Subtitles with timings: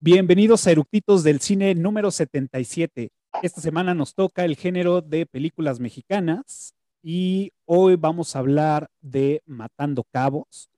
[0.00, 3.10] Bienvenidos a Eructitos del Cine número 77.
[3.42, 6.72] Esta semana nos toca el género de películas mexicanas
[7.02, 10.70] y hoy vamos a hablar de Matando Cabos.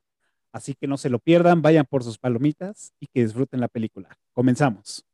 [0.52, 4.08] Así que no se lo pierdan, vayan por sus palomitas y que disfruten la película.
[4.32, 5.04] Comenzamos.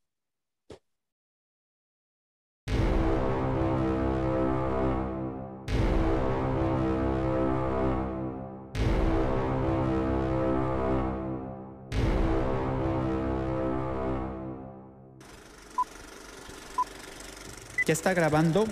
[17.87, 18.65] ¿Ya está grabando?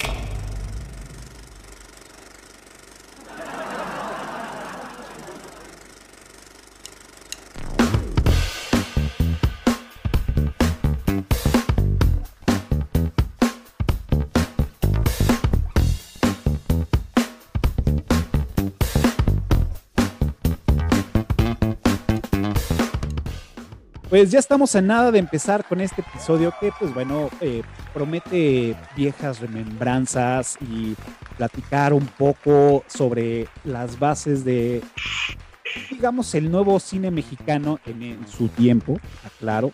[24.14, 27.62] Pues ya estamos a nada de empezar con este episodio que, pues bueno, eh,
[27.92, 30.94] promete viejas remembranzas y
[31.36, 34.82] platicar un poco sobre las bases de,
[35.90, 39.72] digamos, el nuevo cine mexicano en, su tiempo, aclaro.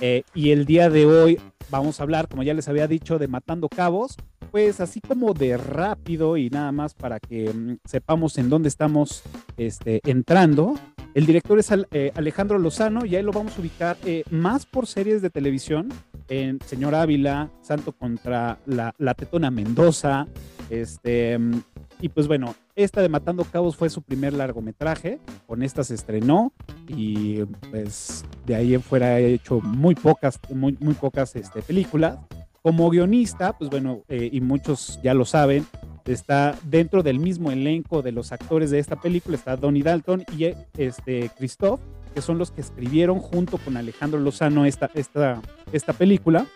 [0.00, 3.26] Eh, y el día de hoy vamos a hablar, como ya les había dicho, de
[3.26, 4.16] Matando Cabos,
[4.52, 9.24] pues así como de rápido y nada más para que mm, sepamos en dónde estamos
[9.56, 10.76] este, entrando.
[11.16, 14.86] El director es eh, Alejandro Lozano y ahí lo vamos a ubicar eh, más por
[14.86, 15.88] series de televisión
[16.28, 20.26] en Señor Ávila, Santo contra la, Tetona Mendoza,
[20.68, 21.38] este,
[22.02, 26.52] y pues bueno, esta de Matando Cabos fue su primer largometraje, con esta se estrenó
[26.86, 32.18] y pues de ahí en fuera ha hecho muy pocas, muy, muy pocas este, películas.
[32.60, 35.64] Como guionista, pues bueno, eh, y muchos ya lo saben,
[36.12, 40.52] está dentro del mismo elenco de los actores de esta película, está Donnie Dalton y
[40.76, 41.80] este Christoph,
[42.14, 46.46] que son los que escribieron junto con Alejandro Lozano esta, esta, esta película.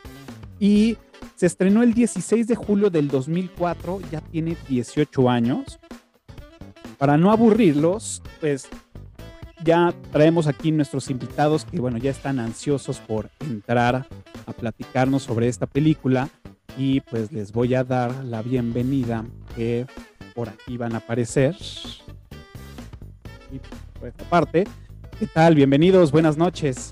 [0.59, 0.97] Y
[1.37, 5.79] se estrenó el 16 de julio del 2004, ya tiene 18 años.
[6.99, 8.69] Para no aburrirlos, pues
[9.65, 14.07] ya traemos aquí nuestros invitados que, bueno, ya están ansiosos por entrar
[14.47, 16.29] a platicarnos sobre esta película
[16.77, 19.87] y pues les voy a dar la bienvenida que
[20.35, 21.57] por aquí van a aparecer.
[23.53, 23.59] Y
[23.99, 24.65] por esta parte,
[25.19, 25.55] ¿qué tal?
[25.55, 26.91] Bienvenidos, buenas noches.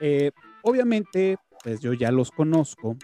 [0.00, 0.30] Eh,
[0.62, 2.96] obviamente, pues yo ya los conozco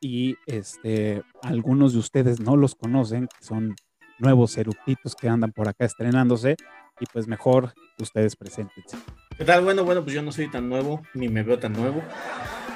[0.00, 3.76] y este, algunos de ustedes no los conocen, son
[4.18, 6.56] nuevos eructitos que andan por acá estrenándose
[6.98, 8.96] y pues mejor ustedes preséntense.
[9.36, 9.64] ¿Qué tal?
[9.64, 12.02] Bueno, bueno, pues yo no soy tan nuevo, ni me veo tan nuevo.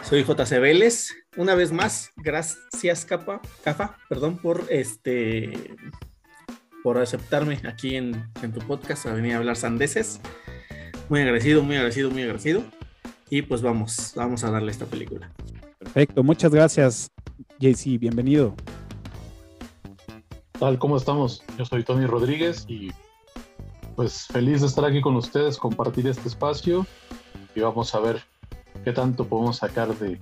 [0.02, 1.14] Soy JC Vélez.
[1.36, 5.74] Una vez más, gracias, Capa, Cafa, perdón, por este
[6.84, 10.20] por aceptarme aquí en, tu podcast a venir a hablar sandeces.
[11.08, 12.62] Muy agradecido, muy agradecido, muy agradecido.
[13.30, 15.32] Y pues vamos, vamos a darle esta película.
[15.78, 17.10] Perfecto, muchas gracias,
[17.58, 18.54] JC, bienvenido.
[20.52, 21.42] Tal, ¿cómo estamos?
[21.58, 22.92] Yo soy Tony Rodríguez y
[23.96, 26.86] pues feliz de estar aquí con ustedes, compartir este espacio
[27.56, 28.22] y vamos a ver
[28.84, 30.20] qué tanto podemos sacar de,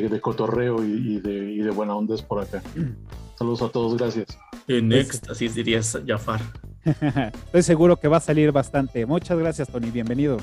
[0.00, 2.62] de, cotorreo y, de, y, de, buena ondas por acá.
[3.38, 4.38] Saludos a todos, gracias.
[4.68, 6.40] En así dirías Jafar.
[7.44, 9.04] Estoy seguro que va a salir bastante.
[9.06, 9.90] Muchas gracias, Tony.
[9.90, 10.38] Bienvenido.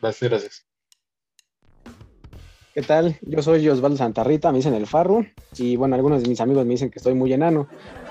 [0.00, 0.66] Gracias, gracias.
[2.74, 3.16] ¿Qué tal?
[3.22, 5.24] Yo soy Osvaldo Santarrita, me dicen el Farro,
[5.56, 7.68] y bueno, algunos de mis amigos me dicen que estoy muy enano.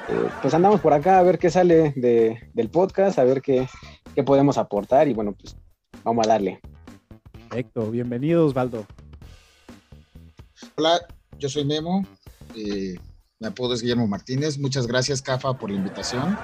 [0.10, 3.68] Eh, pues andamos por acá a ver qué sale del podcast, a ver qué,
[4.16, 5.56] qué podemos aportar, y bueno, pues
[6.04, 6.62] vamos a darle.
[7.32, 8.88] Perfecto, bienvenido Osvaldo.
[10.76, 11.06] Hola,
[11.38, 12.06] yo soy Memo,
[12.56, 12.96] eh,
[13.40, 16.38] me apodo es Guillermo Martínez, muchas gracias Cafa por la invitación.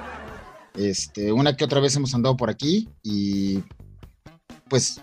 [0.76, 3.64] Este, una que otra vez hemos andado por aquí y
[4.70, 5.02] pues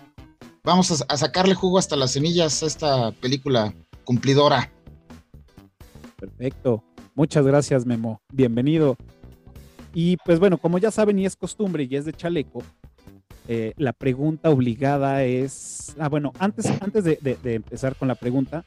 [0.63, 4.71] vamos a, a sacarle jugo hasta las semillas a esta película cumplidora.
[6.17, 6.83] Perfecto,
[7.15, 8.97] muchas gracias Memo, bienvenido.
[9.93, 12.63] Y pues bueno, como ya saben y es costumbre y es de chaleco,
[13.51, 18.63] eh, la pregunta obligada es, ah, bueno, antes, antes de, empezar con la pregunta,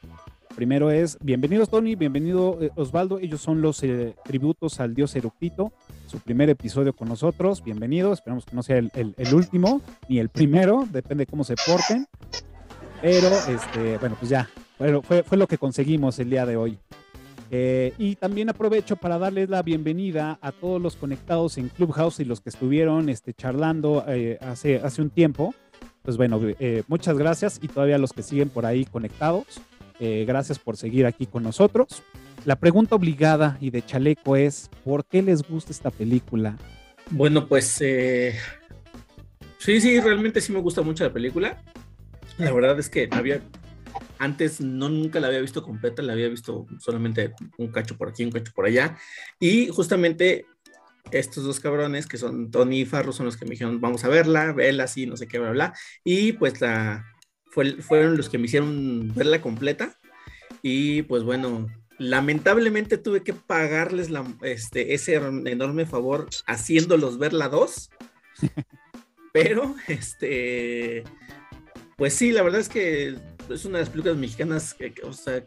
[0.55, 5.71] primero es, bienvenidos Tony, bienvenido eh, Osvaldo, ellos son los eh, tributos al dios Eructito,
[6.07, 10.87] su primer episodio con nosotros, bienvenido, esperamos que no sea el, último, ni el primero,
[10.91, 12.07] depende de cómo se porten,
[13.01, 16.77] pero este, bueno, pues ya, fue, fue lo que conseguimos el día de hoy.
[17.55, 22.25] Eh, y también aprovecho para darles la bienvenida a todos los conectados en Clubhouse y
[22.25, 25.53] los que estuvieron este, charlando eh, hace, hace un tiempo.
[26.01, 29.45] Pues bueno, eh, muchas gracias y todavía los que siguen por ahí conectados.
[29.99, 32.03] Gracias por seguir aquí con nosotros.
[32.45, 36.57] La pregunta obligada y de chaleco es, ¿por qué les gusta esta película?
[37.09, 37.81] Bueno, pues
[39.59, 41.63] sí, sí, realmente sí me gusta mucho la película.
[42.37, 43.41] La verdad es que había,
[44.19, 48.25] antes no nunca la había visto completa, la había visto solamente un cacho por aquí,
[48.25, 48.97] un cacho por allá.
[49.39, 50.45] Y justamente
[51.11, 54.09] estos dos cabrones, que son Tony y Farro, son los que me dijeron, vamos a
[54.09, 55.73] verla, verla así, no sé qué, bla, bla.
[56.03, 57.05] Y pues la,
[57.53, 59.95] fue, fueron los que me hicieron verla completa.
[60.61, 61.67] Y pues bueno,
[61.99, 67.91] lamentablemente tuve que pagarles la, este, ese enorme favor haciéndolos ver la 2.
[69.33, 71.03] Pero, este,
[71.95, 73.15] pues sí, la verdad es que
[73.49, 75.43] es una de las películas mexicanas que, o sea,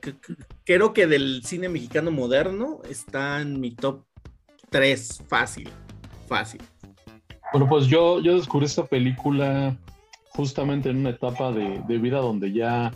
[0.65, 4.05] creo que del cine mexicano moderno está en mi top
[4.71, 5.71] 3, fácil,
[6.29, 6.61] fácil.
[7.53, 9.77] Bueno, pues yo, yo descubrí esta película
[10.37, 12.93] justamente en una etapa de, vida donde ya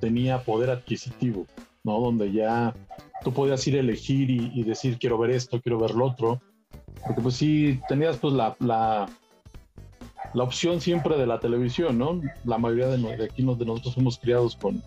[0.00, 1.46] tenía poder adquisitivo,
[1.84, 2.00] ¿no?
[2.00, 2.74] Donde ya
[3.22, 6.40] tú podías ir a elegir y, decir quiero ver esto, quiero ver lo otro.
[7.06, 9.08] Porque pues sí, tenías pues la, la,
[10.34, 12.20] opción siempre de la televisión, ¿no?
[12.44, 14.82] La mayoría de, de aquí de nosotros fuimos criados con,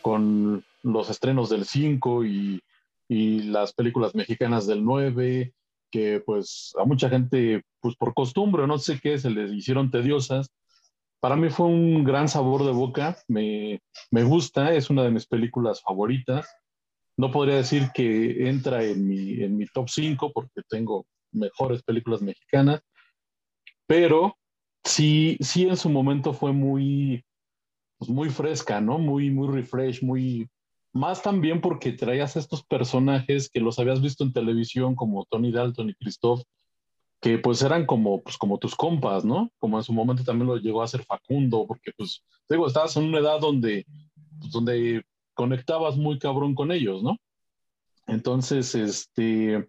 [0.00, 2.62] con los estrenos del 5 y,
[3.08, 5.52] y las películas mexicanas del 9
[5.92, 10.50] que pues a mucha gente, pues por costumbre, no sé qué, se les hicieron tediosas.
[11.22, 13.80] Para mí fue un gran sabor de boca, me,
[14.10, 16.52] me gusta, es una de mis películas favoritas.
[17.16, 22.22] No podría decir que entra en mi, en mi top 5 porque tengo mejores películas
[22.22, 22.82] mexicanas,
[23.86, 24.36] pero
[24.82, 27.24] sí, sí en su momento fue muy,
[27.98, 28.98] pues muy fresca, ¿no?
[28.98, 30.48] Muy, muy refresh, muy,
[30.92, 35.90] más también porque traías estos personajes que los habías visto en televisión como Tony Dalton
[35.90, 36.42] y Christoph,
[37.22, 39.52] que pues eran como, pues, como tus compas, ¿no?
[39.58, 43.04] Como en su momento también lo llegó a hacer Facundo, porque pues, digo, estabas en
[43.04, 43.86] una edad donde,
[44.40, 45.02] pues, donde
[45.32, 47.16] conectabas muy cabrón con ellos, ¿no?
[48.08, 49.68] Entonces, este,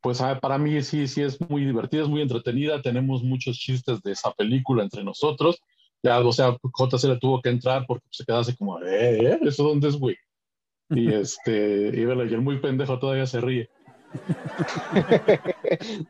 [0.00, 4.02] pues ah, para mí sí, sí es muy divertida, es muy entretenida, tenemos muchos chistes
[4.02, 5.62] de esa película entre nosotros,
[6.02, 9.38] ya, o sea, JC le tuvo que entrar porque se quedase como, eh, ¿eh?
[9.42, 10.16] ¿Eso dónde es, güey?
[10.90, 13.70] Y este, y, y el muy pendejo todavía se ríe.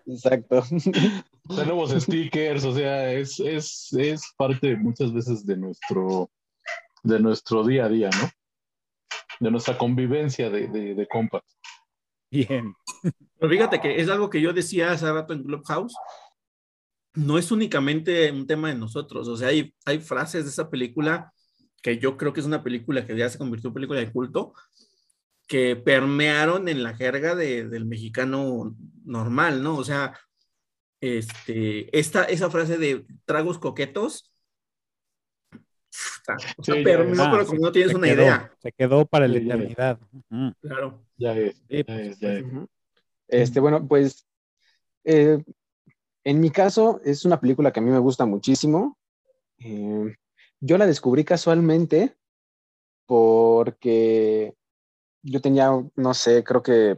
[0.06, 0.62] Exacto.
[1.54, 6.30] Tenemos stickers, o sea, es, es, es parte muchas veces de nuestro,
[7.02, 8.30] de nuestro día a día, ¿no?
[9.40, 11.42] De nuestra convivencia de, de, de compas.
[12.30, 12.74] Bien.
[13.38, 15.94] Pero fíjate que es algo que yo decía hace rato en Clubhouse,
[17.14, 21.32] no es únicamente un tema de nosotros, o sea, hay, hay frases de esa película
[21.82, 24.52] que yo creo que es una película que ya se convirtió en película de culto,
[25.48, 29.76] que permearon en la jerga del mexicano normal, ¿no?
[29.76, 30.14] O sea,
[31.00, 34.32] este, esta, esa frase de tragos coquetos,
[36.58, 38.52] o sea, pero no, como no tienes una idea.
[38.58, 39.98] Se quedó para la eternidad.
[40.60, 41.02] Claro.
[41.16, 41.60] Ya es.
[43.26, 44.26] Este, bueno, pues
[45.04, 45.42] eh,
[46.24, 48.98] en mi caso, es una película que a mí me gusta muchísimo.
[49.58, 50.14] Eh,
[50.60, 52.14] yo la descubrí casualmente
[53.06, 54.54] porque
[55.30, 56.96] yo tenía, no sé, creo que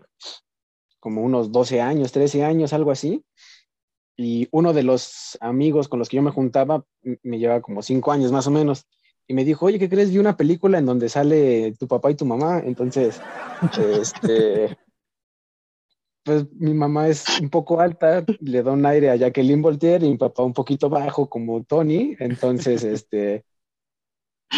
[0.98, 3.24] como unos 12 años, 13 años, algo así.
[4.16, 6.84] Y uno de los amigos con los que yo me juntaba
[7.22, 8.86] me lleva como 5 años más o menos.
[9.26, 10.10] Y me dijo, oye, ¿qué crees?
[10.10, 12.60] Vi una película en donde sale tu papá y tu mamá.
[12.64, 13.20] Entonces,
[13.78, 14.76] este,
[16.24, 20.10] pues mi mamá es un poco alta, le da un aire a Jacqueline Voltaire y
[20.10, 23.44] mi papá un poquito bajo como Tony, entonces este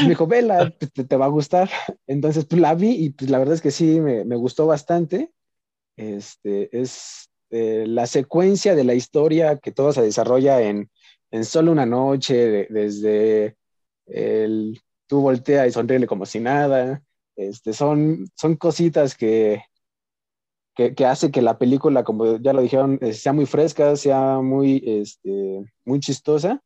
[0.00, 1.70] me dijo, vela, te, te va a gustar.
[2.06, 5.32] Entonces pues, la vi y pues la verdad es que sí, me, me gustó bastante.
[5.96, 10.90] Este, es eh, la secuencia de la historia que todo se desarrolla en,
[11.30, 13.56] en solo una noche, desde
[14.06, 17.02] el tú voltea y sonríele como si nada.
[17.36, 19.62] Este, son, son cositas que,
[20.74, 24.82] que, hace que la película, como ya lo dijeron, eh, sea muy fresca, sea muy,
[24.86, 26.62] este, muy chistosa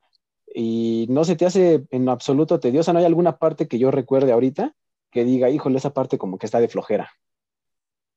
[0.59, 2.95] y no se te hace en absoluto tediosa.
[2.95, 4.75] No hay alguna parte que yo recuerde ahorita
[5.13, 7.13] que diga, híjole, esa parte como que está de flojera.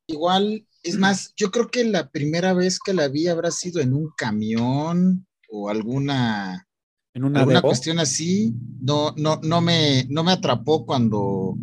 [0.08, 3.94] Igual, es más, yo creo que la primera vez que la vi habrá sido en
[3.94, 6.66] un camión o alguna,
[7.14, 8.54] ¿En una alguna cuestión así.
[8.80, 11.58] No, no, no, me, no me atrapó cuando,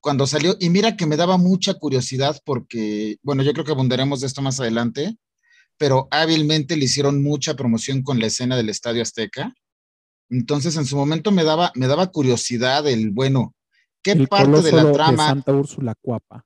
[0.00, 4.20] cuando salió, y mira que me daba mucha curiosidad porque, bueno, yo creo que abundaremos
[4.20, 5.18] de esto más adelante,
[5.76, 9.52] pero hábilmente le hicieron mucha promoción con la escena del Estadio Azteca.
[10.30, 13.54] Entonces, en su momento me daba, me daba curiosidad el, bueno,
[14.02, 15.22] ¿qué parte de la trama?
[15.24, 16.44] De Santa Úrsula Cuapa.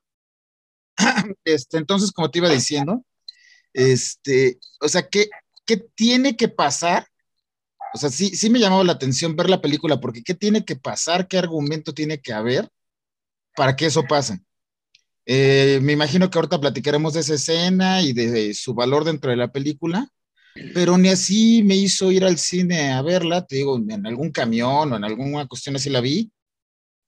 [1.45, 3.05] Este, entonces, como te iba diciendo,
[3.73, 5.31] este, o sea, ¿qué,
[5.65, 7.07] ¿qué tiene que pasar?
[7.95, 10.77] O sea, sí, sí me llamaba la atención ver la película, porque ¿qué tiene que
[10.77, 11.27] pasar?
[11.27, 12.71] ¿Qué argumento tiene que haber
[13.57, 14.41] para que eso pase.
[15.27, 19.37] Eh, me imagino que ahorita platicaremos de esa escena y de, su valor dentro de
[19.37, 20.09] la película,
[20.75, 24.93] pero ni así me hizo ir al cine a verla, te digo, en algún camión
[24.93, 26.31] o en alguna cuestión así la vi.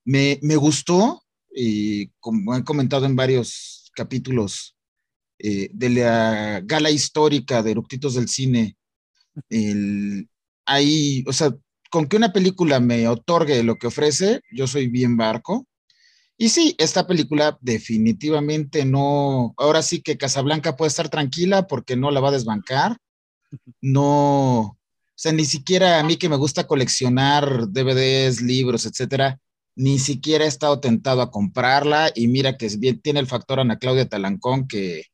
[0.05, 1.23] Me, me gustó
[1.55, 4.77] y como he comentado en varios capítulos
[5.39, 8.77] eh, de la gala histórica de Eructitos del Cine,
[9.49, 10.29] el,
[10.67, 11.55] ahí, o sea,
[11.91, 15.67] con que una película me otorgue lo que ofrece, yo soy bien barco.
[16.39, 22.11] Y sí, esta película definitivamente no, ahora sí que Casablanca puede estar tranquila porque no
[22.11, 22.97] la va a desbancar.
[23.81, 24.79] No, o
[25.15, 29.39] sea, ni siquiera a mí que me gusta coleccionar DVDs, libros, etcétera,
[29.75, 33.79] ni siquiera he estado tentado a comprarla y mira que bien, tiene el factor Ana
[33.79, 35.07] Claudia Talancón que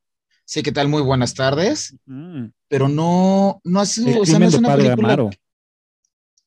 [0.45, 0.89] sí, ¿qué tal?
[0.89, 2.47] Muy buenas tardes, Mm.
[2.69, 5.31] pero no, no ha sido, o sea, no es una película.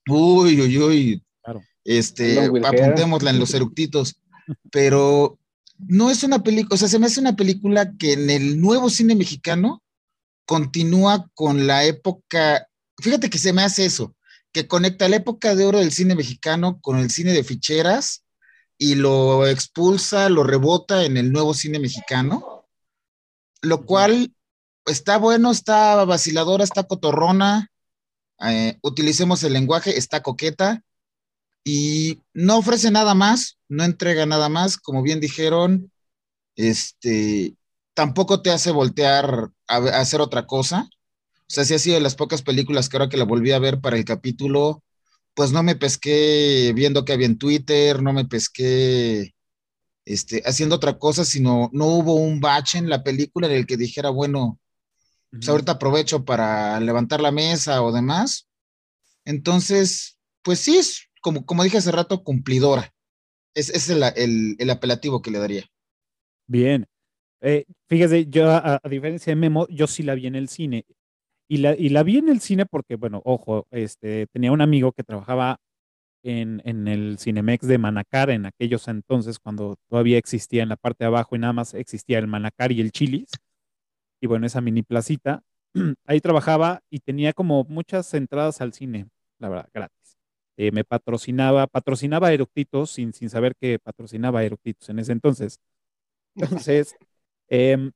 [0.07, 1.23] Uy, uy, uy.
[1.43, 1.61] Claro.
[1.83, 2.81] Este, Wilker.
[2.81, 4.15] apuntémosla en los eructitos.
[4.71, 5.37] Pero
[5.77, 8.89] no es una película, o sea, se me hace una película que en el nuevo
[8.89, 9.81] cine mexicano
[10.51, 12.67] continúa con la época,
[13.01, 14.17] fíjate que se me hace eso,
[14.51, 18.25] que conecta la época de oro del cine mexicano con el cine de ficheras
[18.77, 22.67] y lo expulsa, lo rebota en el nuevo cine mexicano,
[23.61, 24.35] lo cual
[24.85, 27.71] está bueno, está vaciladora, está cotorrona,
[28.41, 30.83] eh, utilicemos el lenguaje, está coqueta
[31.63, 35.93] y no ofrece nada más, no entrega nada más, como bien dijeron,
[36.57, 37.55] este,
[37.93, 40.89] tampoco te hace voltear a, a hacer otra cosa.
[41.49, 43.59] O sea, sí ha sido de las pocas películas que ahora que la volví a
[43.59, 44.83] ver para el capítulo,
[45.35, 49.33] pues no me pesqué viendo que había en Twitter, no me pesqué
[50.05, 53.77] este, haciendo otra cosa, sino no hubo un bache en la película en el que
[53.77, 54.59] dijera, bueno,
[55.39, 58.47] pues ahorita aprovecho para levantar la mesa o demás.
[59.25, 62.93] Entonces, pues sí, es como, como dije hace rato, cumplidora.
[63.55, 65.65] Es, es el, el- el apelativo que le daría.
[66.47, 66.85] Bien.
[67.41, 70.85] Eh, fíjese, yo a, a diferencia de Memo, yo sí la vi en el cine.
[71.47, 74.93] Y la, y la vi en el cine porque, bueno, ojo, este, tenía un amigo
[74.93, 75.57] que trabajaba
[76.23, 81.03] en, en el Cinemex de Manacar en aquellos entonces, cuando todavía existía en la parte
[81.03, 83.31] de abajo y nada más existía el Manacar y el Chilis.
[84.21, 85.43] Y bueno, esa mini placita.
[86.05, 89.07] Ahí trabajaba y tenía como muchas entradas al cine,
[89.39, 90.17] la verdad, gratis.
[90.57, 95.59] Eh, me patrocinaba, patrocinaba Eructitos sin, sin saber que patrocinaba Eructitos en ese entonces.
[96.35, 96.95] Entonces,
[97.51, 97.91] em,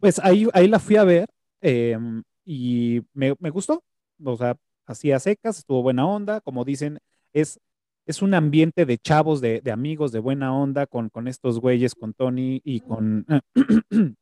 [0.00, 1.28] pues ahí, ahí la fui a ver
[1.60, 3.84] em, y me, me gustó.
[4.24, 4.56] O sea,
[4.86, 6.40] hacía secas, estuvo buena onda.
[6.40, 6.98] Como dicen,
[7.32, 7.60] es,
[8.04, 11.94] es un ambiente de chavos, de, de amigos, de buena onda con, con estos güeyes,
[11.94, 13.24] con Tony y con,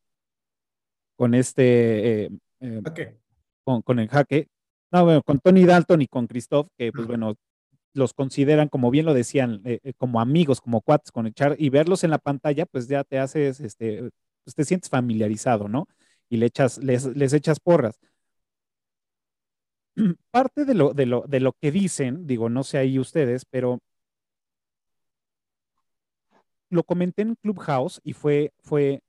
[1.17, 2.31] con este, eh,
[2.87, 3.01] Ok.
[3.65, 4.49] con, con el jaque.
[4.93, 7.37] No, bueno, con Tony Dalton y con Christoph, que pues bueno,
[7.95, 11.71] los consideran, como bien lo decían, eh, eh, como amigos, como cuates, con echar y
[11.71, 14.11] verlos en la pantalla, pues ya te haces, este,
[14.45, 15.89] pues te sientes familiarizado, ¿no?
[16.29, 17.99] Y le echas, les, les echas porras.
[20.31, 23.81] Parte de lo, de lo, de lo que dicen, digo, no sé ahí ustedes, pero
[26.71, 29.03] lo comenté en Clubhouse y fue, fue,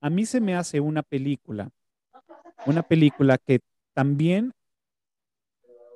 [0.00, 1.70] a mí se me hace una película,
[2.66, 3.60] una película que
[3.94, 4.52] también,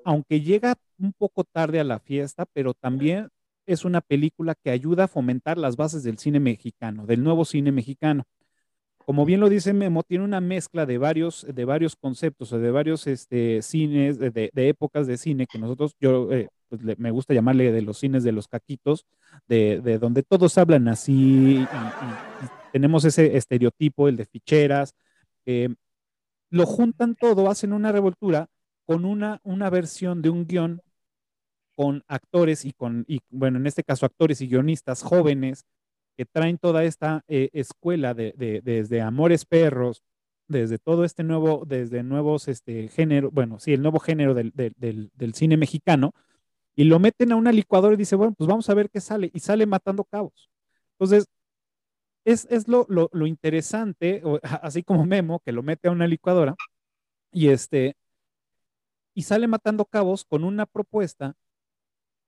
[0.04, 3.28] aunque llega un poco tarde a la fiesta, pero también
[3.66, 7.72] es una película que ayuda a fomentar las bases del cine mexicano, del nuevo cine
[7.72, 8.24] mexicano.
[9.04, 12.70] Como bien lo dice Memo, tiene una mezcla de varios, de varios conceptos o de
[12.70, 17.10] varios este, cines, de, de- épocas de cine que nosotros, yo eh, pues, le- me
[17.10, 19.04] gusta llamarle de los cines de los caquitos,
[19.48, 24.94] de, de donde todos hablan así y, y- y tenemos ese estereotipo, el de ficheras.
[25.46, 25.68] eh,
[26.50, 28.48] lo juntan todo, hacen una revoltura
[28.86, 30.80] con una, una versión de un guion
[31.82, 35.64] con actores y con, bueno, en este caso actores y guionistas jóvenes
[36.16, 40.04] que traen toda esta eh, escuela de, de- desde Amores Perros,
[40.46, 45.34] desde todo este nuevo, desde nuevos este, género, bueno, sí, el nuevo género del, del-
[45.34, 46.12] cine mexicano,
[46.76, 49.28] y lo meten a una licuadora y dice, bueno, pues vamos a ver qué sale,
[49.34, 50.48] y sale matando cabos.
[50.92, 51.26] Entonces,
[52.24, 54.22] es, es lo, lo, interesante,
[54.62, 56.54] así como Memo, que lo mete a una licuadora,
[57.32, 57.96] y este,
[59.14, 61.34] y sale matando cabos con una propuesta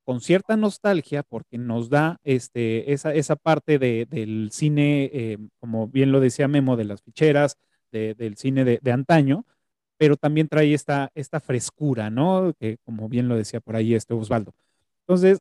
[0.05, 5.89] con cierta nostalgia porque nos da este, esa, esa parte de, del cine, eh, como
[5.89, 7.57] bien lo decía Memo, de las ficheras,
[7.93, 9.47] de- del cine de, de antaño,
[9.97, 12.53] pero también trae esta, esta frescura, ¿no?
[12.59, 14.53] Que como bien lo decía por ahí este Osvaldo.
[15.07, 15.39] Entonces,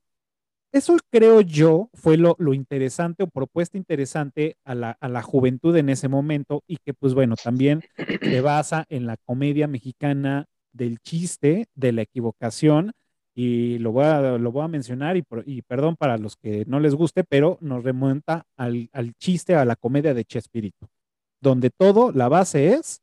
[0.72, 5.75] eso creo yo fue lo, lo interesante o propuesta interesante a la, a la juventud
[5.77, 7.84] en ese momento y que pues bueno, también
[8.22, 12.93] se basa en la comedia mexicana del chiste, de la equivocación
[13.35, 16.79] y lo voy a, lo voy a mencionar y, y perdón para los que no
[16.79, 20.87] les guste, pero nos remonta al, al chiste, a la comedia de Chespirito,
[21.41, 23.01] donde todo, la base es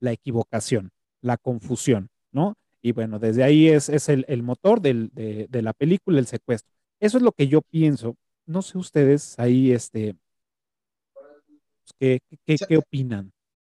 [0.00, 0.90] la equivocación.
[1.22, 2.54] la confusión, ¿no?
[2.82, 6.26] Y bueno, desde ahí es, es el, el motor del, de, de, la película, el
[6.26, 6.72] secuestro.
[6.98, 8.16] Eso es lo que yo pienso.
[8.46, 10.16] No sé ustedes ahí, este,
[11.98, 13.30] ¿qué, qué, qué opinan?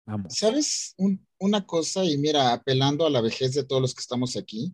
[0.05, 0.35] Vamos.
[0.35, 2.05] ¿Sabes un, una cosa?
[2.05, 4.73] Y mira, apelando a la vejez de todos los que estamos aquí.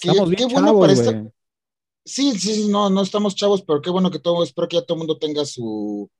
[0.00, 1.32] Estamos bien qué bueno chavos, para esta...
[2.04, 4.94] Sí, sí, no, no estamos chavos, pero qué bueno que todo, espero que ya todo
[4.94, 6.10] el mundo tenga su,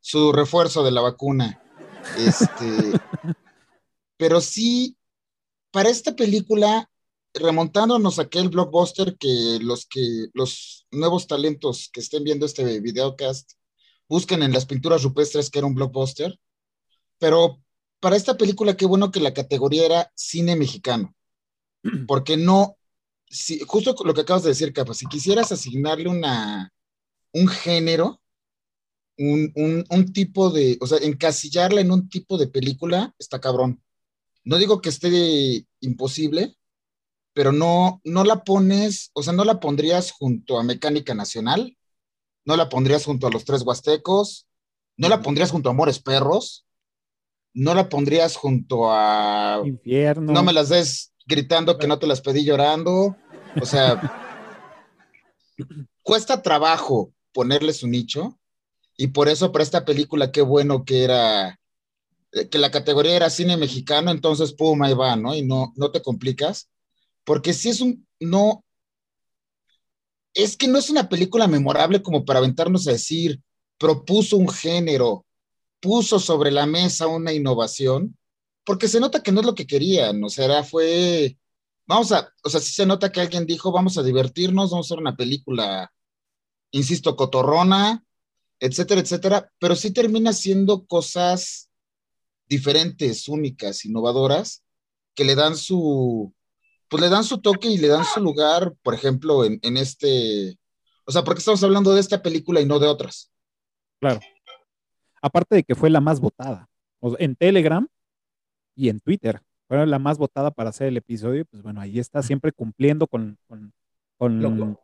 [0.00, 1.62] su refuerzo de la vacuna.
[2.16, 2.56] Este,
[4.16, 4.96] pero sí,
[5.70, 6.88] para esta película,
[7.34, 13.54] remontándonos a aquel blockbuster que los que los nuevos talentos que estén viendo este videocast
[14.08, 16.38] busquen en las pinturas rupestres que era un blockbuster,
[17.18, 17.60] pero
[17.98, 21.14] para esta película qué bueno que la categoría era cine mexicano,
[22.06, 22.76] porque no,
[23.28, 26.72] si, justo lo que acabas de decir, Capa, si quisieras asignarle una,
[27.32, 28.20] un género,
[29.18, 33.82] un, un, un, tipo de, o sea, encasillarla en un tipo de película, está cabrón.
[34.44, 36.56] No digo que esté imposible,
[37.32, 41.76] pero no, no la pones, o sea, no la pondrías junto a Mecánica Nacional,
[42.44, 44.46] no la pondrías junto a Los Tres Huastecos,
[44.96, 46.66] no la pondrías junto a Amores Perros,
[47.54, 49.62] no la pondrías junto a...
[49.64, 50.32] Infierno.
[50.32, 53.16] No me las des gritando que no te las pedí llorando.
[53.60, 54.00] O sea,
[56.02, 58.38] cuesta trabajo ponerle su nicho
[58.96, 61.58] y por eso para esta película qué bueno que era
[62.50, 65.36] que la categoría era cine mexicano, entonces pum, ahí va, ¿no?
[65.36, 66.68] Y no, no te complicas,
[67.24, 68.64] porque si es un, no,
[70.34, 73.40] es que no es una película memorable como para aventarnos a decir,
[73.78, 75.24] propuso un género,
[75.80, 78.16] puso sobre la mesa una innovación,
[78.64, 81.36] porque se nota que no es lo que querían, o sea, fue,
[81.86, 84.88] vamos a, o sea, sí se nota que alguien dijo, vamos a divertirnos, vamos a
[84.88, 85.92] hacer una película,
[86.70, 88.04] insisto, cotorrona,
[88.58, 91.70] etcétera, etcétera, pero sí termina siendo cosas
[92.48, 94.64] diferentes, únicas, innovadoras,
[95.14, 96.34] que le dan su,
[96.88, 100.58] pues le dan su toque y le dan su lugar, por ejemplo, en, en este,
[101.04, 103.30] o sea, porque estamos hablando de esta película y no de otras.
[104.00, 104.20] Claro.
[105.20, 106.68] Aparte de que fue la más votada.
[107.18, 107.86] en Telegram
[108.74, 109.40] y en Twitter.
[109.68, 111.44] Fue la más votada para hacer el episodio.
[111.46, 113.72] Pues bueno, ahí está siempre cumpliendo con, con,
[114.18, 114.80] con lo,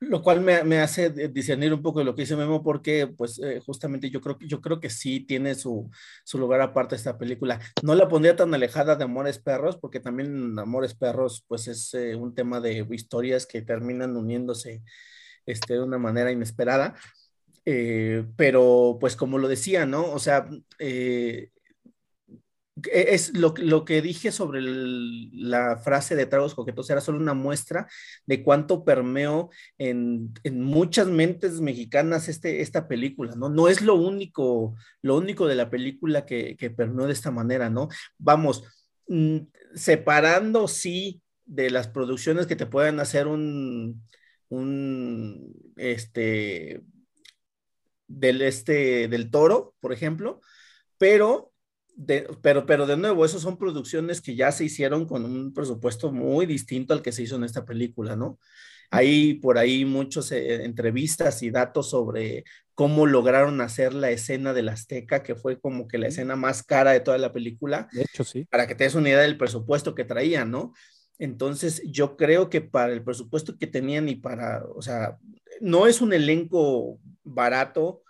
[0.00, 3.38] lo, cual me, me, hace discernir un poco de lo que dice Memo, porque pues
[3.38, 5.90] eh, justamente yo creo, yo creo que sí tiene su,
[6.24, 7.60] su lugar aparte esta película.
[7.82, 12.16] No la pondría tan alejada de Amores Perros, porque también Amores Perros pues es eh,
[12.16, 14.82] un tema de historias que terminan uniéndose
[15.46, 16.94] este, de una manera inesperada.
[17.66, 20.10] Eh, pero pues como lo decía, ¿no?
[20.12, 20.46] O sea,
[20.78, 21.50] eh,
[22.92, 27.86] es lo, lo, que dije sobre la frase de tragos coquetos era solo una muestra
[28.26, 33.48] de cuánto permeó en, en, muchas mentes mexicanas este, esta película, ¿no?
[33.48, 37.70] No es lo único, lo único de la película que, que permeó de esta manera,
[37.70, 37.88] ¿no?
[38.18, 38.64] Vamos,
[39.08, 39.38] mm,
[39.74, 44.02] separando, sí, de las producciones que te puedan hacer un,
[44.48, 46.82] un, este,
[48.08, 50.40] del, este, del toro, por ejemplo,
[50.98, 51.53] pero
[51.94, 56.12] de, pero, pero de nuevo, esas son producciones que ya se hicieron con un presupuesto
[56.12, 58.38] muy distinto al que se hizo en esta película, ¿no?
[58.90, 64.68] Hay por ahí muchas eh, entrevistas y datos sobre cómo lograron hacer la escena del
[64.68, 67.88] Azteca, que fue como que la escena más cara de toda la película.
[67.92, 68.44] De hecho, sí.
[68.44, 70.74] Para que te des una idea del presupuesto que traían, ¿no?
[71.18, 75.16] Entonces, yo creo que para el presupuesto que tenían y para, o sea,
[75.60, 78.03] no es un elenco barato,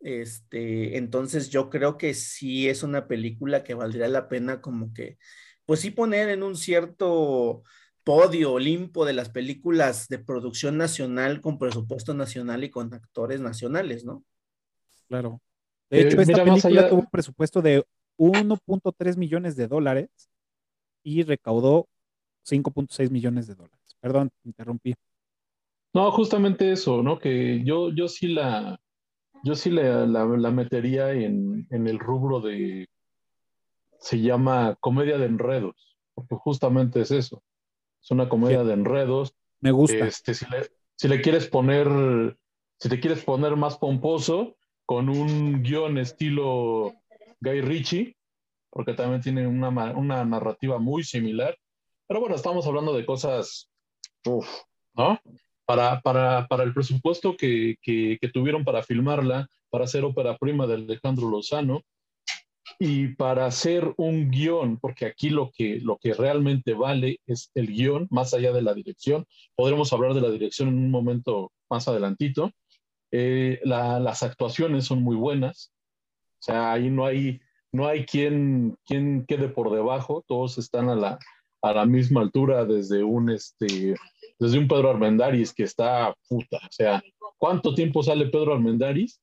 [0.00, 5.18] este, entonces yo creo que sí es una película que valdría la pena como que,
[5.66, 7.62] pues sí poner en un cierto
[8.02, 14.04] podio olimpo de las películas de producción nacional con presupuesto nacional y con actores nacionales,
[14.04, 14.24] ¿no?
[15.06, 15.40] Claro.
[15.90, 17.84] De hecho, eh, esta película tuvo un presupuesto de
[18.16, 20.08] 1.3 millones de dólares
[21.02, 21.88] y recaudó
[22.48, 23.96] 5.6 millones de dólares.
[24.00, 24.94] Perdón, interrumpí.
[25.92, 27.18] No, justamente eso, ¿no?
[27.18, 28.80] Que yo, yo sí la,
[29.44, 32.88] yo sí la, la, metería en, en, el rubro de,
[33.98, 37.42] se llama comedia de enredos, porque justamente es eso,
[38.02, 39.34] es una comedia de enredos.
[39.60, 40.06] Me gusta.
[40.06, 42.36] Este, si, le, si le quieres poner,
[42.78, 44.56] si te quieres poner más pomposo,
[44.90, 46.92] con un guion estilo
[47.40, 48.16] Guy Ritchie,
[48.70, 51.56] porque también tiene una, una narrativa muy similar.
[52.08, 53.70] Pero bueno, estamos hablando de cosas,
[54.24, 54.48] uf,
[54.94, 55.20] ¿no?
[55.70, 60.74] Para, para, para el presupuesto que, que, tuvieron para filmarla, para hacer ópera prima de
[60.74, 61.82] Alejandro Lozano
[62.80, 67.68] y para hacer un guion, porque aquí lo que, lo que realmente vale es el
[67.68, 69.26] guion, más allá de la dirección.
[69.54, 72.50] Podremos hablar de la dirección en un momento más adelantito.
[73.12, 75.72] Eh, la, las actuaciones son muy buenas,
[76.40, 80.96] o sea, ahí no hay, no hay quien, quien quede por debajo, todos están a
[80.96, 81.20] la,
[81.62, 83.94] a la misma altura desde un, este,
[84.38, 87.02] desde un Pedro Armendáriz que está puta, o sea,
[87.38, 89.20] ¿cuánto tiempo sale Pedro Armendáriz?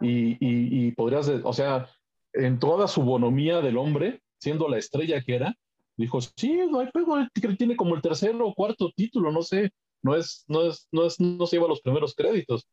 [0.00, 1.88] Y, y, podrías, o sea,
[2.32, 5.56] en toda su bonomía del hombre, siendo la estrella que era,
[5.96, 7.16] dijo, sí, no hay pedo,
[7.56, 11.18] tiene como el tercero o cuarto título, no sé, no es, no es, no es,
[11.18, 12.68] no se lleva los primeros créditos.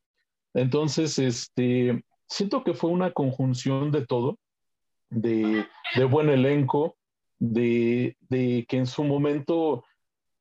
[0.54, 4.38] Entonces, este, siento que fue una conjunción de todo,
[5.10, 6.96] de, de buen elenco,
[7.40, 9.84] de, de, que en su momento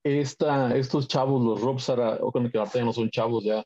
[0.02, 3.64] esta, estos chavos, los Robsara, o con que ya no son chavos, ya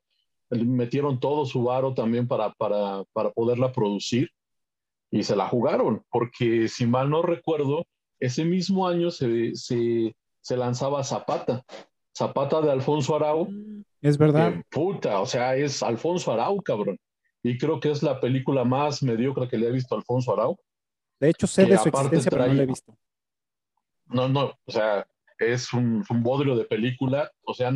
[0.50, 4.30] metieron todo su varo también para, para, para poderla producir
[5.10, 7.84] y se la jugaron, porque si mal no recuerdo,
[8.20, 11.64] ese mismo año se, se, se lanzaba Zapata,
[12.16, 13.48] Zapata de Alfonso Arau.
[14.00, 14.54] Es verdad.
[14.70, 16.98] puta, o sea, es Alfonso Arau, cabrón.
[17.42, 20.56] Y creo que es la película más mediocre que le he visto a Alfonso Arau.
[21.20, 22.96] De hecho, sé de su existencia, pero no la he visto.
[24.08, 25.06] No, no, o sea,
[25.38, 27.30] es un, un bodrio de película.
[27.44, 27.72] O sea,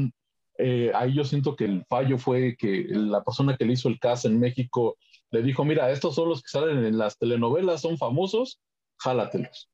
[0.58, 3.98] eh, ahí yo siento que el fallo fue que la persona que le hizo el
[3.98, 4.96] cast en México
[5.30, 8.60] le dijo, mira, estos son los que salen en las telenovelas, son famosos,
[8.98, 9.70] jálatelos,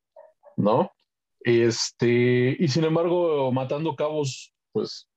[0.56, 0.92] ¿no?
[1.40, 5.08] Este, y sin embargo, matando cabos, pues,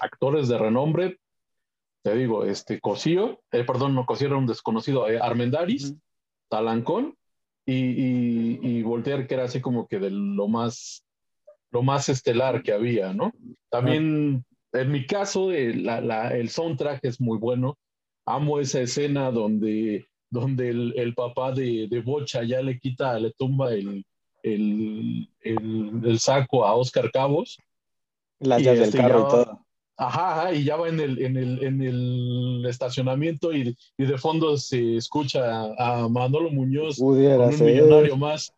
[0.00, 1.18] actores de renombre,
[2.02, 5.94] te digo, este, Cosío, eh, perdón, no Cosío era un desconocido, eh, Armendaris,
[6.48, 7.16] Talancón
[7.66, 11.04] y, y, Voltaire, que era así como que de lo más,
[11.72, 13.32] lo más estelar que había, ¿no?
[13.68, 17.76] También, en mi caso, el soundtrack es muy bueno,
[18.24, 23.72] amo esa escena donde, donde el, papá de, de, Bocha ya le quita, le tumba
[23.72, 24.04] el,
[24.42, 27.58] el, el, saco a Oscar Cabos.
[28.38, 29.65] Las llaves del este, carro y todo.
[29.98, 34.58] Ajá, y ya va en el, en el, en el estacionamiento y, y, de fondo
[34.58, 38.52] se escucha a Manolo Muñoz con un millonario más.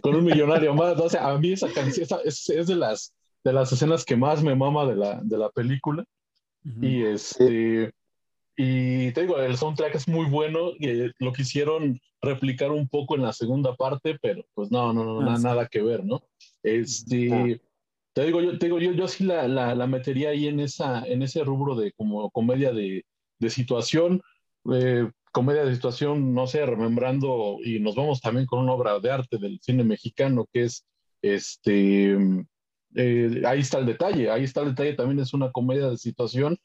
[0.00, 0.98] Con un millonario más.
[0.98, 4.42] O sea, a mí esa canción es, es, de, las, de las escenas que más
[4.42, 6.04] me mama de la, de la película.
[6.80, 7.92] Y este.
[8.56, 13.22] Y te digo, el soundtrack es muy bueno y lo quisieron replicar un poco en
[13.22, 16.22] la segunda parte, pero pues no, no, no, ah, nada que ver, ¿no?
[16.62, 17.71] Este, ah.
[18.12, 21.22] Te digo, yo, te digo, yo, yo sí la, la, metería ahí en, esa, en
[21.22, 23.04] ese rubro de como comedia de,
[23.38, 24.22] de situación,
[24.72, 29.10] eh, comedia de situación, no sé, remembrando, y nos vamos también con una obra de
[29.10, 30.84] arte del cine mexicano que es,
[31.22, 32.16] este,
[32.94, 36.58] eh, ahí está el detalle, ahí está el detalle, también es una comedia de situación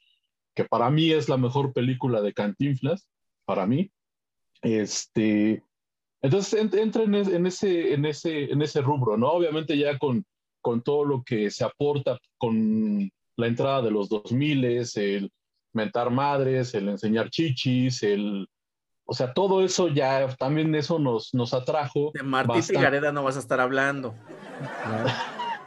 [0.54, 3.08] que para mí es la mejor película de Cantinflas,
[3.46, 3.92] para mí.
[4.64, 5.64] Este,
[6.22, 9.30] entonces entra en, ese, en, ese, en ese rubro, ¿no?
[9.30, 10.26] Obviamente ya con,
[10.68, 15.32] con todo lo que se aporta con la entrada de los 2000, el
[15.72, 18.50] mentar madres, el enseñar chichis, el...
[19.06, 22.12] O sea, todo eso ya, también eso nos, nos atrajo.
[22.14, 24.14] De Martín Gareda no vas a estar hablando.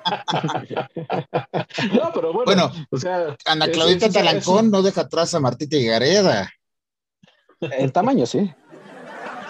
[1.95, 6.53] no, pero bueno, o sea, Ana Claudita Talancón no deja atrás a Martita y Gareda.
[7.59, 8.53] El tamaño, sí.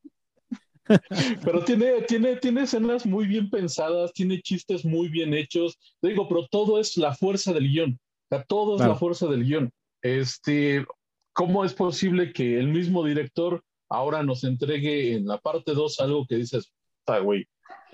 [1.44, 5.78] pero tiene, tiene, tiene escenas muy bien pensadas, tiene chistes muy bien hechos.
[6.02, 8.00] Digo, pero todo es la fuerza del guion.
[8.30, 9.72] O sea, todo es la fuerza del guion.
[10.02, 10.86] Este,
[11.34, 16.26] ¿cómo es posible que el mismo director ahora nos entregue en la parte 2 algo
[16.28, 16.72] que dices,
[17.24, 17.48] güey,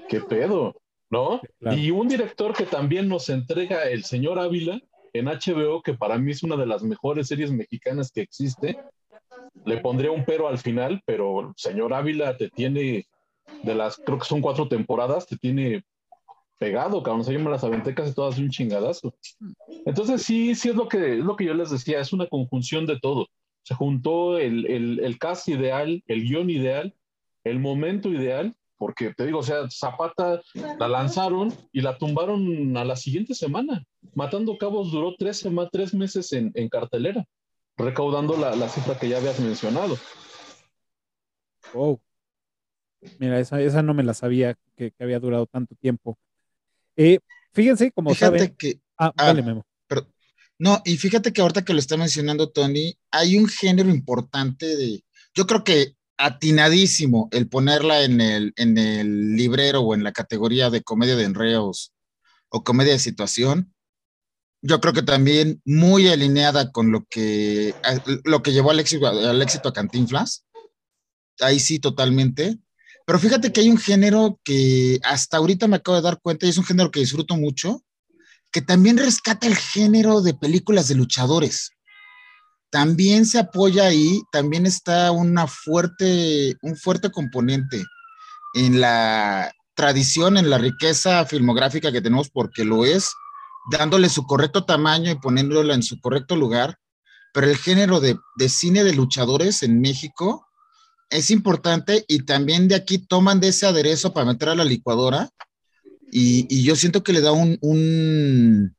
[0.09, 0.75] ¿qué pedo?
[1.09, 1.39] ¿No?
[1.59, 4.79] Y un director que también nos entrega el señor Ávila
[5.13, 8.79] en HBO, que para mí es una de las mejores series mexicanas que existe.
[9.65, 13.05] Le pondría un pero al final, pero señor Ávila te tiene,
[13.63, 15.83] de las, creo que son cuatro temporadas, te tiene
[16.57, 17.23] pegado, cabrón.
[17.23, 19.13] Se llama las aventé casi todas un chingadazo.
[19.85, 22.85] Entonces, sí, sí es lo que, es lo que yo les decía, es una conjunción
[22.85, 23.27] de todo.
[23.63, 26.93] Se juntó el, el, el cast ideal, el guion ideal,
[27.43, 30.41] el momento ideal porque te digo, o sea, Zapata
[30.77, 33.81] la lanzaron y la tumbaron a la siguiente semana.
[34.13, 37.25] Matando Cabos duró tres, tres meses en, en, cartelera,
[37.77, 39.97] recaudando la, la, cifra que ya habías mencionado.
[41.73, 41.99] Oh.
[43.19, 46.17] Mira, esa, esa no me la sabía que, que había durado tanto tiempo.
[46.95, 47.19] Eh,
[47.53, 48.55] fíjense, como fíjate saben.
[48.55, 49.65] Que, ah, ah, dale, Memo.
[49.87, 50.07] Pero,
[50.59, 55.03] no, y fíjate que ahorita que lo está mencionando Tony, hay un género importante de.
[55.33, 60.69] Yo creo que atinadísimo el ponerla en el, en el librero o en la categoría
[60.69, 61.93] de comedia de enreos
[62.49, 63.72] o comedia de situación.
[64.63, 67.75] Yo creo que también muy alineada con lo que,
[68.23, 70.45] lo que llevó al éxito, al éxito a Cantinflas.
[71.39, 72.57] Ahí sí, totalmente.
[73.05, 76.49] Pero fíjate que hay un género que hasta ahorita me acabo de dar cuenta y
[76.49, 77.83] es un género que disfruto mucho,
[78.51, 81.73] que también rescata el género de películas de luchadores
[82.73, 87.83] también se apoya ahí, también está una fuerte, un fuerte componente
[88.55, 93.13] en la tradición, en la riqueza filmográfica que tenemos, porque lo es,
[93.71, 96.77] dándole su correcto tamaño y poniéndolo en su correcto lugar.
[97.33, 100.45] Pero el género de, de cine de luchadores en México
[101.09, 105.29] es importante y también de aquí toman de ese aderezo para meter a la licuadora
[106.13, 108.75] y, y yo siento que le da un, un,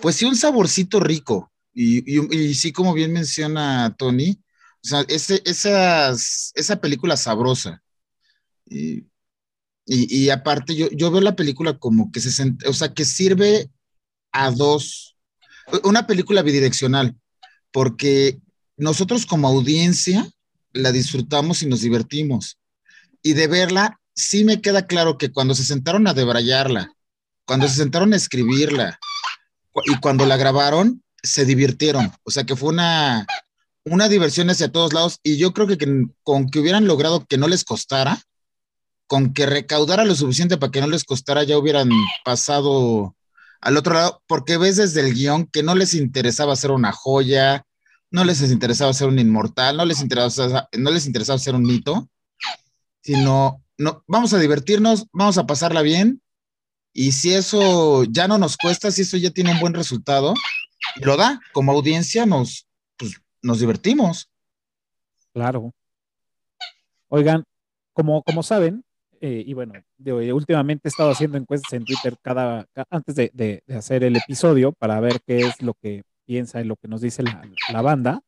[0.00, 1.52] pues sí, un saborcito rico.
[1.74, 4.40] Y, y, y sí, como bien menciona Tony,
[4.82, 7.82] o sea, ese, esas, esa película sabrosa.
[8.64, 9.04] Y,
[9.86, 13.70] y, aparte, yo, yo veo la película como que se, o sea, que sirve
[14.34, 15.16] a dos,
[15.84, 17.16] una película bidireccional,
[17.70, 18.40] porque
[18.76, 20.28] nosotros como audiencia
[20.72, 22.58] la disfrutamos y nos divertimos.
[23.22, 26.92] Y de verla, sí me queda claro que cuando se sentaron a debrayarla,
[27.46, 28.98] cuando se sentaron a escribirla
[29.86, 32.12] y cuando la grabaron, se divirtieron.
[32.24, 33.26] O sea que fue una,
[33.84, 37.38] una diversión hacia todos lados y yo creo que, que, con que hubieran logrado que
[37.38, 38.20] no les costara,
[39.06, 41.88] con que recaudara lo suficiente para que no les costara, ya hubieran
[42.24, 43.14] pasado
[43.64, 47.64] al otro lado, porque ves desde el guion que no les interesaba hacer una joya,
[48.10, 52.10] no les interesaba ser un inmortal, no les interesaba, no les ser un mito,
[53.00, 56.20] sino no, vamos a divertirnos, vamos a pasarla bien,
[56.92, 60.34] y si eso ya no nos cuesta, si eso ya tiene un buen resultado,
[61.00, 64.30] lo da, como audiencia nos, pues, nos divertimos.
[65.32, 65.72] Claro.
[67.08, 67.44] Oigan,
[67.94, 68.84] como, como saben,
[69.20, 73.62] eh, y bueno, de, últimamente he estado haciendo encuestas en Twitter cada, antes de, de,
[73.66, 77.00] de, hacer el episodio para ver qué es lo que piensa y lo que nos
[77.00, 78.22] dice la, la banda.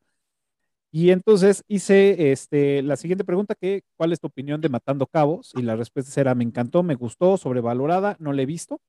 [0.91, 5.51] Y entonces hice este, la siguiente pregunta, que, ¿cuál es tu opinión de Matando Cabos?
[5.55, 8.79] Y la respuesta era, me encantó, me gustó, sobrevalorada, no la he visto.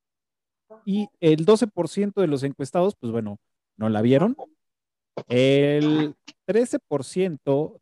[0.84, 3.38] Y el 12% de los encuestados, pues bueno,
[3.76, 4.37] no la vieron.
[5.26, 6.14] El
[6.46, 7.80] 13%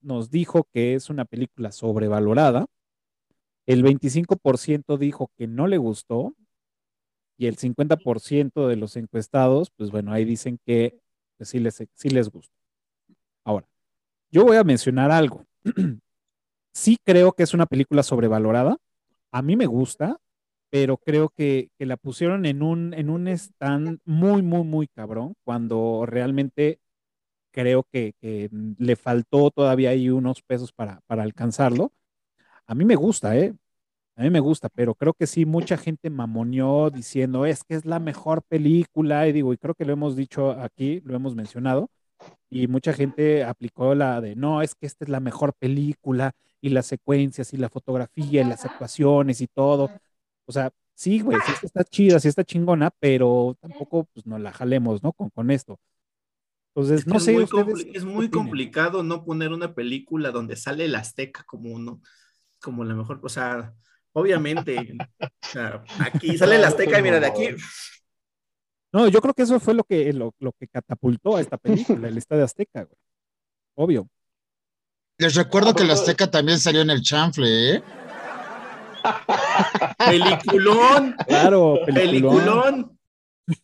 [0.00, 2.66] nos dijo que es una película sobrevalorada.
[3.66, 6.34] El 25% dijo que no le gustó.
[7.38, 11.00] Y el 50% de los encuestados, pues bueno, ahí dicen que
[11.36, 12.54] pues sí, les, sí les gusta.
[13.44, 13.66] Ahora,
[14.30, 15.44] yo voy a mencionar algo.
[16.72, 18.76] sí creo que es una película sobrevalorada.
[19.32, 20.18] A mí me gusta,
[20.70, 25.34] pero creo que, que, la pusieron en un, en un stand muy, muy, muy cabrón,
[25.44, 26.80] cuando realmente
[27.52, 31.92] creo que, que le faltó todavía ahí unos pesos para, para alcanzarlo.
[32.72, 33.54] A mí me gusta, ¿eh?
[34.16, 37.84] A mí me gusta, pero creo que sí, mucha gente mamoneó diciendo, es que es
[37.84, 41.90] la mejor película, y digo, y creo que lo hemos dicho aquí, lo hemos mencionado,
[42.48, 46.32] y mucha gente aplicó la de, no, es que esta es la mejor película,
[46.62, 49.90] y las secuencias, y la fotografía, y las actuaciones, y todo.
[50.46, 54.50] O sea, sí, güey, sí está chida, sí está chingona, pero tampoco, pues, no la
[54.50, 55.12] jalemos, ¿no?
[55.12, 55.78] Con, con esto.
[56.74, 57.34] Entonces, es no es sé.
[57.34, 62.00] Muy ustedes, es muy complicado no poner una película donde sale el Azteca como uno,
[62.62, 63.74] como la mejor, o sea,
[64.12, 67.48] obviamente, o sea, aquí sale el Azteca y mira, de aquí.
[68.92, 72.08] No, yo creo que eso fue lo que, lo, lo que catapultó a esta película,
[72.08, 72.98] el Estadio Azteca, güey.
[73.74, 74.08] Obvio.
[75.18, 77.82] Les recuerdo que el Azteca también salió en el chanfle, ¿eh?
[79.98, 81.16] Peliculón.
[81.26, 82.34] Claro, peliculón.
[82.34, 82.98] peliculón.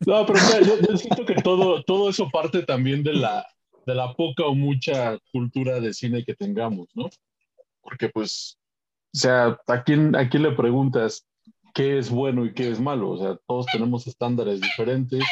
[0.06, 3.46] No, pero mira, yo, yo, siento que todo, todo eso parte también de la,
[3.86, 7.08] de la poca o mucha cultura de cine que tengamos, ¿no?
[7.80, 8.57] Porque pues,
[9.18, 11.26] sea, ¿a quién, a quién le preguntas
[11.74, 13.10] qué es bueno y qué es malo?
[13.10, 15.24] O sea, todos tenemos estándares diferentes.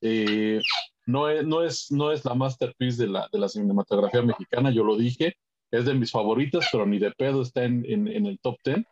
[0.00, 0.60] Eh,
[1.06, 4.84] no, es, no, es, no es la masterpiece de la, de la cinematografía mexicana, yo
[4.84, 5.36] lo dije,
[5.70, 8.84] es de mis favoritas, pero ni de pedo está en, en, en el top 10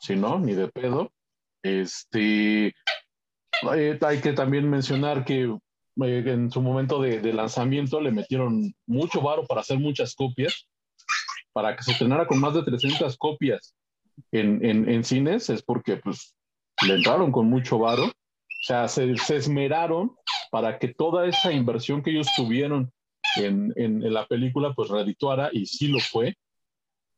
[0.00, 1.12] si no, ni de pedo.
[1.62, 2.68] Este,
[3.74, 8.74] eh, hay que también mencionar que eh, en su momento de, de, lanzamiento le metieron
[8.86, 10.68] mucho varo para hacer muchas copias,
[11.56, 13.74] para que se estrenara con más de 300 copias
[14.30, 16.36] en, en, en cines, es porque pues
[16.86, 20.14] le entraron con mucho varo, o sea, se, se, esmeraron
[20.50, 22.92] para que toda esa inversión que ellos tuvieron
[23.36, 26.36] en, en la película pues redituara y sí lo fue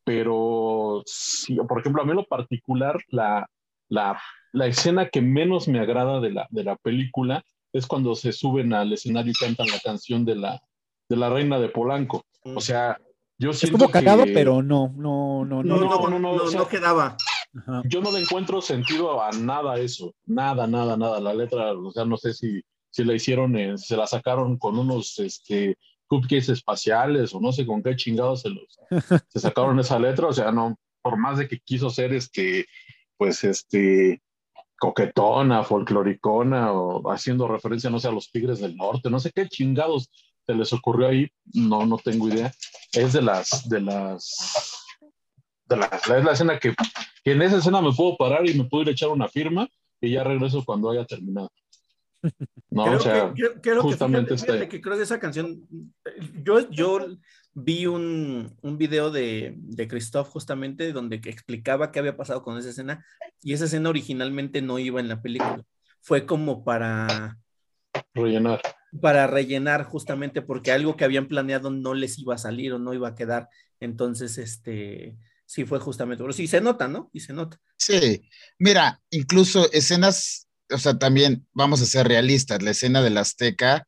[0.04, 3.50] pero sí, por ejemplo, a mí en lo particular, la,
[3.88, 4.22] la,
[4.52, 8.72] la, escena que menos me agrada de la, de la película es cuando se suben
[8.72, 10.62] al escenario y cantan la canción de la,
[11.08, 12.24] de la reina de Polanco.
[12.44, 12.98] O sea,
[13.38, 14.32] yo es como cagado, que...
[14.32, 15.76] pero no, no, no, no.
[15.76, 17.16] No, no, no, no, no, no quedaba.
[17.84, 21.20] Yo no le encuentro sentido a nada eso, nada, nada, nada.
[21.20, 24.78] La letra, o sea, no sé si, si la hicieron, eh, se la sacaron con
[24.78, 25.76] unos este,
[26.08, 28.78] cupcakes espaciales o no sé con qué chingados se los
[29.34, 32.66] sacaron esa letra, o sea, no, por más de que quiso ser este,
[33.16, 34.20] pues este,
[34.78, 39.48] coquetona, folcloricona o haciendo referencia, no sé, a los tigres del norte, no sé qué
[39.48, 40.10] chingados
[40.46, 42.52] se les ocurrió ahí, no, no tengo idea.
[42.98, 44.86] Es de las, de las,
[45.66, 46.74] de la, es la escena que,
[47.22, 49.68] que en esa escena me puedo parar y me puedo ir a echar una firma
[50.00, 51.48] y ya regreso cuando haya terminado.
[52.70, 55.62] No, creo o sea, que, creo, justamente que, fíjate, que creo que esa canción,
[56.42, 57.06] yo, yo
[57.54, 62.70] vi un, un video de, de Christoph justamente donde explicaba qué había pasado con esa
[62.70, 63.06] escena
[63.40, 65.62] y esa escena originalmente no iba en la película.
[66.00, 67.38] Fue como para
[68.12, 68.60] rellenar.
[69.00, 72.94] Para rellenar justamente porque algo que habían planeado no les iba a salir o no
[72.94, 73.48] iba a quedar.
[73.80, 77.10] Entonces, este, sí fue justamente, pero sí se nota, ¿no?
[77.12, 77.60] Y se nota.
[77.76, 78.22] Sí,
[78.58, 83.86] mira, incluso escenas, o sea, también vamos a ser realistas, la escena del Azteca,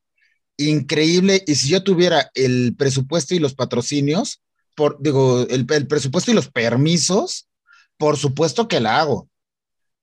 [0.57, 4.43] increíble, y si yo tuviera el presupuesto y los patrocinios,
[4.77, 7.49] por, digo, el, el presupuesto y los permisos,
[7.97, 9.29] por supuesto que la hago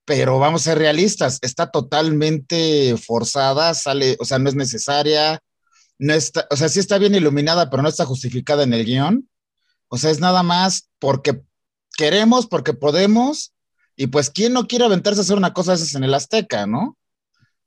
[0.08, 5.38] pero vamos a ser realistas, está totalmente forzada, sale, o sea, no es necesaria,
[5.98, 9.28] no está, o sea, sí está bien iluminada, pero no está justificada en el guion.
[9.88, 11.42] O sea, es nada más porque
[11.98, 13.52] queremos, porque podemos,
[13.96, 16.66] y pues, ¿quién no quiere aventarse a hacer una cosa de esas en el Azteca,
[16.66, 16.96] no?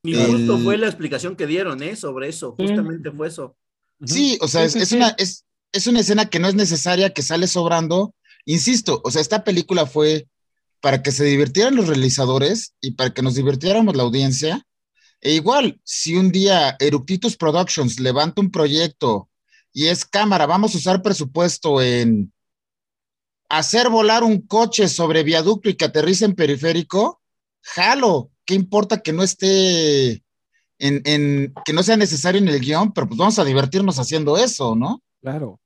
[0.01, 1.95] Y justo fue la explicación que dieron, ¿eh?
[1.95, 3.55] Sobre eso, justamente fue eso.
[4.03, 7.45] Sí, o sea, es, una, es, es una escena que no es necesaria, que sale
[7.45, 8.15] sobrando.
[8.45, 10.25] Insisto, o sea, esta película fue
[10.81, 14.65] para que se divirtieran los realizadores y para que nos divirtiéramos la audiencia.
[15.21, 19.29] E igual, si un día Eructitus Productions levanta un proyecto
[19.71, 22.33] y es cámara, vamos a usar presupuesto en
[23.47, 27.21] hacer volar un coche sobre viaducto y que aterrice en periférico,
[27.61, 30.23] jalo, ¿qué importa que no esté
[30.79, 34.37] en, en, que no sea necesario en el guion, pero pues vamos a divertirnos haciendo
[34.37, 35.03] eso, ¿no?
[35.21, 35.59] Claro.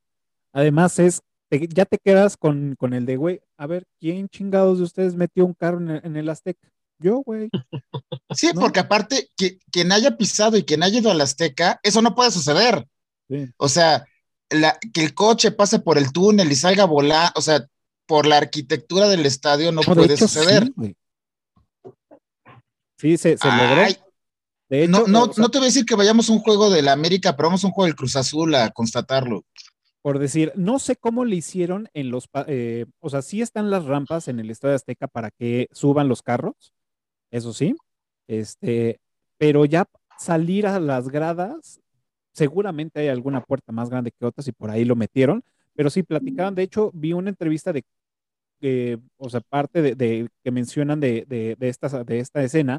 [0.52, 4.84] Además es ya te quedas con, con el de, güey, a ver, ¿quién chingados de
[4.84, 6.68] ustedes metió un carro en el, Azteca?
[6.98, 7.48] Yo, güey.
[8.36, 12.14] Sí, porque aparte, que, quien haya pisado y quien haya ido al Azteca, eso no
[12.14, 12.86] puede suceder.
[13.56, 14.04] O sea,
[14.50, 17.66] la, que el coche pase por el túnel y salga a volar, o sea,
[18.06, 20.70] por la arquitectura del estadio no, puede suceder.
[22.98, 23.86] Sí, se, logró.
[24.88, 27.36] no, no, no te voy a decir que vayamos a un juego de la América,
[27.36, 29.44] pero vamos a un juego del Cruz Azul a constatarlo
[30.06, 33.86] por decir, no sé cómo le hicieron en los, eh, o sea, sí están las
[33.86, 36.72] rampas en el Estadio Azteca para que suban los carros,
[37.32, 37.74] eso sí,
[38.28, 39.00] este,
[39.36, 39.84] pero ya
[40.16, 41.80] salir a las gradas,
[42.32, 45.42] seguramente hay alguna puerta más grande que otras y por ahí lo metieron,
[45.74, 47.82] pero sí platicaban, de hecho, vi una entrevista de,
[48.60, 52.78] eh, o sea, parte de, que mencionan de, de, de, esta, de esta escena,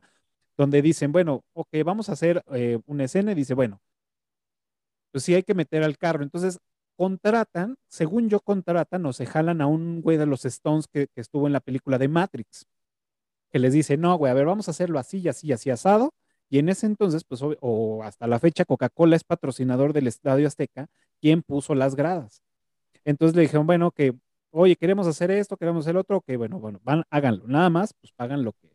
[0.56, 3.82] donde dicen, bueno, ok, vamos a hacer eh, una escena y dice, bueno,
[5.12, 6.24] pues sí hay que meter al carro.
[6.24, 6.60] Entonces,
[6.98, 11.48] contratan, según yo contratan o se jalan a un güey de los Stones que, estuvo
[11.48, 12.66] en la película de Matrix,
[13.52, 16.14] que les dice, no, güey, a ver, vamos a hacerlo así, y así, así asado.
[16.50, 20.88] Y en ese entonces, pues, o, hasta la fecha, Coca-Cola es patrocinador del Estadio Azteca,
[21.22, 22.42] quien puso las gradas.
[23.06, 24.14] Entonces le dijeron, bueno, que,
[24.52, 27.48] oye, queremos hacer esto, queremos hacer otro, que bueno, bueno, van, háganlo.
[27.48, 28.70] Nada más, pues pagan lo que,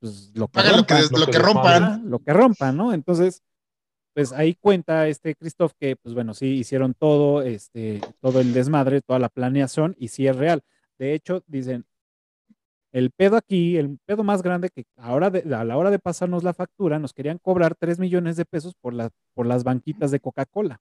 [0.00, 2.10] pues, lo que, rompan, lo que rompan.
[2.10, 2.92] Lo que rompan, ¿no?
[2.92, 3.42] Entonces,
[4.14, 9.02] pues ahí cuenta este Christoph que, pues bueno, sí hicieron todo, este, todo el desmadre,
[9.02, 10.62] toda la planeación y sí es real.
[10.98, 11.84] De hecho, dicen,
[12.92, 16.54] el pedo aquí, el pedo más grande que ahora a la hora de pasarnos la
[16.54, 20.80] factura, nos querían cobrar 3 millones de pesos por, la, por las banquitas de Coca-Cola.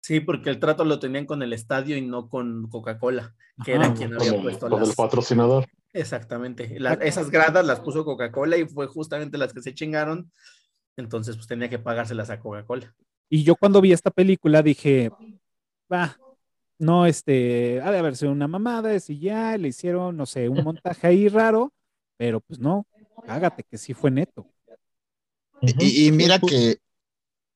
[0.00, 3.92] Sí, porque el trato lo tenían con el estadio y no con Coca-Cola, que era
[3.92, 5.66] quien había puesto con el patrocinador.
[5.92, 6.78] Exactamente.
[7.02, 10.32] esas gradas las puso Coca-Cola y fue justamente las que se chingaron
[10.96, 12.94] entonces, pues tenía que pagárselas a Coca-Cola.
[13.28, 15.10] Y yo cuando vi esta película dije,
[15.90, 16.18] va,
[16.78, 20.64] no, este, ha de haber sido una mamada, y ya le hicieron, no sé, un
[20.64, 21.72] montaje ahí raro,
[22.16, 22.86] pero pues no,
[23.26, 24.46] hágate que sí fue neto.
[25.62, 26.78] y, mira que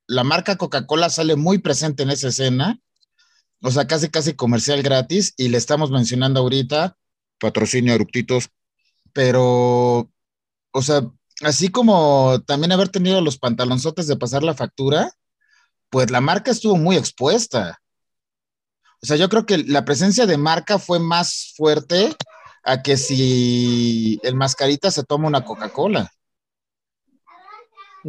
[0.06, 2.80] la marca Coca-Cola sale muy presente en esa escena,
[3.62, 6.96] o sea, casi casi comercial gratis, y le estamos mencionando ahorita,
[7.38, 8.50] patrocinio eructitos,
[9.12, 10.10] pero,
[10.70, 11.02] o sea,
[11.42, 15.12] así como también haber tenido los pantalonzotes de pasar la factura,
[15.90, 17.80] pues la marca estuvo muy expuesta.
[19.02, 22.14] O sea, yo creo que la presencia de marca fue más fuerte
[22.64, 26.10] a que si el mascarita se toma una Coca-Cola.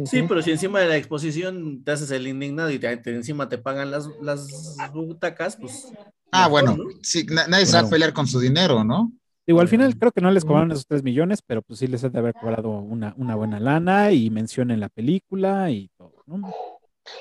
[0.04, 3.58] Sí, pero si encima de la exposición te haces el indignado y te, encima te
[3.58, 4.46] pagan las, las
[4.92, 5.88] butacas, pues.
[6.30, 9.12] Ah, bueno, sí, nadie se va a pelear con su dinero, ¿no?
[9.48, 12.04] Digo, al final creo que no les cobraron esos 3 millones, pero pues sí les
[12.04, 16.22] han de haber cobrado una, una buena lana y mención en la película y todo,
[16.26, 16.52] ¿no?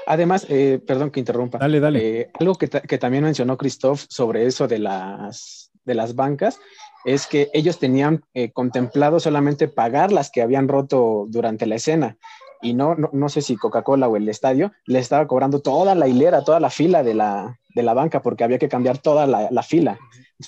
[0.05, 1.57] Además, eh, perdón que interrumpa.
[1.57, 2.19] Dale, dale.
[2.19, 6.59] Eh, algo que, que, también mencionó Christoph sobre eso de las, de las bancas
[7.05, 12.17] es que ellos tenían eh, contemplado solamente pagar las que habían roto durante la escena.
[12.61, 16.09] y no, no, no sé si Coca-Cola o el estadio le estaba cobrando toda la
[16.09, 19.47] hilera, toda la fila de la, de la banca porque había que cambiar toda la,
[19.49, 19.97] la fila.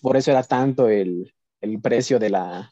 [0.01, 1.31] Por eso era tanto el,
[1.61, 2.71] el precio de la,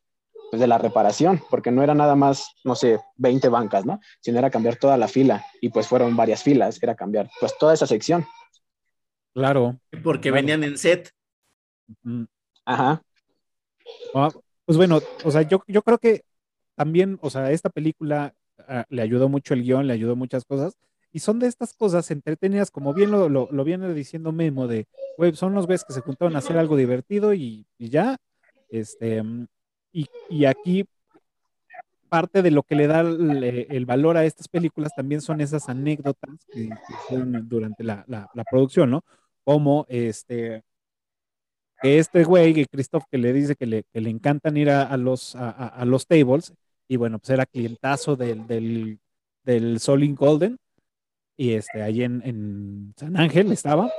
[0.49, 3.99] pues, de la reparación, porque no era nada más, no sé, 20 bancas, ¿no?
[4.21, 7.73] Sino era cambiar toda la fila y pues fueron varias filas, era cambiar pues toda
[7.73, 8.25] esa sección.
[9.33, 9.79] Claro.
[10.03, 10.35] Porque Claro.
[10.35, 11.11] venían en set.
[12.65, 13.01] Ajá.
[14.13, 14.29] Ah,
[14.65, 16.23] pues bueno, o sea, yo, yo creo que
[16.75, 18.33] también, o sea, esta película
[18.67, 20.77] ah, le ayudó mucho el guion, le ayudó muchas cosas,
[21.11, 24.87] y son de estas cosas entretenidas, como bien lo, lo, lo viene diciendo Memo, de,
[25.17, 28.17] güey, son los güeyes que se juntaron a hacer algo divertido y, y ya,
[28.69, 29.23] este,
[29.91, 30.85] y, y aquí
[32.09, 35.67] parte de lo que le da el, el valor a estas películas también son esas
[35.67, 36.69] anécdotas que,
[37.09, 39.03] son durante la, la, la producción, ¿no?
[39.43, 40.63] Como este,
[41.81, 44.83] que este güey, que Christoph, que le dice que le, que le encantan ir a,
[44.83, 46.53] a los, a, a- los tables,
[46.87, 48.99] y bueno, pues era clientazo del, del,
[49.43, 50.57] del Solin Golden,
[51.35, 53.91] y este, ahí en, en San Ángel estaba,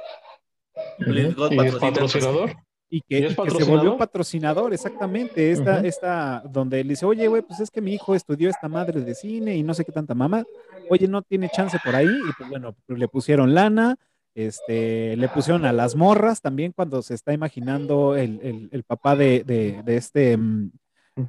[0.98, 2.56] Les God ¿Y es patrocina, patrocinador?
[2.90, 7.04] Y que, ¿Y es y que se volvió patrocinador, exactamente, esta, esta, donde le dice,
[7.04, 9.84] oye, güey, pues es que mi hijo estudió esta madre de cine y no sé
[9.84, 10.44] qué tanta mamá,
[10.88, 13.96] oye, no tiene chance por ahí, y pues bueno, le pusieron lana,
[14.34, 19.16] este, le pusieron a las morras también cuando se está imaginando el, el- el papá
[19.16, 20.36] de, de, de este...
[20.36, 20.70] mm,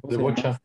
[0.08, 0.60] De bocha.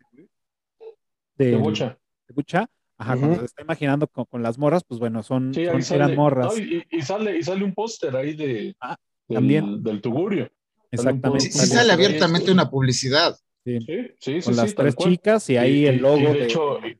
[1.38, 1.98] De bocha.
[2.28, 5.66] de Bucha, ajá, cuando se está imaginando con, con las morras, pues bueno, son, Sí,
[5.66, 6.04] son- sale.
[6.06, 8.96] eran morras, No, y, y sale, y sale un póster ahí de, Ah,
[9.28, 9.84] del, también.
[9.84, 10.50] del tugurio.
[10.96, 11.52] Exactamente.
[11.52, 13.38] Sí, Sale abiertamente una publicidad.
[13.64, 14.41] sí, Sí, sí, sí.
[14.41, 16.98] con las sí, tres chicas y ahí Y- el logo y de, de- hecho, y,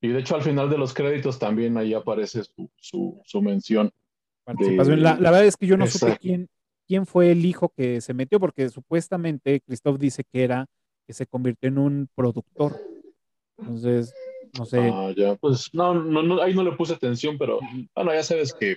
[0.00, 3.92] y de hecho al final de los créditos también ahí aparece su, su, su mención.
[4.44, 5.02] participación.
[5.02, 6.22] La, la verdad es que yo no supe Exacto.
[6.22, 6.48] quién,
[6.86, 10.66] quién fue el hijo que se metió, porque supuestamente Christoph dice que era
[11.06, 12.80] que se convirtió en un productor.
[13.58, 14.14] Entonces,
[14.56, 14.78] no sé.
[14.80, 17.60] Ah, ya, pues no, no, no, ahí no le puse atención, pero
[17.94, 18.76] bueno, ya sabes que,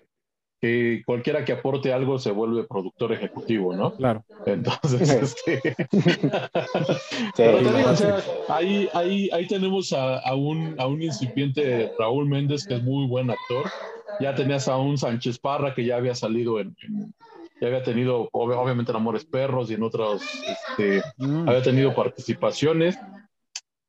[0.61, 3.93] que cualquiera que aporte algo se vuelve productor ejecutivo, ¿no?
[3.93, 5.75] Claro, Entonces, este...
[7.35, 12.27] Pero también, o sea, ahí, ahí, ahí tenemos a, a un, a un incipiente Raúl
[12.29, 13.71] Méndez, que es muy buen actor.
[14.19, 17.13] Ya tenías a un Sánchez Parra, que ya había salido en, en-
[17.59, 21.93] ya había tenido, ob- obviamente, en Amores Perros y en otros, este, Mm, había tenido
[21.93, 22.99] participaciones.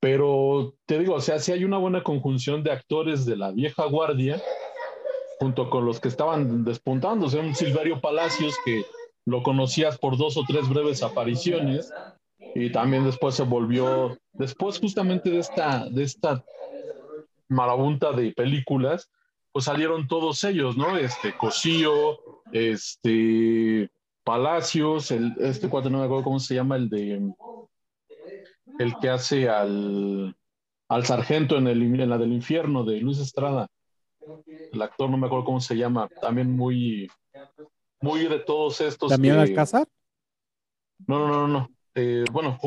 [0.01, 3.85] Pero te digo, o sea, sí hay una buena conjunción de actores de la vieja
[3.87, 4.43] guardia,
[5.39, 6.65] junto con los que estaban
[7.29, 8.85] sea, un Silverio Palacios, que
[9.25, 11.93] lo conocías por dos o tres breves apariciones,
[12.55, 16.45] y también después se volvió, después justamente de esta, de esta
[17.49, 19.11] marabunta de películas,
[19.53, 20.97] pues salieron todos ellos, ¿no?
[20.97, 22.19] Este, Cosío,
[22.53, 23.91] este,
[24.25, 27.33] Palacios, el, este cuate no me acuerdo cómo se llama, el de,
[28.79, 30.35] el que hace al,
[30.89, 33.69] al sargento en, el, en la del infierno de Luis Estrada.
[34.73, 37.11] El actor no me acuerdo cómo se llama, también muy,
[38.01, 39.11] muy de todos estos.
[39.11, 39.89] Damián que- Alcázar,
[41.07, 41.69] no, no, no, no.
[41.95, 42.59] Eh, bueno,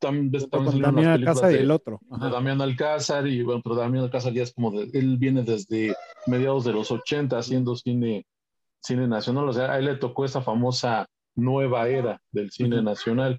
[0.00, 0.32] también
[0.80, 2.00] Damián Alcázar y de- el otro.
[2.02, 2.28] de Ajá.
[2.30, 5.94] Damián Alcázar y bueno, pero Damián Alcázar ya es como de, él viene desde
[6.26, 8.26] mediados de los 80 haciendo cine,
[8.82, 13.38] cine nacional, o sea, a él le tocó esa famosa nueva era del cine nacional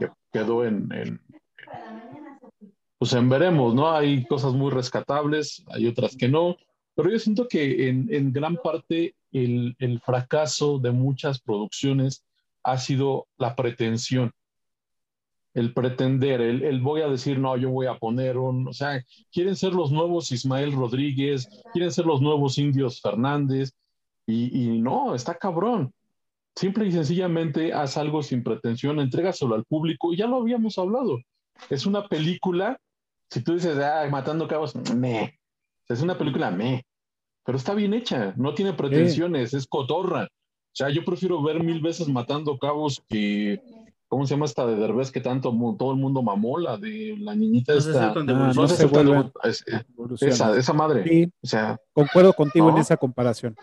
[0.00, 1.20] que quedó en, en-
[2.98, 3.90] pues en veremos, ¿no?
[3.92, 6.56] Hay cosas muy rescatables, hay otras que no,
[6.94, 12.24] pero yo siento que en, gran parte el, fracaso de muchas producciones
[12.62, 14.32] ha sido la pretensión
[15.54, 19.54] el pretender, el, voy a decir, no, yo voy a poner un, o sea, quieren
[19.54, 23.74] ser los nuevos Ismael Rodríguez, quieren ser los nuevos Indios Fernández,
[24.26, 25.92] y, no, está cabrón.
[26.54, 31.18] Simple y sencillamente haz algo sin pretensión, entrégaselo al público, y ya lo habíamos hablado.
[31.70, 32.78] Es una película,
[33.30, 35.38] si tú dices, ah, matando cabos, me.
[35.92, 36.84] Es una película me,
[37.44, 40.24] pero está bien hecha, no tiene pretensiones, es cotorra.
[40.24, 43.60] O sea, yo prefiero ver mil veces matando cabos que
[44.08, 46.58] ¿Cómo se llama esta de Derbez que tanto todo el mundo mamó?
[46.58, 48.12] La de la niñita No esta.
[48.14, 48.84] Ah, no se
[49.44, 49.82] es- eh,
[50.20, 51.02] esa, esa madre.
[51.08, 52.80] Sí, O sea, concuerdo contigo en ¿No?
[52.82, 53.56] esa comparación.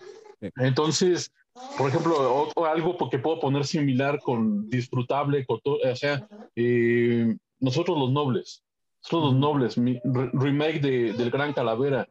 [0.55, 1.31] entonces,
[1.77, 8.11] por ejemplo, algo porque puedo poner similar con disfrutable, con o sea, eh, nosotros los
[8.11, 8.63] nobles,
[9.11, 9.39] los Ujú.
[9.39, 12.07] nobles, mi re- remake de, del Gran Calavera,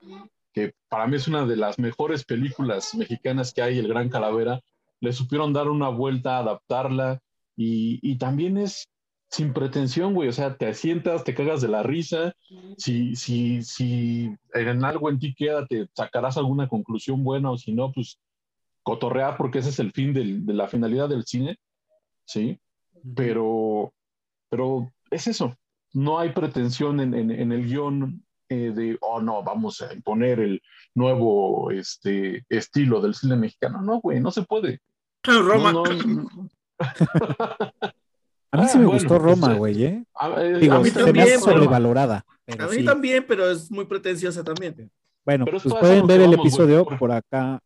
[0.52, 4.60] que para mí es una de las mejores películas mexicanas que hay, El Gran Calavera,
[5.00, 7.20] le supieron dar una vuelta, adaptarla,
[7.56, 8.88] y, y también es
[9.30, 12.32] sin pretensión, güey, o sea, te sientas, te cagas de la risa,
[12.78, 17.72] si, si, si en algo en ti queda, te sacarás alguna conclusión buena, o si
[17.72, 18.18] no, pues
[18.82, 21.58] cotorrear, porque ese es el fin del- de la finalidad del cine,
[22.24, 22.58] ¿sí?
[23.14, 23.92] Pero,
[24.48, 25.54] pero es eso,
[25.94, 30.40] no hay pretensión en, en- en el guion, eh, de, oh no, vamos a imponer
[30.40, 30.62] el
[30.94, 33.82] nuevo este, estilo del cine mexicano.
[33.82, 34.80] No, güey, no se puede.
[35.24, 35.72] Roma.
[35.72, 36.28] No, no,
[38.50, 40.04] A mí Ah, sí me bueno, gustó Roma, pues, güey, ¿eh?
[40.14, 42.24] a, eh, Digo, a mí se me también, hace pero- sobrevalorada.
[42.46, 42.84] Pero A mí sí.
[42.84, 44.90] también, pero es muy pretenciosa también.
[45.24, 47.60] Bueno, Pero pues pueden ver el episodio porque- por acá.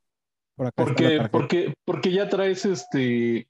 [0.57, 3.47] Por acá Porque, porque, porque ya traes este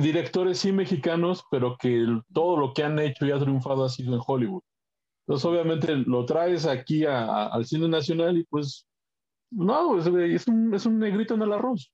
[0.00, 4.14] directores sí mexicanos, pero que todo lo que han hecho y ha triunfado ha sido
[4.14, 4.62] en Hollywood.
[5.26, 8.86] Entonces, obviamente, lo traes aquí a- a- al cine nacional y pues,
[9.50, 11.90] no, pues, güey, es un, es un negrito en el arroz.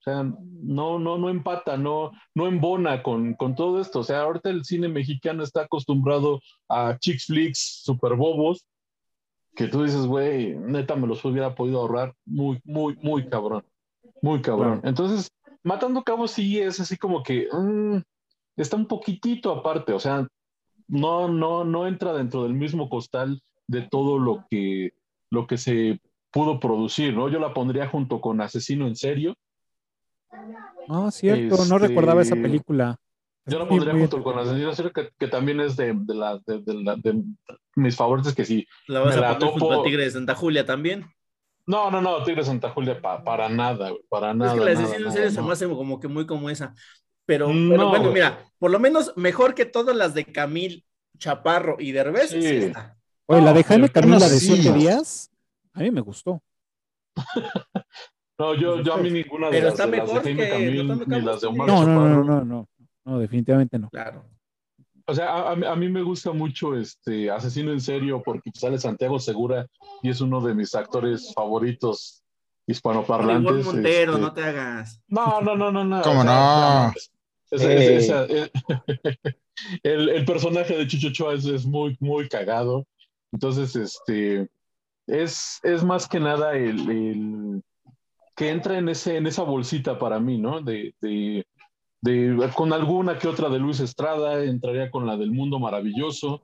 [0.00, 4.00] O sea, no, no, no empata, no, no embona con, con todo esto.
[4.00, 8.66] O sea, ahorita el cine mexicano está acostumbrado a chick flicks super bobos,
[9.54, 13.64] que tú dices, güey, neta me los hubiera podido ahorrar muy, muy, muy cabrón.
[14.22, 14.80] Muy cabrón.
[14.80, 14.88] Claro.
[14.88, 15.30] Entonces,
[15.64, 17.98] Matando Cabos sí es así como que mm,
[18.56, 20.26] está un poquitito aparte, o sea,
[20.88, 24.92] no, no, no entra dentro del mismo costal de todo lo que,
[25.30, 26.00] lo que se
[26.30, 27.28] pudo producir, ¿no?
[27.28, 29.34] Yo la pondría junto con Asesino en Serio.
[30.88, 32.96] No, cierto, no Este, recordaba esa película.
[33.46, 36.40] Yo la pondría junto con Asesino en Serio, que, que también es de, de, la-
[36.46, 37.22] de- de la- de
[37.76, 38.66] mis favoritos, que sí.
[38.88, 41.06] La vas Me a la poner junto a Tigre de Santa Julia también.
[41.66, 44.52] No, no, no, Tigre de Santa Julia, pa- para nada, güey, para nada.
[44.52, 45.46] es que la en nada, serio se no.
[45.46, 46.74] me hace como que muy como esa.
[47.24, 48.14] Pero, No, pero bueno, güey.
[48.14, 50.84] mira, por lo menos mejor que todas las de Camil,
[51.18, 52.30] Chaparro y Derbez.
[52.30, 52.42] Sí.
[52.42, 52.96] sí está.
[53.26, 54.56] Oye, la de Jaime Camila no de sí.
[54.56, 55.30] siete días,
[55.72, 56.42] a mí me gustó.
[58.38, 60.42] No, yo, yo a mí ninguna de Pero las, está de las de mejor Jaime
[60.44, 62.68] que Camil, ni las de Omar No, no, no, no, no,
[63.04, 63.88] no, definitivamente no.
[63.90, 64.24] Claro.
[65.06, 68.50] O sea, a, a mí- a mí me gusta mucho este Asesino en Serio porque
[68.54, 69.66] sale Santiago Segura
[70.02, 72.22] y es uno de mis actores favoritos
[72.66, 73.50] hispanoparlantes.
[73.60, 74.22] Igual Montero, este.
[74.22, 75.00] no te hagas.
[75.08, 76.02] No, no, no, no, no.
[76.02, 76.32] ¿Cómo o sea,
[76.86, 76.92] no?
[76.94, 77.10] es-
[77.50, 78.50] es- es- esa- es-
[79.82, 82.86] el, el personaje de Chucho Ochoa es, es muy, muy cagado.
[83.32, 84.48] Entonces, este,
[85.06, 87.62] es, es más que nada el, el
[88.36, 90.60] que entra en, ese, en esa bolsita para mí, ¿no?
[90.60, 91.44] De, de,
[92.02, 96.42] de- con alguna que otra de Luis Estrada, entraría con la del Mundo Maravilloso.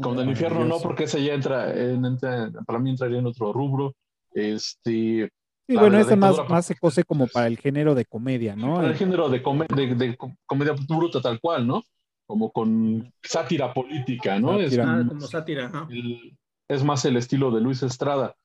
[0.00, 3.52] Con el infierno no, porque esa ya entra, en- entra- para mí entraría en otro
[3.52, 3.94] rubro.
[4.32, 5.28] Este,
[5.68, 6.54] Sí, La bueno, ese más, dictadura.
[6.54, 8.76] más se cose como para el género de comedia, ¿no?
[8.76, 9.40] para el género de,
[9.74, 11.82] de, de com- comedia bruta tal cual, ¿no?
[12.24, 14.60] Como con sátira política, ¿no?
[14.60, 14.84] Es, Sátira.
[14.84, 15.72] Ah, más como sátira.
[15.90, 16.36] el-
[16.68, 18.36] es más el estilo de Luis Estrada,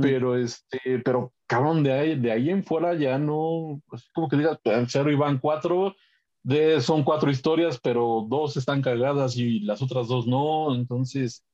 [0.00, 4.36] Pero este, pero cabrón, de ahí, de ahí en fuera ya no, pues, como que
[4.36, 5.94] digas, en cero iban cuatro,
[6.42, 11.44] de, son cuatro historias, pero dos están cagadas y las otras dos no, entonces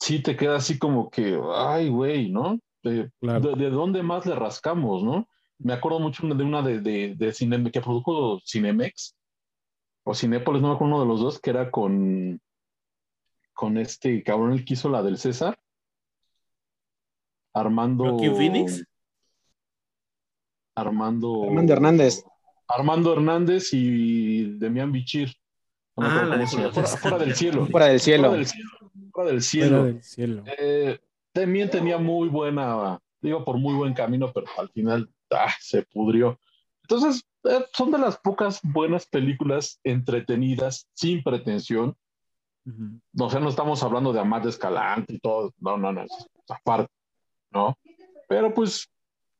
[0.00, 2.58] sí te queda así como que, ay, güey, ¿no?
[2.82, 3.40] De, Claro.
[3.54, 5.28] de, de dónde más le rascamos, ¿no?
[5.58, 9.14] Me acuerdo mucho de una de, de, de Cine- que produjo Cinemex
[10.02, 12.40] o Cinépolis, no me acuerdo uno de los dos, que era con,
[13.52, 15.56] con este cabrón el que hizo la del César.
[17.54, 18.04] Armando.
[18.10, 18.84] Joaquín Phoenix.
[20.74, 21.44] Armando.
[21.44, 22.24] Armando Hernández.
[22.68, 25.34] Armando Hernández y Demián Bichir.
[25.96, 26.46] No me Ah, la de.
[26.46, 27.66] Fuera- fuera, fuera del cielo.
[27.66, 28.28] Fuera del cielo.
[28.28, 28.70] Fuera del cielo.
[29.12, 29.68] Fuera del cielo.
[29.76, 30.44] Fuera del cielo.
[30.58, 30.98] Eh,
[31.32, 36.38] también tenía muy buena, digo por muy buen camino, pero al final ah, se pudrió.
[36.82, 41.96] Entonces, eh, son de las pocas buenas películas entretenidas, sin pretensión.
[42.66, 43.00] Ujú.
[43.24, 46.04] O sea, no estamos hablando de Amar de Escalante y todo, no, no, no,
[46.48, 46.90] aparte,
[47.54, 47.78] ¿no?
[48.28, 48.88] Pero pues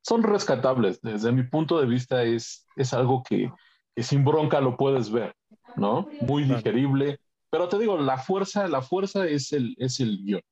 [0.03, 1.01] son rescatables.
[1.03, 3.51] Desde mi punto de vista es, es algo que,
[3.95, 5.35] que sin bronca lo puedes ver,
[5.77, 6.07] ¿no?
[6.21, 7.19] Muy digerible.
[7.51, 10.43] Pero te digo, la fuerza, la fuerza es el, es el guion.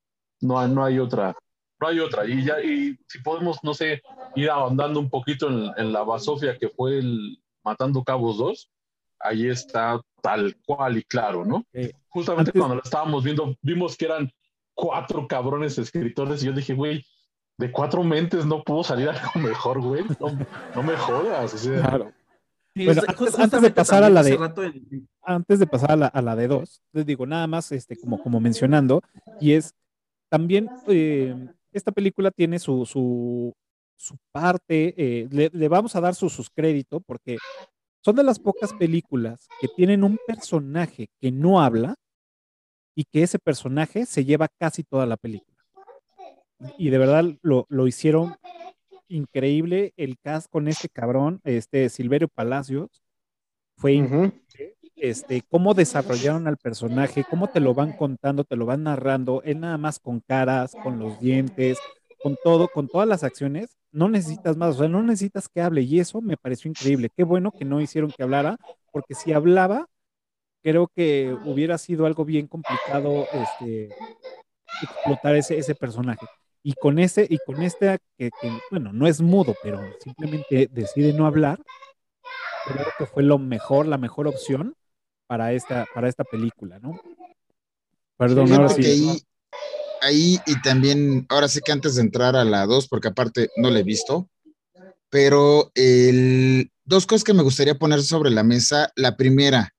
[0.41, 1.35] No, no hay otra,
[1.79, 2.25] no hay otra.
[2.25, 4.01] Y ya, y si podemos, no sé,
[4.35, 8.69] ir ahondando un poquito en, en la basofia que fue el Matando Cabos 2,
[9.19, 11.63] ahí está tal cual y claro, ¿no?
[12.09, 14.31] Justamente Antes- cuando lo estábamos viendo, vimos que eran
[14.73, 17.05] cuatro cabrones escritores y yo dije, güey,
[17.57, 20.03] de cuatro mentes no pudo salir algo mejor, güey.
[20.19, 20.37] No,
[20.75, 21.53] no me jodas.
[21.53, 22.11] o sea, Claro.
[22.75, 24.31] Sí, Bueno, es- antes- de pasar a la de-
[25.21, 28.21] Antes de pasar a la, a la de dos, les digo nada más este, como,
[28.21, 29.01] como mencionando,
[29.39, 29.75] y es
[30.29, 31.35] también eh,
[31.71, 33.53] esta película tiene su, su,
[33.95, 37.37] su parte, eh, le, le vamos a dar su suscrédito porque
[38.03, 41.93] son de las pocas películas que tienen un personaje que no habla
[42.95, 45.52] y que ese personaje se lleva casi toda la película.
[46.77, 48.35] Y de verdad lo, lo hicieron
[49.07, 52.89] increíble el cast con este cabrón, este Silverio Palacios.
[53.77, 54.31] Fue Ujú.
[54.95, 59.59] este, cómo desarrollaron al personaje, cómo te lo van contando, te lo van narrando, él
[59.59, 61.79] nada más con caras, con los dientes,
[62.21, 65.81] con todo, con todas las acciones, no necesitas más, o sea, no necesitas que hable
[65.81, 67.09] y eso me pareció increíble.
[67.15, 68.57] Qué bueno que no hicieron que hablara,
[68.91, 69.87] porque si hablaba,
[70.63, 73.89] creo que hubiera sido algo bien complicado, este,
[74.81, 76.25] explotar ese, ese personaje.
[76.63, 81.11] Y con ese, y con este, que, que, bueno, no es mudo, pero simplemente decide
[81.11, 81.61] no hablar,
[82.65, 84.75] creo que fue lo mejor, la mejor opción
[85.27, 86.99] para esta, para esta película, ¿no?
[88.17, 88.85] Perdón, ahora sí.
[88.85, 89.21] ahí,
[90.01, 93.69] ahí y también, ahora sí que antes de entrar a la 2, porque aparte no
[93.69, 94.29] la he visto,
[95.09, 98.91] pero el, dos cosas que me gustaría poner sobre la mesa.
[98.95, 99.73] La primera,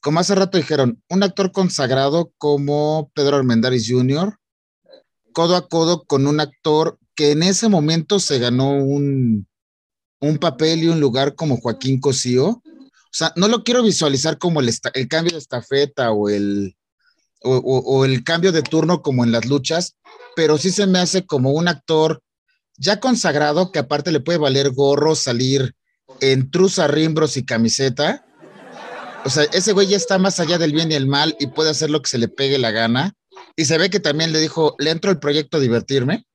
[0.00, 4.36] como hace rato dijeron, un actor consagrado como Pedro Armendáriz Jr.,
[5.32, 9.46] codo a codo con un actor que en ese momento se ganó un,
[10.20, 12.46] un papel y un lugar como Joaquín Cosío.
[12.48, 14.70] O sea, no lo quiero visualizar como el,
[15.08, 16.76] cambio de estafeta o el,
[17.42, 19.96] o, el cambio de turno como en las luchas,
[20.36, 22.22] pero sí se me hace como un actor
[22.76, 25.74] ya consagrado que aparte le puede valer gorro salir
[26.20, 28.24] en truza, rimbros y camiseta.
[29.24, 31.70] O sea, ese güey ya está más allá del bien y el mal y puede
[31.70, 33.14] hacer lo que se le pegue la gana.
[33.56, 36.26] Y se ve que también le dijo, le entro al proyecto a divertirme.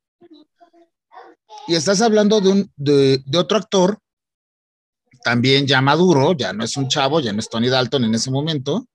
[1.67, 3.99] Y estás hablando de, un, de, de otro actor,
[5.23, 8.29] también ya maduro, ya no es un chavo, ya no es Tony Dalton en ese
[8.29, 8.87] momento,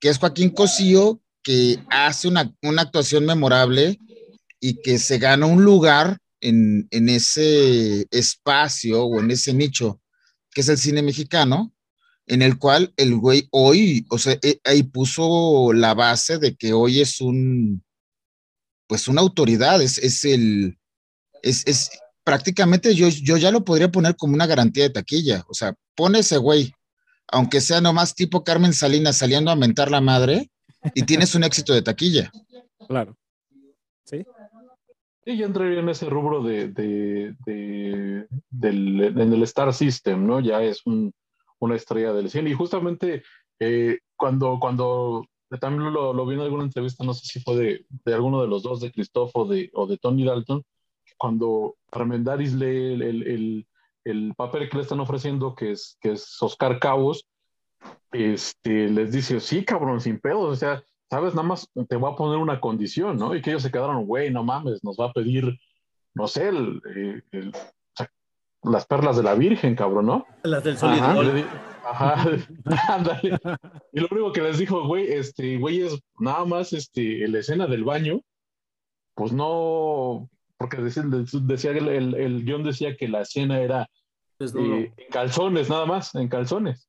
[0.00, 3.98] que es Joaquín Cosío, que hace una, una actuación memorable
[4.58, 10.00] y que se gana un lugar en, en ese espacio o en ese nicho
[10.52, 11.72] que es el cine mexicano,
[12.30, 16.72] en el cual el güey hoy, o sea, eh, ahí puso la base de que
[16.72, 17.82] hoy es un,
[18.86, 20.78] pues una autoridad, es, es el,
[21.42, 21.90] es, es
[22.22, 26.20] prácticamente yo, yo ya lo podría poner como una garantía de taquilla, o sea, pone
[26.20, 26.72] ese güey,
[27.32, 30.50] aunque sea nomás tipo Carmen Salinas saliendo a mentar la madre,
[30.94, 32.30] y tienes un éxito de taquilla.
[32.88, 33.16] Claro.
[34.04, 34.24] Sí.
[35.24, 40.40] Sí, yo entraría en ese rubro de, de, de- del, en el Star System, ¿no?
[40.40, 41.12] Ya es un-
[41.60, 42.50] una estrella del cine.
[42.50, 43.22] Y justamente
[43.60, 45.26] eh, cuando, cuando
[45.60, 48.48] también lo, lo vi en alguna entrevista, no sé si fue de, de alguno de
[48.48, 50.62] los dos, de Christoph o de, o de Tony Dalton,
[51.18, 53.66] cuando Armendáriz lee el, el, el-
[54.04, 57.26] el papel que le están ofreciendo, que es, que es Oscar Cabos,
[58.12, 62.16] este, les dice, sí, cabrón, sin pedos, o sea, sabes, nada más te voy a
[62.16, 63.34] poner una condición, ¿no?
[63.34, 65.58] Y que ellos se quedaron, güey, no mames, nos va a pedir,
[66.14, 66.80] no sé, el-
[68.62, 70.26] las perlas de la Virgen, cabrón, ¿no?
[70.42, 71.44] Las del Solidol.
[71.84, 72.24] Ajá,
[72.88, 73.38] ándale.
[73.92, 77.66] Y lo único que les dijo, güey, este, güey, es nada más, este, la escena
[77.66, 78.20] del baño,
[79.14, 81.04] pues no, porque decía,
[81.42, 83.88] decía el, el, el guion decía que la escena era
[84.40, 86.88] eh, en calzones, nada más, en calzones.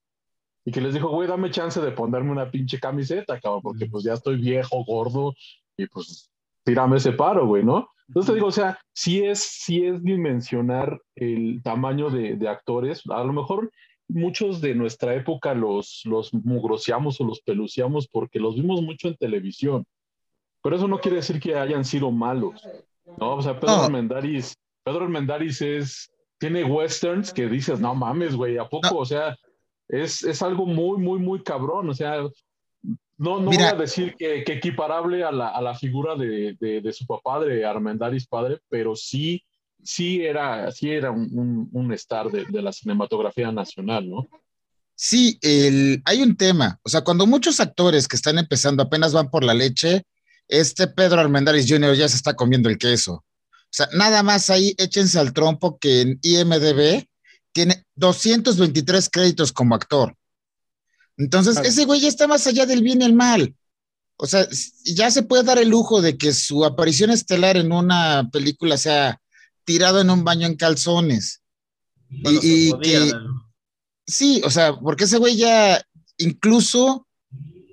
[0.64, 4.04] Y que les dijo, güey, dame chance de ponerme una pinche camiseta, cabrón, porque pues
[4.04, 5.34] ya estoy viejo, gordo,
[5.76, 6.31] y pues
[6.64, 7.90] tírame ese paro, güey, ¿no?
[8.08, 13.04] Entonces te digo, o sea, sí es, sí es dimensionar el tamaño de, de actores.
[13.10, 13.72] A lo mejor
[14.10, 19.16] muchos de nuestra época los, los mugroseamos o los peluciamos porque los vimos mucho en
[19.16, 19.86] televisión.
[20.62, 22.62] Pero eso no quiere decir que hayan sido malos,
[23.18, 23.36] ¿no?
[23.36, 23.84] O sea, Pedro.
[23.84, 28.90] Armendáriz, Pedro Armendáriz es, tiene westerns que dices, no mames, güey, ¿a poco?
[28.92, 28.98] No.
[29.00, 29.36] O sea,
[29.88, 31.90] es, es algo muy, muy, muy cabrón.
[31.90, 32.24] O sea,
[33.22, 33.66] no, no Mira.
[33.66, 37.06] voy a decir que, que equiparable a la, a la figura de, de, de su
[37.06, 39.44] papá, de Armendáriz padre, pero sí,
[39.84, 44.28] sí era, sí era un, un, un star de, de la cinematografía nacional, ¿no?
[44.96, 46.80] Sí, el, hay un tema.
[46.82, 50.02] O sea, cuando muchos actores que están empezando apenas van por la leche,
[50.48, 51.96] este Pedro Armendáriz Jr.
[51.96, 53.14] ya se está comiendo el queso.
[53.14, 57.06] O sea, nada más ahí échense al trompo que en IMDB
[57.52, 60.16] tiene 223 créditos como actor.
[61.22, 61.68] Entonces, Claro.
[61.70, 63.56] ese güey ya está más allá del bien y el mal.
[64.18, 64.48] O sea,
[64.86, 69.20] ya se puede dar el lujo de que su aparición estelar en una película sea
[69.66, 71.42] tirado en un baño en calzones.
[72.10, 73.52] Bueno, y- y se podía, que- ¿no?
[74.08, 75.82] Sí, o sea, porque ese güey ya
[76.18, 77.08] incluso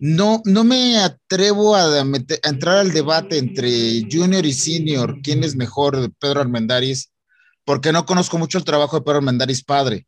[0.00, 2.04] no, no me atrevo a, a
[2.44, 7.10] entrar al debate entre junior y senior, quién es mejor, Pedro Armendáriz,
[7.64, 10.06] porque no conozco mucho el trabajo de Pedro Armendáriz padre.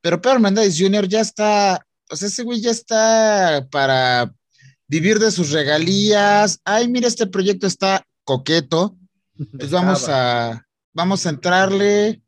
[0.00, 1.06] Pero Pedro Armendáriz Jr.
[1.08, 4.30] ya está, o sea, ese güey ya está para
[4.86, 6.60] vivir de sus regalías.
[6.62, 8.98] Ay, mira, este proyecto está coqueto.
[9.58, 12.20] Pues vamos a, vamos a entrarle.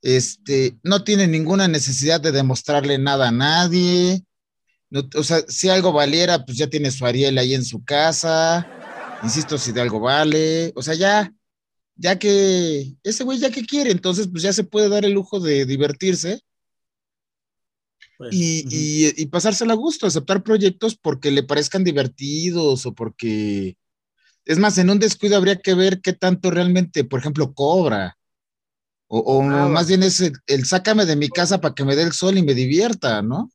[0.00, 4.24] Este, no tiene ninguna necesidad de demostrarle nada a nadie.
[4.88, 8.66] No, o sea, si algo valiera, pues ya tiene su Ariel ahí en su casa.
[9.22, 10.72] Insisto, si de algo vale.
[10.74, 11.30] O sea, ya,
[11.96, 15.38] ya que ese güey ya que quiere, entonces pues ya se puede dar el lujo
[15.38, 16.40] de divertirse
[18.18, 18.68] Pues, y, Ujú.
[18.70, 23.76] y, y pasársela a gusto, aceptar proyectos porque le parezcan divertidos o porque...
[24.44, 28.16] Es más, en un descuido habría que ver qué tanto realmente, por ejemplo, cobra.
[29.08, 31.96] O, o Ah, más bien es el, el sácame de mi casa para que me
[31.96, 33.50] dé el sol y me divierta, ¿no?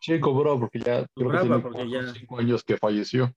[0.00, 2.76] Sí, cobró porque ya creo que Cobraba, tiene porque cuatro o ya- cinco años que
[2.78, 3.34] falleció.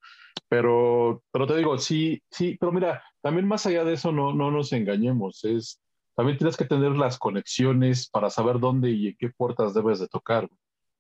[0.50, 4.52] Pero, pero te digo, sí, sí, pero mira, también más allá de eso no, no
[4.52, 5.80] nos engañemos, es
[6.16, 10.08] también tienes que tener las conexiones para saber dónde y en qué puertas debes de
[10.08, 10.50] tocar,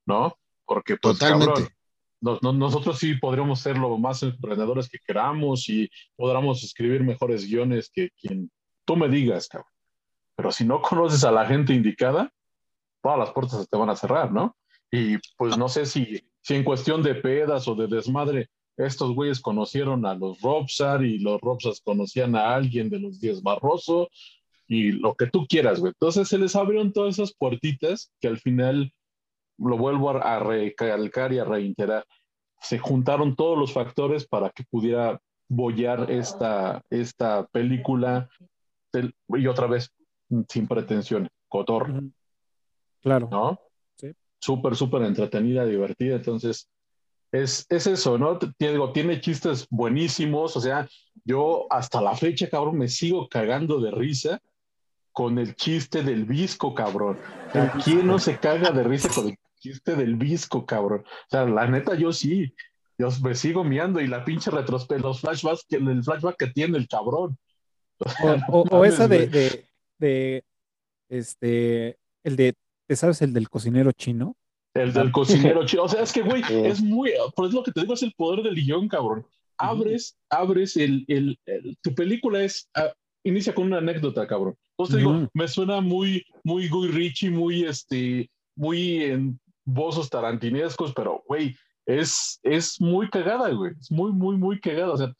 [0.05, 0.36] ¿no?
[0.66, 1.45] Porque pues, Totalmente.
[1.53, 1.70] cabrón,
[2.22, 7.45] nos- nos- nosotros sí podríamos ser lo más emprendedores que queramos y podríamos escribir mejores
[7.45, 8.49] guiones que quien
[8.86, 9.70] tú me digas, cabrón.
[10.36, 12.32] Pero si no conoces a la gente indicada,
[13.01, 14.55] todas las puertas se te van a cerrar, ¿no?
[14.89, 19.39] Y pues no sé si, si en cuestión de pedas o de desmadre, estos güeyes
[19.41, 24.09] conocieron a los Robsar y los Robsars conocían a alguien de los Díez Barroso
[24.68, 25.91] y lo que tú quieras, güey.
[25.93, 28.93] Entonces se les abrieron todas esas puertitas que al final,
[29.57, 32.05] lo vuelvo a, a recalcar y a reiterar,
[32.59, 38.30] se juntaron todos los factores para que pudiera bollar esta, esta película
[39.30, 39.91] y otra vez
[40.49, 41.93] sin pretensiones, cotorra.
[41.93, 42.11] Ujú.
[43.01, 43.28] Claro.
[43.30, 43.59] ¿no?
[43.97, 44.14] Sí.
[44.39, 46.16] Súper, súper entretenida, divertida.
[46.16, 46.70] Entonces,
[47.32, 48.38] es, es eso, ¿no?
[48.38, 50.55] Te digo, tiene chistes buenísimos.
[50.55, 50.88] O sea,
[51.26, 54.41] yo hasta la fecha, cabrón, me sigo cagando de risa
[55.14, 57.18] con el chiste del visco, cabrón.
[57.84, 61.01] ¿Quién no se caga de risa con el chiste del visco, cabrón?
[61.05, 62.53] O sea, la neta, yo sí.
[62.97, 66.78] Yo me sigo miando y la pinche retrospe, los flashbacks, que, el flashback que tiene
[66.78, 67.38] el cabrón.
[68.49, 69.66] O, o- esa de, de,
[69.99, 70.43] de,
[71.09, 72.53] este, el de,
[72.88, 74.36] ¿te sabes el del cocinero chino?
[74.76, 75.84] El del cocinero chido.
[75.84, 77.11] O sea, es que, güey, es muy.
[77.36, 79.26] Pues es lo que te digo, es el poder del guion, cabrón.
[79.57, 82.70] Abres, abres el, el, el- Tu película es.
[82.76, 82.91] ah,
[83.24, 84.55] inicia con una anécdota, cabrón.
[84.78, 85.30] Entonces te digo, Ujú.
[85.34, 91.55] me suena muy, muy Guy Ritchie, muy, este, muy en bozos tarantinescos, pero, güey,
[91.86, 93.74] es, es muy cagada, güey.
[93.80, 94.93] Es muy, muy, muy cagada.
[94.93, 95.13] O sea,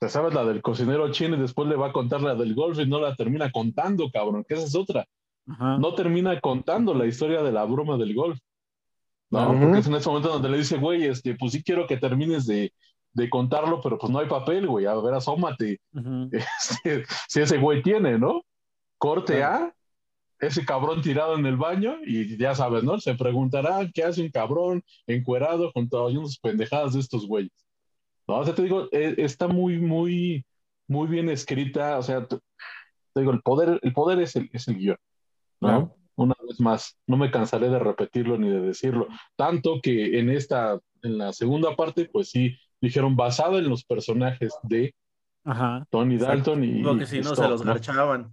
[0.00, 2.78] te sabes la del cocinero chino y después le va a contar la del golf
[2.78, 5.06] y no la termina contando, cabrón, que esa es otra
[5.46, 5.78] Ajá.
[5.78, 8.38] no termina contando la historia de la broma del golf.
[9.30, 9.58] ¿no?
[9.60, 12.46] Porque es en ese momento donde le dice, güey, este, pues sí quiero que termines
[12.46, 12.72] de,
[13.12, 14.86] de contarlo, pero pues no hay papel, güey.
[14.86, 15.80] A ver, asómate.
[16.32, 18.42] Este, si ese güey tiene, ¿no?
[18.98, 19.74] Corte A,
[20.40, 22.98] ese cabrón tirado en el baño, y ya sabes, ¿no?
[23.00, 27.52] Se preguntará qué hace un cabrón encuerado con todas unas pendejadas de estos güeyes.
[28.26, 30.44] No, o sea, te digo, eh, está muy, muy,
[30.88, 31.98] muy bien escrita.
[31.98, 32.36] O sea, te,
[33.12, 34.98] te digo, el poder, el poder es el, es el guion,
[35.60, 35.94] ¿no?
[36.16, 39.08] Una vez más, no me cansaré de repetirlo ni de decirlo.
[39.36, 44.54] Tanto que en esta, en la segunda parte, pues sí, dijeron basado en los personajes
[44.62, 44.94] de
[45.44, 45.86] Ajá.
[45.90, 46.52] Tony Exacto.
[46.52, 46.82] Dalton y.
[46.82, 48.32] Lo que si no se Storm, los ¿no?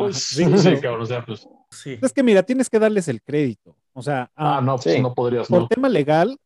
[0.00, 0.12] Garchaban.
[0.12, 0.80] Pues Sí, sí, sí.
[0.82, 1.48] cabrón, o sea, pues.
[1.70, 1.98] Sí.
[2.00, 3.76] Es que mira, tienes que darles el crédito.
[3.92, 5.00] O sea, Ah, no, pues sí.
[5.02, 5.68] no podrías, por no.
[5.68, 6.36] tema legal,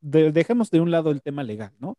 [0.00, 1.96] de- dejemos de un lado el tema legal, ¿no?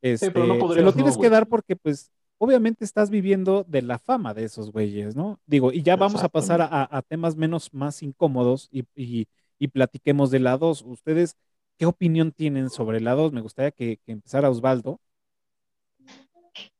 [0.00, 3.64] Este, pero no se podrías lo no, tienes que dar porque, pues, obviamente estás viviendo
[3.66, 5.40] de la fama de esos güeyes, ¿no?
[5.46, 9.26] Digo, y ya vamos a pasar a, a temas menos, más incómodos y, y-
[9.58, 10.82] y platiquemos de la 2.
[10.82, 11.36] ¿Ustedes
[11.78, 13.32] qué opinión tienen sobre la 2?
[13.32, 15.00] Me gustaría que, que empezara Osvaldo,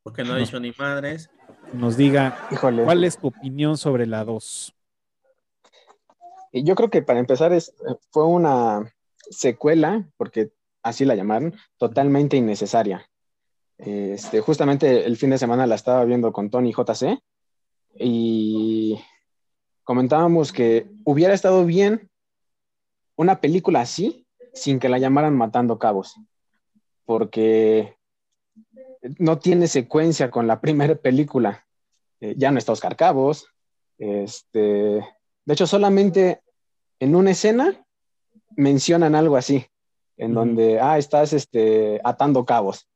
[0.05, 1.29] Porque no ha dicho ni madres.
[1.73, 2.85] Nos diga Híjole.
[2.85, 4.75] cuál es tu opinión sobre la 2.
[6.53, 7.75] Y Yo creo que para empezar es,
[8.11, 8.93] fue una
[9.31, 10.51] secuela, porque
[10.83, 13.09] así la llamaron, totalmente innecesaria.
[13.77, 17.21] Este, justamente el fin de semana la estaba viendo con Tony JC
[17.95, 18.99] y
[19.85, 22.11] comentábamos que hubiera estado bien
[23.17, 26.17] una película así sin que la llamaran Matando Cabos,
[27.05, 27.98] porque
[29.19, 31.67] no tiene secuencia con la primera película.
[32.21, 33.47] Eh, ya no está Oscar Cabos,
[33.99, 34.61] este,
[35.49, 36.43] de hecho, solamente
[37.01, 37.85] en una escena
[38.57, 39.67] mencionan algo así,
[40.17, 42.89] en donde, ah, estás este, atando cabos,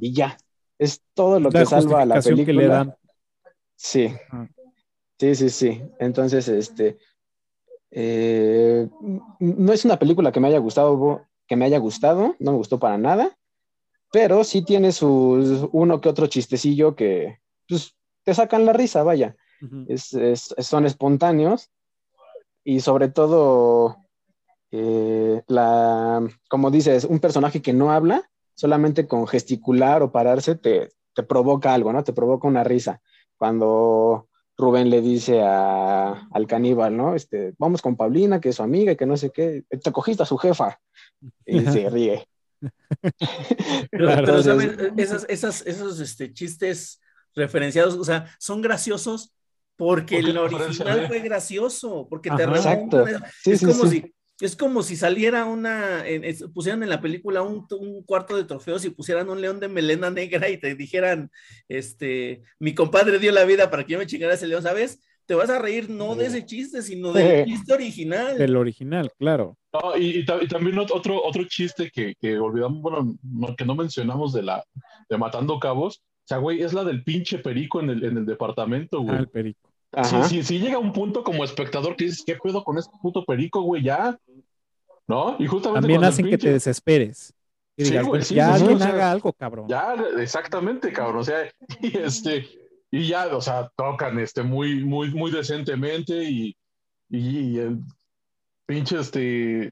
[0.00, 0.36] y ya.
[0.78, 2.44] Es todo lo La que salva a la película.
[2.46, 2.96] que le dan.
[3.76, 4.12] Sí.
[5.18, 5.82] Sí, sí, sí.
[5.98, 6.98] Entonces, este.
[7.90, 8.88] eh,
[9.38, 12.78] no es una película que me haya gustado, que me haya gustado, no me gustó
[12.78, 13.38] para nada,
[14.16, 17.38] pero sí tiene sus uno que otro chistecillo que
[17.68, 17.94] pues,
[18.24, 19.84] te sacan la risa, vaya Ujú.
[19.88, 21.70] es- es- son espontáneos
[22.64, 23.98] y sobre todo,
[24.70, 28.22] eh, la, como dices, un personaje que no habla,
[28.54, 32.02] solamente con gesticular o pararse te, te provoca algo, ¿no?
[32.02, 33.02] Te provoca una risa.
[33.36, 37.14] Cuando Rubén le dice a- al caníbal, ¿no?
[37.14, 40.22] Este, vamos con Paulina, que es su amiga y que no sé qué, te cogiste
[40.22, 40.80] a su jefa
[41.44, 42.26] y se ríe.
[43.90, 44.24] Pero, Claro.
[44.24, 44.44] pero, Entonces-
[44.76, 44.92] ¿sabes?
[44.96, 47.00] Esas, esas, esos este, chistes
[47.34, 49.34] referenciados, o sea, son graciosos
[49.76, 52.52] porque Porque el original fue gracioso, porque te Ajá.
[52.52, 53.00] remontan.
[53.08, 53.28] Exacto.
[53.42, 53.90] Sí, es sí, como sí.
[54.00, 58.36] si es como si saliera una en- es- pusieran en la película un, un cuarto
[58.36, 61.30] de trofeos y pusieran un león de melena negra y te dijeran
[61.68, 65.00] este mi compadre dio la vida para que yo me chingara ese león, ¿sabes?
[65.26, 68.38] Te vas a reír no de ese chiste, sino del chiste original.
[68.38, 69.56] Del original, claro.
[69.72, 73.54] No, y, y ta- y también ot- otro, otro chiste que, que olvidamos, bueno, no-
[73.56, 74.64] que no mencionamos de la
[75.10, 75.98] de Matando Cabos.
[75.98, 79.18] O sea, güey, es la del pinche perico en el, en el departamento, Ah, güey.
[79.18, 79.70] el perico.
[80.02, 83.24] Sí, sí, sí llega un punto como espectador que dices, ¿qué pedo con este puto
[83.24, 83.82] perico, güey?
[83.82, 84.18] Ya.
[85.08, 85.36] ¿No?
[85.38, 87.32] Y justamente También hacen que te desesperes.
[87.76, 89.66] Y Sí, digas, güey, "Pues sí, ya alguien o sea, haga algo, cabrón.
[89.68, 91.18] Ya, exactamente, cabrón.
[91.20, 91.48] O sea,
[91.80, 92.46] y este,
[92.90, 96.56] y ya, o sea, tocan este muy, muy, muy decentemente y,
[97.10, 97.78] y, y el
[98.66, 99.64] pinche este,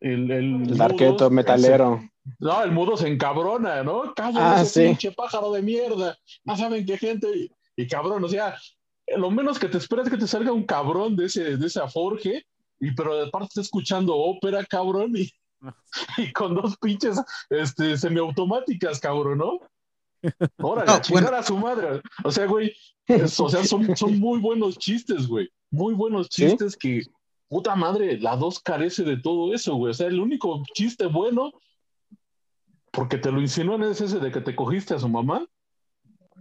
[0.00, 2.02] el, el, El mudo darqueto se- metalero.
[2.38, 4.12] no, el mudo se encabrona, ¿no?
[4.14, 4.86] Cállate Ah, ese sí.
[4.88, 6.16] pinche pájaro de mierda.
[6.44, 7.28] No saben qué gente.
[7.36, 8.56] Y, y cabrón, o sea,
[9.16, 11.88] lo menos que te esperas es que te salga un cabrón de ese, de esa
[11.88, 12.44] forje,
[12.78, 15.30] y pero de parte está escuchando ópera, cabrón, y,
[16.16, 19.58] y con dos pinches este, semiautomáticas, cabrón, ¿no?
[20.58, 21.28] Órale, No, bueno.
[21.28, 22.00] a su madre.
[22.24, 22.72] O sea, güey,
[23.06, 25.48] es- o sea, son, son muy buenos chistes, güey.
[25.70, 26.46] Muy buenos ¿Sí?
[26.46, 27.02] chistes que,
[27.48, 29.90] puta madre, la dos carece de todo eso, güey.
[29.90, 31.52] O sea, el único chiste bueno,
[32.92, 35.46] porque te lo insinúan, es ese de que te cogiste a su mamá.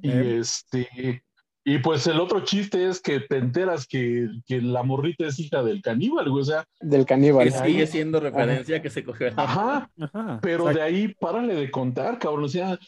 [0.02, 0.38] Y Eh.
[0.40, 1.24] este.
[1.66, 5.62] Y pues el otro chiste es que te enteras que, que la morrita es hija
[5.62, 6.42] del caníbal, güey.
[6.42, 7.52] O sea, Del Que caníbal.
[7.52, 10.40] sigue siendo referencia que se cogió a la ajá, Ajá.
[10.42, 10.80] pero exacto.
[10.80, 12.46] de ahí párale de contar, cabrón.
[12.46, 12.80] O sea,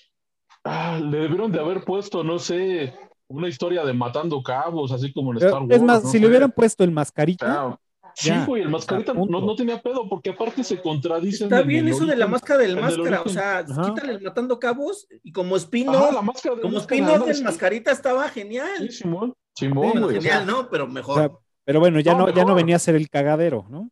[0.64, 2.94] ah, le debieron de haber puesto, no sé,
[3.28, 5.76] una historia de matando cabos, así como en Pero, Star Wars.
[5.76, 6.20] es más, no si sé.
[6.20, 7.80] le hubieran puesto el O mascarita, sea,
[8.14, 11.46] sí, Ya, güey, el mascarita o sea, no, no tenía pedo, porque aparte se contradicen.
[11.46, 13.82] Está en bien eso de la máscara del máscara, o sea, Ajá.
[13.84, 17.26] quítale el matando cabos y como Ajá, spin-off, la máscara del como máscara, spin-off ¿no?
[17.26, 18.70] del Sí, mascarita estaba genial.
[18.80, 20.18] Sí, Simón, Simón, Bueno, güey.
[20.18, 20.70] o sea, genial, ¿no?
[20.70, 21.18] Pero mejor.
[21.18, 21.32] O sea,
[21.64, 23.90] pero bueno, ya No, no, ya no venía a ser el cagadero, ¿no?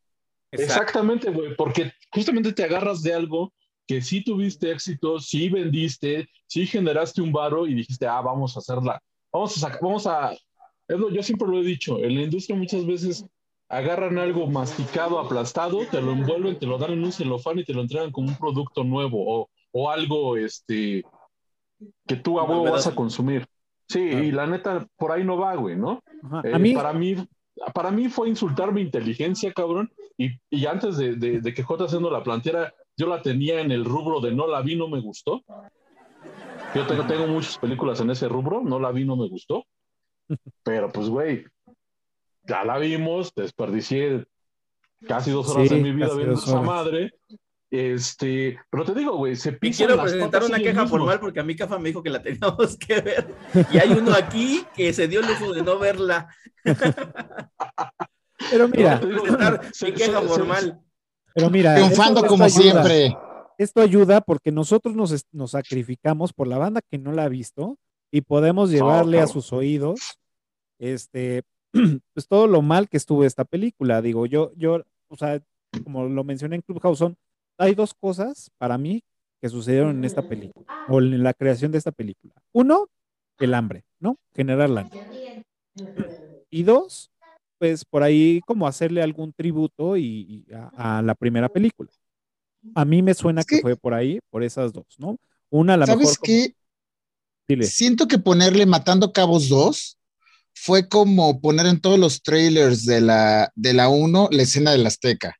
[0.51, 3.53] Exactamente, güey, porque justamente te agarras de algo
[3.89, 8.59] que sí tuviste éxito, sí vendiste, sí generaste un varo y dijiste, ah, vamos a
[8.59, 9.01] hacerla,
[9.33, 12.55] vamos a sacar, vamos a, es lo- yo siempre lo he dicho, en la industria
[12.55, 13.25] muchas veces
[13.67, 17.73] agarran algo masticado, aplastado, te lo envuelven, te lo dan en un celofán y te
[17.73, 21.03] lo entregan como un producto nuevo o, o algo, este,
[22.05, 23.47] que tú a huevo vas a consumir.
[23.87, 26.03] Sí, y la neta, por ahí no va, güey, ¿no?
[26.43, 27.15] Eh, a mí, Para mí,
[27.73, 29.91] para mí fue insultar mi inteligencia, cabrón.
[30.15, 33.71] Y, y antes de, de, de que J haciendo la plantera, yo la tenía en
[33.71, 35.41] el rubro de no la vi, no me gustó.
[36.75, 39.65] Yo tengo, tengo muchas películas en ese rubro, no la vi, no me gustó.
[40.63, 41.45] Pero pues, güey,
[42.43, 44.25] ya la vimos, desperdicié
[45.07, 47.13] casi dos horas Sí, de mi vida viendo esa madre.
[47.71, 50.89] Este, pero te digo, güey, se pisan quiero las presentar una queja mismos.
[50.89, 53.35] formal porque a mí Cafa me dijo que la teníamos que ver.
[53.71, 56.27] Y hay uno aquí que se dio el lujo de no verla.
[58.51, 60.79] pero mira, Te digo, Presentar se- mi queja se- se- formal.
[61.33, 61.75] Pero mira.
[61.75, 62.83] Triunfando esto- como esto ayuda.
[62.83, 63.17] siempre.
[63.57, 67.77] Esto ayuda porque nosotros nos, sacrificamos por la banda que no la ha visto
[68.11, 69.99] y podemos llevarle a sus oídos
[70.79, 71.43] este
[72.13, 74.01] pues todo lo mal que estuvo esta película.
[74.01, 75.41] Digo, yo, yo, o sea,
[75.83, 77.17] como lo mencioné en Clubhouse, son-
[77.57, 79.03] hay dos cosas para mí
[79.41, 82.33] que sucedieron en esta película o en la creación de esta película.
[82.53, 82.87] Uno,
[83.39, 84.15] el hambre, ¿no?
[84.33, 84.89] Generar la
[86.49, 87.11] Y dos,
[87.59, 91.91] pues por ahí como hacerle algún tributo y, y a, a la primera película.
[92.73, 95.17] A mí me suena Es que, que- fue por ahí, por esas dos, ¿no?
[95.49, 96.17] Una a la ¿Sabes mejor.
[96.17, 96.55] como- qué?
[97.47, 97.65] Dile.
[97.65, 99.97] Siento que ponerle Matando Cabos 2
[100.53, 104.85] fue como poner en todos los trailers de la, de la 1 la escena del
[104.85, 105.35] Azteca.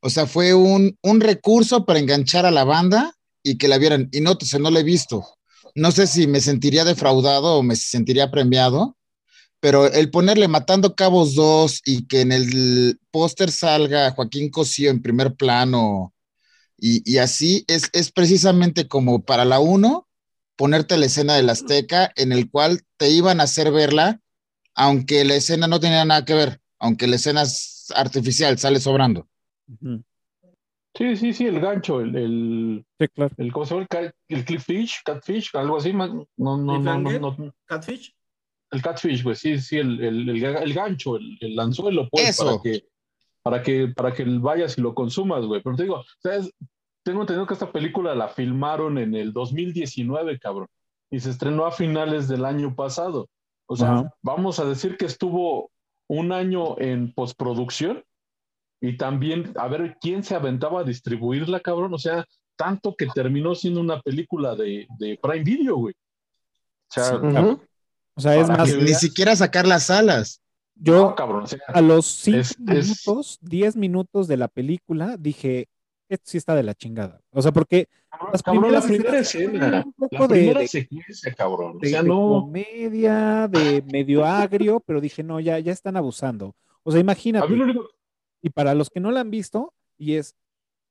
[0.00, 4.08] O sea, fue un, un recurso para enganchar a la banda y que la vieran.
[4.12, 5.24] Y no, o sea, no la he visto.
[5.74, 8.96] No sé si me sentiría defraudado o me sentiría premiado,
[9.62, 15.00] pero el ponerle Matando Cabos 2 y que en el póster salga Joaquín Cosío en
[15.00, 16.12] primer plano
[16.76, 20.08] y, y así es, es precisamente como para la 1
[20.56, 24.20] ponerte la escena del Azteca en el cual te iban a hacer verla,
[24.74, 29.28] aunque la escena no tenía nada que ver, aunque la escena es artificial, sale sobrando.
[30.94, 33.32] Sí, sí, sí, el gancho, el, el, Sí, claro.
[33.38, 33.86] el ¿cómo se llama?
[33.90, 38.12] El, el clipfish, catfish, algo así, más- no, no, no, no, no, Catfish.
[38.72, 42.30] El catfish, pues sí, sí, el, el, el, ga- el gancho, el, el anzuelo, pues,
[42.30, 42.44] Eso.
[42.46, 42.84] para que,
[43.42, 45.62] para que, para que vayas y lo consumas, güey.
[45.62, 46.52] Pero te digo, ¿sabes?
[47.04, 50.68] Tengo entendido que esta película la filmaron en el 2019, cabrón,
[51.10, 53.28] y se estrenó a finales del año pasado.
[53.66, 55.70] O sea, vamos a decir que estuvo
[56.08, 58.04] un año en postproducción
[58.80, 61.94] y también a ver quién se aventaba a distribuirla, cabrón.
[61.94, 65.94] O sea, tanto que terminó siendo una película de, de Prime Video, güey.
[65.94, 67.16] O sea.
[67.16, 67.60] Ujú.
[68.14, 70.40] O sea, es más, Ni siquiera sacar las alas.
[70.74, 71.44] yo no, cabrón.
[71.44, 75.68] o sea, a los cinco Es- es- minutos, diez minutos de la película, dije,
[76.08, 77.20] esto sí está de la chingada.
[77.30, 77.88] O sea, porque
[78.32, 81.76] las Cabrón, la primeras primera escenas escena, un poco la de- primera de- secuencia, cabrón.
[81.76, 82.16] O de, sea, de no.
[82.42, 86.54] comedia, de medio agrio, pero dije, no, ya, ya están abusando.
[86.82, 87.88] O sea, A imagínate, mí lo único.
[88.42, 90.34] y para los que no la han visto, y es,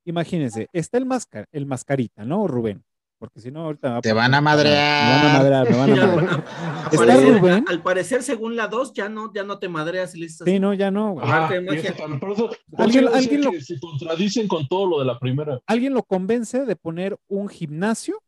[0.05, 2.83] imagínense, está el, masca- el mascarita, ¿no, Rubén?
[3.21, 4.01] Porque si no, ahorita...
[4.01, 5.33] Te van a Me van a madrear.
[5.37, 6.43] madrear, me van a madrear.
[6.81, 7.65] Al Está parecer, Rubén.
[7.67, 10.73] al parecer, según la 2, ya no, ya no te madreas y dices Sí, no,
[10.73, 11.13] ya no.
[11.13, 15.59] por eso- por Alguien- lo- que se contradicen con todo lo de la primera.
[15.67, 18.19] Alguien lo convence de poner un gimnasio,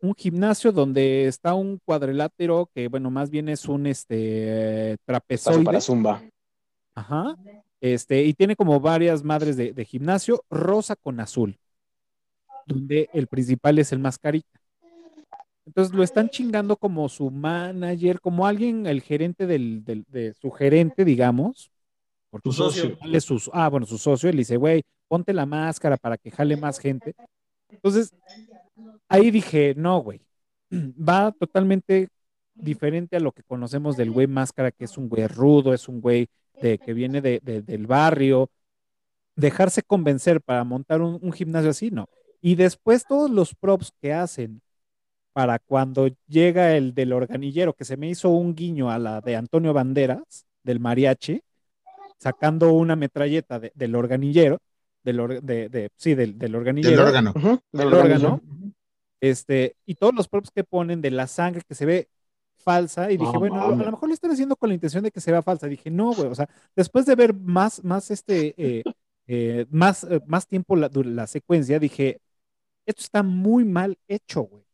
[0.00, 5.62] un gimnasio donde está un cuadrilátero que, bueno, más bien es un este trapezoide.
[5.62, 6.22] para Zumba.
[6.96, 7.36] Ajá.
[7.80, 11.56] Este, y tiene como varias madres de, de gimnasio, rosa con azul,
[12.66, 14.60] donde el principal es el mascarita.
[15.66, 20.50] Entonces lo están chingando como su manager, como alguien, el gerente del, del- de su
[20.50, 21.70] gerente, digamos.
[22.30, 22.98] Porque Tu socio.
[23.12, 26.56] es su- ah, bueno, su socio, él dice, güey, ponte la máscara para que jale
[26.56, 27.14] más gente.
[27.70, 28.12] Entonces,
[29.08, 30.20] ahí dije, no, güey,
[30.70, 32.08] va totalmente
[32.54, 36.00] diferente a lo que conocemos del güey máscara, que es un güey rudo, es un
[36.00, 36.26] güey
[36.60, 38.50] de, que viene de, de- del barrio.
[39.36, 42.08] Dejarse convencer para montar un, un gimnasio así, no.
[42.46, 44.60] Y después todos los props que hacen
[45.32, 49.34] para cuando llega el del organillero, que se me hizo un guiño a la de
[49.34, 51.40] Antonio Banderas, del mariachi,
[52.18, 54.58] sacando una metralleta de- del organillero,
[55.02, 57.32] del or- de, de- sí, del, del organillero, Del órgano.
[57.32, 58.40] Del del órgano,
[59.22, 62.08] este, y todos los props que ponen de la sangre que se ve
[62.56, 63.86] falsa, y dije, No bueno, a lo- a mames.
[63.86, 65.66] lo mejor lo están haciendo con la intención de que se vea falsa.
[65.66, 68.82] Dije, no, güey, o sea, después de ver más, más este, eh,
[69.26, 72.20] eh, más, eh, más tiempo la, la secuencia, dije,
[72.86, 74.64] esto está muy mal hecho, güey.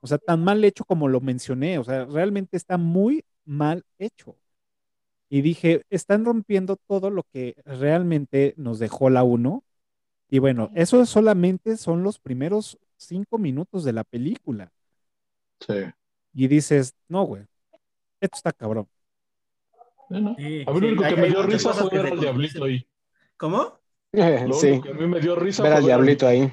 [0.00, 4.36] O sea, tan mal hecho como lo mencioné, o sea, realmente está muy mal hecho.
[5.28, 9.64] Y dije, están rompiendo todo lo que realmente nos dejó la 1.
[10.30, 14.72] Y bueno, eso solamente son los primeros cinco minutos de la película.
[15.60, 15.74] Sí.
[16.32, 17.44] Y dices, no, güey,
[18.20, 18.88] esto está cabrón.
[20.08, 22.20] Bueno, Sí, a mí lo sí, único hay- que me dio risa fue ver al
[22.20, 22.86] diablito ahí.
[23.36, 23.78] ¿Cómo?
[24.12, 26.52] Lo Sí, que a mí me dio risa ver al diablito ahí.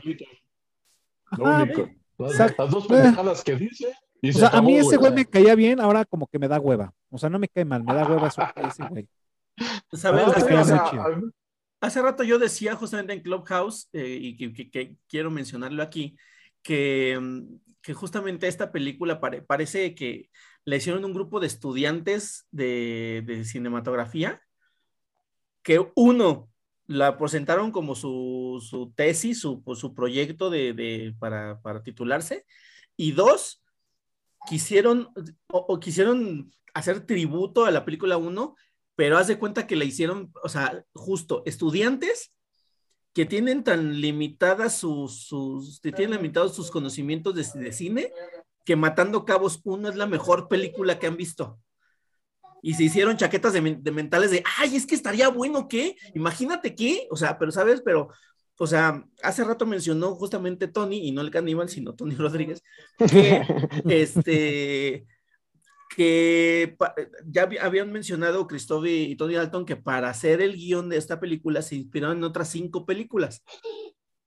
[1.37, 1.89] Lo Ajá, único.
[2.17, 2.63] Las, Exacto.
[2.63, 3.93] las dos pendejadas que dice.
[4.21, 5.29] Y O se sea, a acabó, mí ese güey o me sea.
[5.31, 6.93] caía bien, ahora como que me da hueva.
[7.09, 9.07] O sea, no me cae mal, me da hueva eso- ese güey.
[9.93, 10.23] ¿Sabes?
[10.25, 11.01] Ah, Hace- te queda hace- muy chido.
[11.03, 11.31] a mí-
[11.79, 16.17] Hace rato yo decía justamente en Clubhouse, eh, y que, que- que quiero mencionarlo aquí,
[16.63, 20.29] que, mm, que justamente esta película pare- parece que
[20.65, 24.41] la hicieron un grupo de estudiantes de, de cinematografía,
[25.61, 26.49] que uno
[26.87, 32.45] la presentaron como su, su tesis, su, pues, su proyecto de, de- para, para titularse,
[32.95, 33.61] y dos,
[34.47, 35.09] quisieron,
[35.51, 38.55] o, quisieron hacer tributo a la película 1
[38.95, 42.33] pero haz de cuenta que la hicieron, o sea, justo estudiantes
[43.13, 48.11] que tienen tan limitadas sus, sus que tienen limitados sus conocimientos de, de cine,
[48.65, 51.59] que Matando Cabos 1 es la mejor película que han visto.
[52.61, 55.95] Y se hicieron chaquetas de, men- de mentales de, ay, es que estaría bueno, ¿qué?
[56.15, 58.09] Imagínate qué, o sea, pero sabes, pero,
[58.57, 62.63] o sea, hace rato mencionó justamente Tony, y no el caníbal, sino Tony Rodríguez,
[63.09, 63.41] que
[63.87, 65.05] este
[65.95, 66.75] que
[67.25, 71.61] ya habían mencionado Christoph y Tony Dalton que para hacer el guion de esta película
[71.63, 73.41] se inspiraron en otras cinco películas.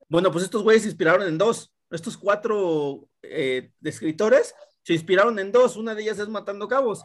[0.08, 1.72] Bueno, pues estos güeyes se inspiraron en dos.
[1.90, 5.76] Estos cuatro eh, escritores se inspiraron en dos.
[5.76, 7.04] Una de ellas es Matando Cabos.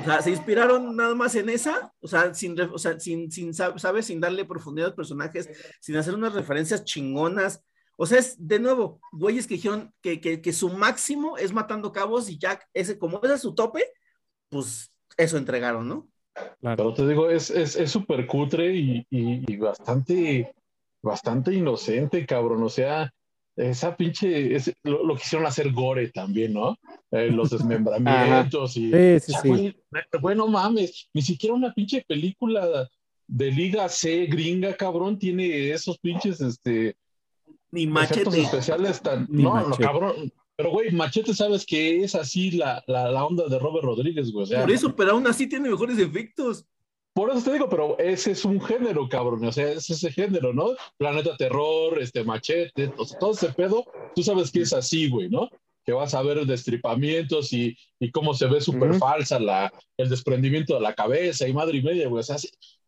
[0.00, 3.52] O sea, se inspiraron nada más en esa, o sea, sin, o sea, sin, sin,
[3.52, 4.06] sab- ¿sabes?
[4.06, 5.48] Sin darle profundidad a los personajes,
[5.80, 7.62] sin hacer unas referencias chingonas.
[7.96, 11.92] O sea, es de nuevo, güeyes que dijeron que, que, que su máximo es matando
[11.92, 13.84] cabos y Jack, ese, como ese es su tope,
[14.50, 16.08] pues eso entregaron, ¿no?
[16.60, 16.76] Claro.
[16.76, 20.52] Pero te digo, es es es súper cutre y, y- y bastante,
[21.02, 22.62] bastante inocente, cabrón.
[22.62, 23.10] O sea,
[23.56, 26.76] esa pinche, es- lo, lo quisieron hacer gore también, ¿no?
[27.12, 28.90] Eh, los desmembramientos y...
[28.90, 29.48] Sí, sí, sí.
[29.48, 29.76] Güey,
[30.20, 32.88] Bueno, mames, ni siquiera una pinche película
[33.28, 36.96] de Liga C gringa, cabrón, tiene esos pinches, este,
[37.70, 38.40] Ni machete.
[38.42, 39.26] especiales tan...
[39.30, 40.32] Ni no, cabrón.
[40.58, 44.44] Pero, güey, Machete, ¿sabes que es así la, la, la onda de Robert Rodríguez, güey?
[44.44, 46.64] O sea, Por eso, pero aún así tiene mejores efectos.
[47.12, 49.44] por eso te digo, pero ese es un género, cabrón.
[49.44, 50.70] O sea, es ese género, ¿no?
[50.96, 52.88] Planeta Terror, este Machete,
[53.20, 53.84] todo ese pedo,
[54.14, 55.50] tú sabes que es así, güey, ¿no?
[55.86, 60.74] Que vas a ver destripamientos y, y cómo se ve súper falsa la, el desprendimiento
[60.74, 62.20] de la cabeza y madre y media, güey.
[62.20, 62.36] O sea,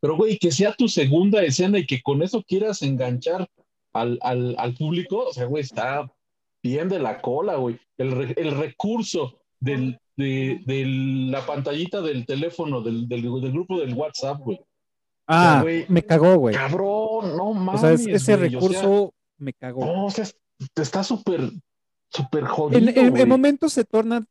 [0.00, 3.48] pero, güey, que sea tu segunda escena y que con eso quieras enganchar
[3.92, 6.10] al, al, al público, o sea, güey, está
[6.62, 7.78] bien de la cola, güey.
[7.96, 10.84] El, el recurso del, de, de
[11.30, 14.60] la pantallita del teléfono, del, del, del grupo del WhatsApp, güey.
[15.28, 15.84] Ah, güey.
[15.88, 16.54] me cagó, güey.
[16.54, 17.80] Cabrón, No, no O mames.
[17.80, 19.84] sea, es- ese güey, o sea, recurso me cagó.
[19.84, 20.36] no, o sea, es-
[20.74, 21.50] está súper,
[22.08, 22.78] súper en, jodido.
[22.90, 23.26] en- en güey.
[23.26, 24.24] momentos se torna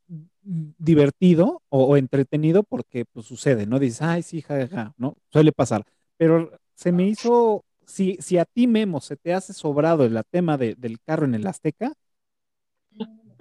[0.43, 3.79] divertido o, o entretenido porque pues sucede, ¿no?
[3.79, 5.15] Dices, ay, sí, jajaja, ¿no?
[5.31, 5.83] Suele pasar.
[6.17, 10.57] Pero se me hizo, si, si a ti, Memo, se te hace sobrado el tema
[10.57, 11.93] de- del carro en el Azteca,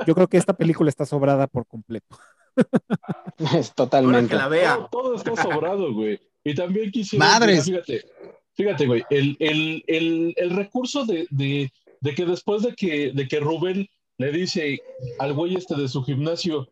[0.07, 2.19] yo creo que esta película está sobrada por completo.
[3.59, 4.31] Es totalmente.
[4.31, 4.75] que la vea.
[4.77, 6.19] Todo, todo está sobrado, güey.
[6.43, 7.25] Y también quisiera.
[7.25, 7.65] Madres.
[7.65, 8.05] Fíjate,
[8.55, 9.05] fíjate, güey.
[9.11, 11.71] El, el, el, el recurso de, de,
[12.01, 13.87] de que después de que, de que Rubén
[14.19, 14.81] le dice
[15.19, 16.69] al güey este de su gimnasio,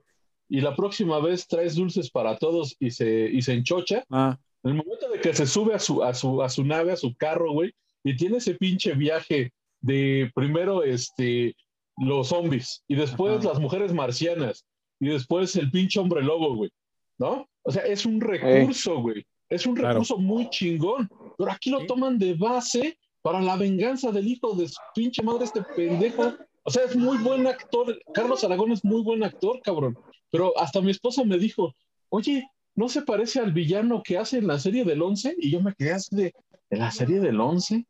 [0.48, 4.70] y la próxima vez traes dulces para todos y se, y se enchocha, Ah, en
[4.72, 7.14] el momento de que se sube a su, a su, a su nave, a su
[7.16, 7.72] carro, güey,
[8.02, 11.54] y tiene ese pinche viaje de primero este,
[11.98, 13.48] los zombies, y después Ajá.
[13.48, 14.64] las mujeres marcianas,
[15.00, 16.70] y después el pinche hombre lobo, güey,
[17.18, 17.48] ¿no?
[17.62, 19.24] O sea, es un recurso, güey.
[19.48, 19.94] Es un Claro.
[19.94, 21.08] recurso muy chingón.
[21.38, 21.86] Pero aquí lo Sí.
[21.86, 26.34] toman de base para la venganza del hijo de su pinche madre, este pendejo.
[26.64, 27.98] O sea, es muy buen actor.
[28.12, 29.98] Carlos Aragón es muy buen actor, cabrón.
[30.30, 31.74] Pero hasta mi esposa me dijo,
[32.08, 35.36] oye, ¿no se parece al villano que hace en la serie del 11?
[35.38, 36.34] Y yo me quedé así de,
[36.70, 37.86] ¿en la serie del 11?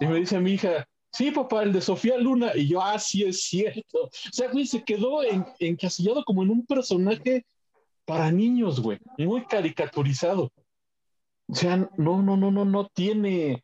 [0.00, 2.52] Y me dice mi hija, sí, papá, el de Sofía Luna.
[2.54, 4.04] Y yo, ah, sí, es cierto.
[4.04, 7.44] O sea, güey, se quedó en- encasillado como en un personaje
[8.04, 10.50] para niños, güey, muy caricaturizado.
[11.48, 13.62] O sea, no, no, no, no, no tiene.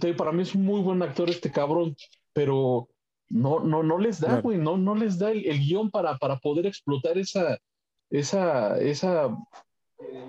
[0.00, 1.96] Te- para mí es un muy buen actor este cabrón,
[2.32, 2.88] pero
[3.30, 4.42] no, no, no les da, Claro.
[4.42, 7.58] güey, no, no les da el, el guion para, para poder explotar esa,
[8.10, 9.28] esa, esa,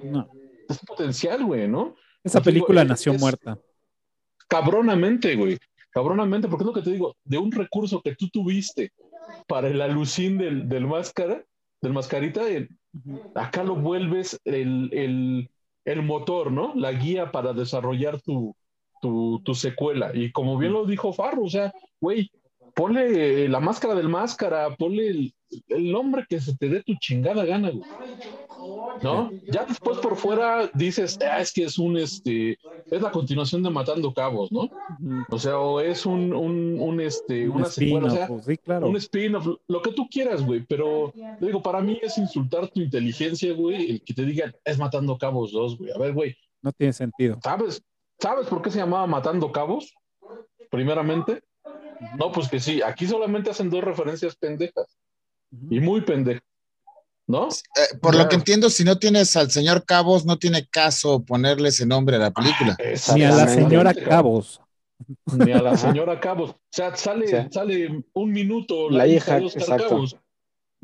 [0.04, 0.30] no.
[0.68, 1.96] ese potencial, güey, ¿no?
[2.24, 3.58] Esa película nació es- muerta.
[4.48, 5.58] cabronamente, güey.
[5.92, 8.92] Cabronamente, porque es lo que te digo, de un recurso que tú tuviste
[9.48, 11.44] para el alucín del, del máscara,
[11.82, 12.70] del mascarita, el-
[13.06, 13.32] Ujú.
[13.36, 15.50] acá lo vuelves el, el,
[15.86, 16.74] el motor, ¿no?
[16.76, 18.56] La guía para desarrollar tu,
[19.02, 20.12] tu, tu secuela.
[20.14, 21.72] Y como bien lo dijo Farro, o sea,
[22.02, 22.32] güey,
[22.76, 25.34] ponle la máscara del máscara, ponle el,
[25.70, 27.84] el nombre que se te dé tu chingada gana, güey.
[29.02, 29.32] ¿No?
[29.48, 32.58] Ya después por fuera dices, "Ah, es que es un, este,
[32.92, 34.70] es la continuación de Matando Cabos, ¿no?
[35.30, 38.58] O sea, o es un, un, un, este, Un una secuela, o sea, spin-off, sí,
[38.58, 38.88] claro.
[38.90, 43.54] un spin-off, lo que tú quieras, güey, pero digo, para mí es insultar tu inteligencia,
[43.54, 45.92] güey, el que te digan, es Matando Cabos 2, güey.
[45.92, 47.40] A ver, güey, No tiene sentido.
[47.44, 47.82] ¿sabes?
[48.20, 49.94] ¿Sabes por qué se llamaba Matando Cabos?
[50.70, 51.42] Primeramente.
[52.18, 54.86] No, pues que sí, aquí solamente hacen dos referencias pendejas
[55.70, 56.44] y muy pendejas,
[57.28, 57.48] ¿no?
[57.50, 61.70] Eh, por lo que entiendo, si no tienes al señor Cabos, no tiene caso ponerle
[61.70, 62.78] ese nombre a la película.
[63.16, 63.94] Ni a la señora.
[63.94, 64.62] Cabos.
[65.34, 66.52] Ni a la señora Cabos.
[66.52, 69.90] O sea, sale, O sea, sale un minuto la hija, de Oscar exacto.
[69.90, 70.18] Cabos.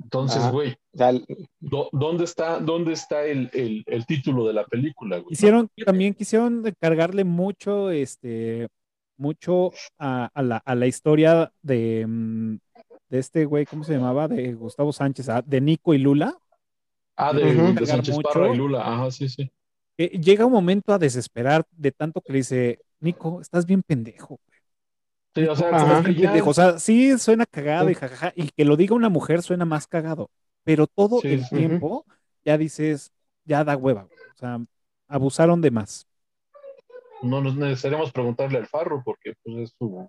[0.01, 1.13] Entonces, güey, O sea,
[1.61, 5.31] ¿dó- ¿dónde está, dónde está el, el, el título de la película, güey?
[5.31, 8.67] Hicieron, también quisieron cargarle mucho, este,
[9.17, 12.57] mucho a, a la, a la historia de, mm,
[13.09, 14.27] de este güey, ¿cómo se llamaba?
[14.27, 16.37] De Gustavo Sánchez, ah, de Nico y Lula.
[17.15, 18.27] Ah, de, Sánchez mucho.
[18.29, 18.81] Parra y Lula.
[18.81, 19.49] Ajá, sí, sí.
[19.97, 24.39] llega un momento a desesperar de tanto que le dice, Nico, estás bien pendejo.
[25.33, 25.77] Sí, o sea, Ajá.
[25.79, 26.49] como Estás que bien ya- pendejo".
[26.49, 27.91] O sea, sí suena cagado Sí.
[27.91, 30.29] y jajaja, y que lo diga una mujer suena más cagado,
[30.63, 32.05] pero todo Sí, el tiempo
[32.43, 33.11] ya dices,
[33.45, 34.03] ya da hueva.
[34.35, 34.59] O sea,
[35.07, 36.07] abusaron de más.
[37.21, 40.07] No nos necesitaríamos preguntarle al Farro porque pues, es su,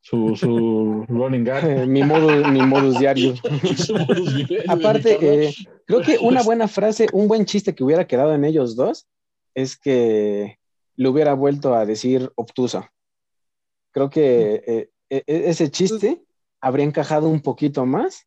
[0.00, 1.64] su, su running gag.
[1.64, 3.34] eh, mi modus, mi modus diario.
[4.68, 5.54] Aparte, eh,
[5.86, 9.06] creo que una buena frase, un buen chiste que hubiera quedado en ellos dos
[9.54, 10.58] es que
[10.96, 12.92] le hubiera vuelto a decir obtusa.
[13.90, 16.22] Creo que eh, e- e- ese chiste
[16.60, 18.26] habría encajado un poquito más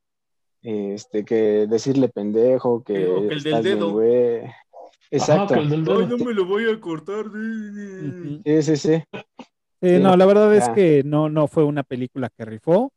[0.61, 3.91] este, que decirle pendejo, que, que el del estás bien, dedo.
[3.91, 4.41] güey.
[5.11, 5.53] Exacto.
[5.55, 5.61] Ajá.
[5.63, 5.77] Ay,
[6.07, 7.25] no me lo voy a cortar.
[8.45, 9.03] Sí, sí, sí.
[9.81, 10.73] Sí, Sí, no, la verdad es ya.
[10.73, 12.91] que no, no fue una película que rifó.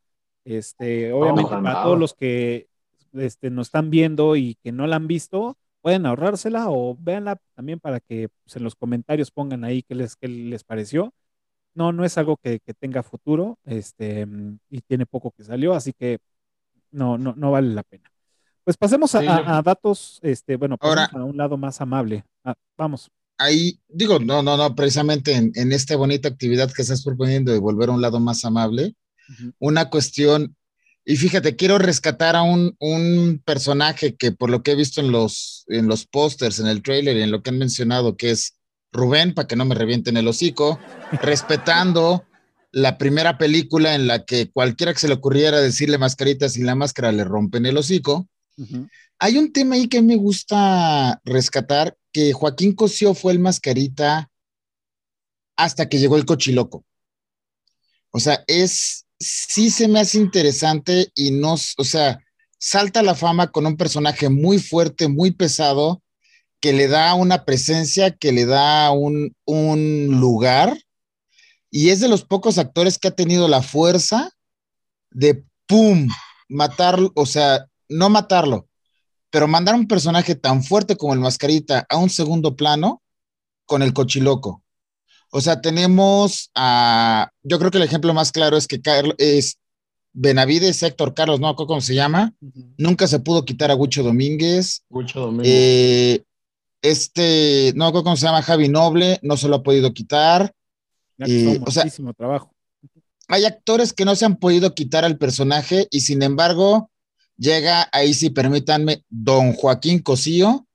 [0.44, 2.68] Este, obviamente, para todos los que
[3.12, 7.78] este, nos están viendo y que no la han visto, pueden ahorrársela o véanla también
[7.80, 11.12] para que pues, en los comentarios pongan ahí qué les, qué les pareció.
[11.74, 14.26] No, no es algo que, que tenga futuro, este,
[14.70, 16.18] y tiene poco que salió, así que
[16.90, 18.10] no, no, no vale la pena.
[18.68, 21.80] Pues pasemos a, Sí, a- yo- a datos, este, bueno, Ahora- a un lado más
[21.80, 22.22] amable.
[22.44, 23.10] Ah, vamos.
[23.38, 27.60] Ahí, digo, no, no, no, precisamente en, en esta bonita actividad que estás proponiendo de
[27.60, 28.94] volver a un lado más amable,
[29.58, 30.54] una cuestión,
[31.02, 35.12] y fíjate, quiero rescatar a un, un personaje que por lo que he visto en
[35.12, 38.58] los, en los pósters, en el trailer y en lo que han mencionado, que es
[38.92, 40.78] Rubén, para que no me revienten el hocico,
[41.22, 42.22] respetando
[42.70, 46.74] la primera película en la que cualquiera que se le ocurriera decirle mascarita sin la
[46.74, 48.28] máscara le rompen el hocico.
[49.18, 54.30] Hay un tema ahí que me gusta rescatar, que Joaquín Cosío fue el mascarita
[55.56, 56.84] hasta que llegó el cochiloco.
[58.10, 62.20] O sea, es, sí se me hace interesante y no, o sea,
[62.58, 66.02] salta la fama con un personaje muy fuerte, muy pesado,
[66.60, 70.76] que le da una presencia, que le da un, un lugar,
[71.70, 74.30] y es de los pocos actores que ha tenido la fuerza
[75.10, 76.08] de, ¡pum!,
[76.48, 78.68] matarlo, o sea, no matarlo,
[79.30, 83.02] pero mandar un personaje tan fuerte como el Mascarita a un segundo plano
[83.66, 84.62] con el cochiloco.
[85.30, 89.58] O sea, tenemos a, yo creo que el ejemplo más claro es que Carlos, es
[90.12, 92.34] Benavides, Héctor Carlos, no cómo se llama,
[92.76, 94.84] nunca se pudo quitar a Gucho Domínguez.
[94.88, 95.52] Gucho Domínguez.
[95.54, 96.24] Eh,
[96.80, 100.54] este, no cómo se llama, Javi Noble, no se lo ha podido quitar.
[101.18, 101.84] Eh, o sea,
[102.16, 102.54] trabajo.
[103.28, 106.90] Hay actores que no se han podido quitar al personaje y sin embargo
[107.38, 110.66] llega, ahí sí permítanme, don Joaquín Cosío,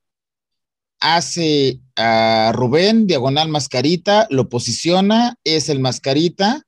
[1.00, 6.64] hace a Rubén, diagonal mascarita, lo posiciona, es el mascarita,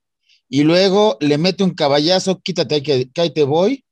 [0.47, 3.85] y luego le mete un caballazo, quítate que, que ahí te voy,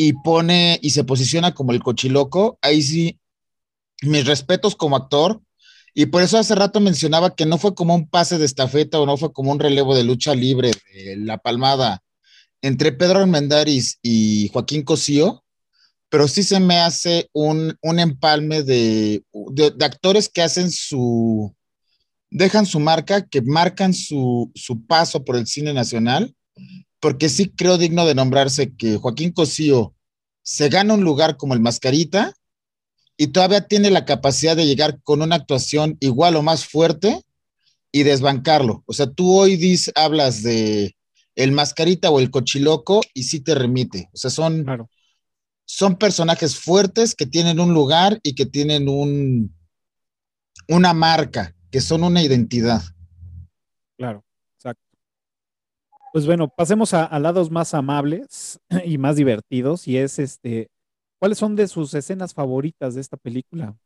[0.00, 2.56] y pone y se posiciona como el cochiloco.
[2.62, 3.18] Ahí sí,
[4.02, 5.40] mis respetos como actor.
[5.92, 9.06] Y por eso hace rato mencionaba que no fue como un pase de estafeta o
[9.06, 10.70] no fue como un relevo de lucha libre
[11.16, 12.04] la palmada
[12.62, 15.44] entre Pedro Armendáriz y Joaquín Cosío,
[16.08, 21.54] pero sí se me hace un, un empalme de, de, actores que hacen su,
[22.30, 26.34] dejan su marca, que marcan su, su paso por el cine nacional,
[27.00, 29.94] porque sí creo digno de nombrarse que Joaquín Cosío
[30.42, 32.34] se gana un lugar como el Mascarita
[33.16, 37.20] y todavía tiene la capacidad de llegar con una actuación igual o más fuerte
[37.92, 38.82] y desbancarlo.
[38.86, 40.96] O sea, tú hoy dices, hablas de
[41.38, 44.10] el Mascarita o el Cochiloco y sí te remite.
[44.12, 44.90] O sea, son, Claro.
[45.64, 49.54] son personajes fuertes que tienen un lugar y que tienen un,
[50.68, 52.82] una marca, que son una identidad.
[53.96, 54.24] Claro,
[54.56, 54.82] exacto.
[56.12, 60.68] Pues bueno, pasemos a, a lados más amables y más divertidos y es este,
[61.20, 63.76] ¿cuáles son de sus escenas favoritas de esta película?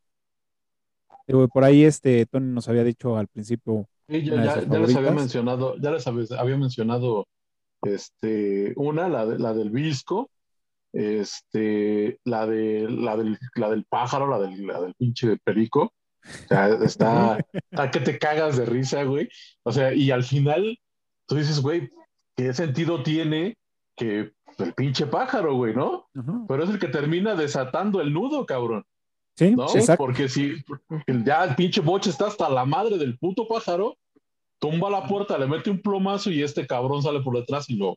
[1.52, 5.90] Por ahí este Tony nos había dicho al principio Sí, ya, les había mencionado, ya
[5.92, 7.26] les había, había mencionado
[7.82, 10.30] este, una, la, de- la del visco,
[10.92, 15.92] este, la, de, la, del, la del pájaro, la del, la del pinche perico.
[16.24, 17.38] O sea, está,
[17.70, 19.28] está que te cagas de risa, güey.
[19.64, 20.78] O sea, y al final
[21.26, 21.90] tú dices, güey,
[22.36, 23.56] ¿qué sentido tiene
[23.96, 26.09] que el pinche pájaro, güey, no?
[26.46, 28.84] Pero es el que termina desatando el nudo, cabrón.
[29.36, 29.64] Sí, ¿no?
[29.64, 30.04] exacto.
[30.04, 30.62] Porque si
[31.24, 33.96] ya el pinche boche está hasta la madre del puto pájaro,
[34.62, 37.97] tumba la puerta, le mete un plomazo y este cabrón sale por detrás y lo,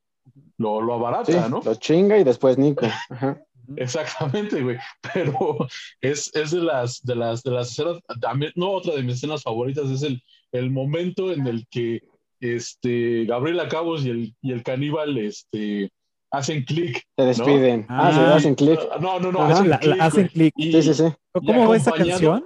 [0.58, 1.62] lo, lo abarata, Sí, ¿no?
[1.64, 2.88] lo chinga y después Nico.
[3.10, 3.40] Ajá.
[3.78, 4.78] Exactamente, güey.
[5.14, 5.58] Pero
[6.02, 9.44] es, es de las, de las, de las escenas, también, no, otra de mis escenas
[9.44, 10.22] favoritas es el,
[10.52, 12.02] el momento en el que
[12.42, 15.90] este, Gabriela Cabos y el, y el caníbal este,
[16.32, 17.04] hacen clic.
[17.18, 17.86] Se despiden.
[17.90, 18.36] Ah, se Ah.
[18.36, 18.80] hacen clic.
[19.00, 19.54] No, no, no, Ajá.
[19.54, 20.52] hacen La- la- clic, hacen Sí,
[20.82, 21.04] sí, sí.
[21.34, 22.44] ¿Cómo va esa canción?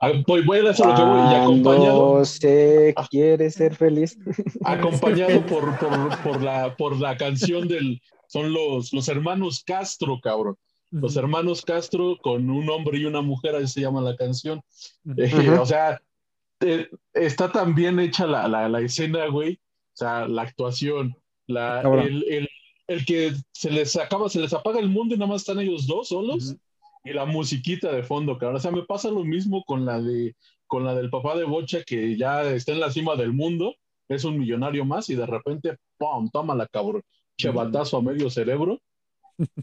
[0.00, 4.16] Ah, Voy, voy a hacer lo que voy y acompañado, Cuando se quiere ser feliz.
[4.64, 10.56] acompañado por, por, por la, por la canción del, son los, los hermanos Castro, cabrón.
[10.90, 14.62] Los hermanos Castro con un hombre y una mujer, así se llama la canción.
[15.18, 15.60] Eh, Ujú.
[15.60, 16.00] O sea,
[16.60, 19.54] eh, está tan bien hecha la, la, la escena, güey.
[19.54, 21.14] O sea, la actuación,
[21.46, 22.48] la, el, el,
[22.86, 25.86] el que se les acaba, se les apaga el mundo y nada más están ellos
[25.86, 26.50] dos solos.
[26.52, 26.58] Ujú.
[27.04, 28.56] Y la musiquita de fondo, cabrón.
[28.56, 30.34] O sea, me pasa lo mismo con la de,
[30.66, 33.74] con la del papá de Bocha, que ya está en la cima del mundo,
[34.08, 36.28] es un millonario más, y de repente, ¡pum!
[36.30, 37.02] Toma la cabrón.
[37.38, 38.78] Chevatazo a medio cerebro.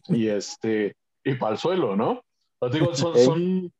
[0.07, 2.21] Y este, y para el suelo, ¿no?
[2.61, 3.71] Te digo, son, son-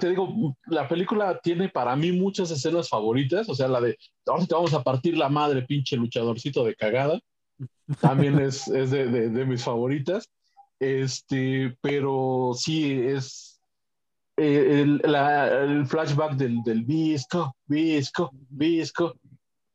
[0.00, 3.96] te digo, la película tiene para mí muchas escenas favoritas, o sea, la de
[4.26, 7.20] ahora te vamos a partir la madre, pinche luchadorcito de cagada,
[8.00, 10.28] también es, es de, de- de mis favoritas.
[10.78, 13.60] Este, pero sí es
[14.36, 19.16] eh, el, la- el flashback del, del visco, visco, visco.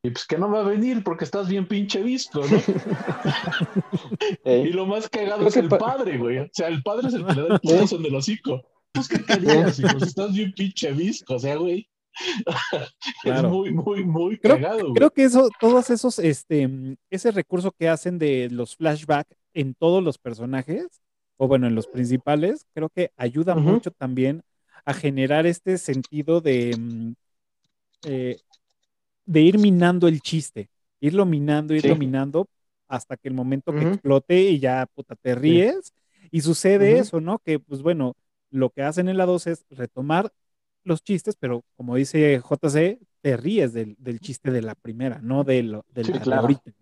[0.04, 2.58] Y pues que no va a venir porque estás bien pinche visco, ¿no?
[4.44, 4.62] Ey.
[4.68, 6.38] Y lo más cagado es que el pa- padre, güey.
[6.38, 8.62] O sea, el padre es el que le da el putazo en el hocico.
[8.92, 11.88] Pues que querías, si estás bien pinche visco, o sea, güey.
[13.22, 13.48] Claro.
[13.48, 14.94] Es muy, muy, muy Creo- cagado, güey.
[14.94, 16.68] Creo que eso, todos esos, este,
[17.08, 21.00] ese recurso que hacen de los flashbacks en todos los personajes,
[21.36, 24.42] o bueno, en los principales, creo que ayuda mucho también
[24.84, 27.12] a generar este sentido de, mm,
[28.04, 28.38] eh,
[29.26, 30.68] de ir minando el chiste,
[31.00, 31.98] irlo minando, irlo Sí.
[32.00, 32.48] minando
[32.88, 35.92] hasta que el momento que explote y ya, puta, te ríes.
[36.30, 37.38] Y sucede eso, ¿no?
[37.38, 38.14] Que, pues bueno,
[38.50, 40.32] lo que hacen en la 2 es retomar
[40.84, 45.44] los chistes, pero como dice JC, te ríes del, del chiste de la primera, no
[45.44, 46.72] de, lo, de Sí, la de ahorita.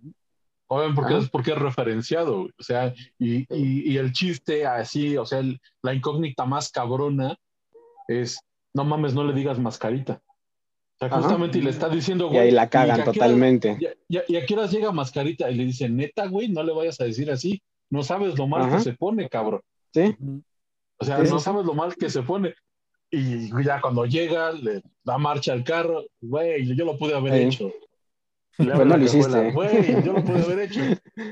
[0.73, 5.27] Oigan, porque es porque es referenciado, o sea, y, y- y el chiste así, o
[5.27, 7.37] sea, el- la incógnita más cabrona
[8.07, 8.39] es,
[8.73, 10.23] no mames, no le digas mascarita.
[10.23, 11.23] O sea, Ajá.
[11.23, 12.39] justamente y le está diciendo, Y güey.
[12.41, 13.79] ahí la ¿y cagan totalmente.
[14.09, 16.73] Y, a- y a qué horas llega mascarita y le dice, neta, güey, no le
[16.73, 17.61] vayas a decir así,
[17.91, 18.77] no sabes lo mal Ajá.
[18.77, 19.63] que se pone, cabrón.
[19.93, 20.15] Sí.
[20.99, 22.55] O sea, Sí, no sabes lo mal que se pone.
[23.11, 27.41] Y ya cuando llega, le da marcha al carro, güey, yo lo pude haber Sí.
[27.57, 27.73] hecho.
[28.59, 29.51] Le Pues no lo hiciste.
[29.53, 30.81] Güey, yo lo pude haber hecho.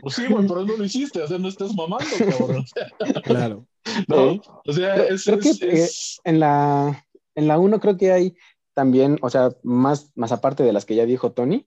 [0.01, 2.65] Pues sí, güey, pero no lo hiciste, o sea, no estás mamando, cabrón.
[3.25, 3.67] Claro.
[4.07, 4.41] ¿no?
[4.67, 7.05] O sea, Creo- es, creo que, es- es- en la
[7.35, 8.35] en la 1 creo que hay
[8.75, 11.67] también, o sea, más, más aparte de las que ya dijo Tony,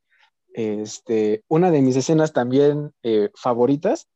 [0.53, 4.07] este, una de mis escenas también eh, favoritas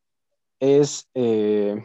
[0.59, 1.83] es eh,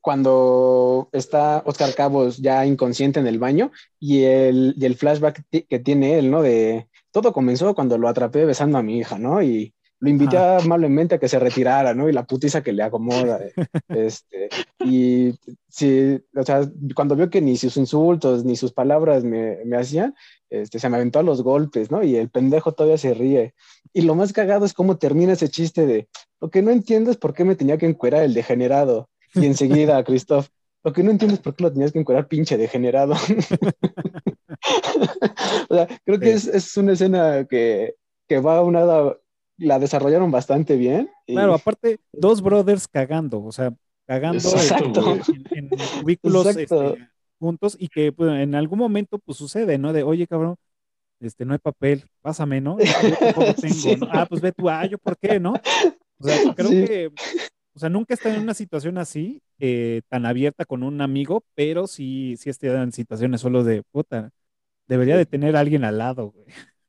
[0.00, 5.78] cuando está Oscar Cabos ya inconsciente en el baño y el, y el flashback que
[5.78, 6.42] tiene él, ¿no?
[6.42, 9.40] De todo comenzó cuando lo atrapé besando a mi hija, ¿no?
[9.40, 12.08] Y lo invité amablemente a que se retirara, ¿no?
[12.08, 13.38] Y la putiza que le acomoda.
[13.40, 13.52] eh,
[13.88, 14.48] este,
[14.84, 15.32] y
[15.68, 20.12] sí, o sea, cuando vio que ni sus insultos ni sus palabras me, me hacían,
[20.50, 22.02] este, se me aventó a los golpes, ¿no?
[22.02, 23.54] Y el pendejo todavía se ríe.
[23.92, 26.08] Y lo más cagado es cómo termina ese chiste de,
[26.40, 29.08] lo que no entiendo es por qué me tenía que encuerar el degenerado.
[29.34, 30.48] Y enseguida, Christoph,
[30.82, 33.14] lo que no entiendo es por qué lo tenías que encuerar pinche degenerado.
[35.68, 37.94] o sea, creo que es, es una escena que,
[38.28, 39.14] que va a una...
[39.56, 41.08] La desarrollaron bastante bien.
[41.26, 43.72] y- Claro, aparte, dos brothers cagando, o sea,
[44.04, 45.20] cagando Exacto, en- güey.
[45.52, 46.94] en, en cubículos Exacto.
[46.94, 47.08] este,
[47.38, 49.92] juntos y que pues, en algún momento pues sucede, ¿no?
[49.92, 50.56] De, oye, cabrón,
[51.20, 52.78] este, no hay papel, pásame, ¿no?
[52.80, 53.96] Yo tampoco tengo, Sí.
[53.96, 54.08] ¿no?
[54.10, 55.52] Ah, pues ve tú, ah, ¿yo por qué, no?
[56.18, 56.84] O sea, creo Sí.
[56.84, 57.10] que,
[57.74, 61.86] o sea, nunca estado en una situación así, eh, tan abierta con un amigo, pero
[61.86, 64.30] sí, sí estado en situaciones solo de, puta,
[64.86, 66.46] debería de tener a alguien al lado, güey.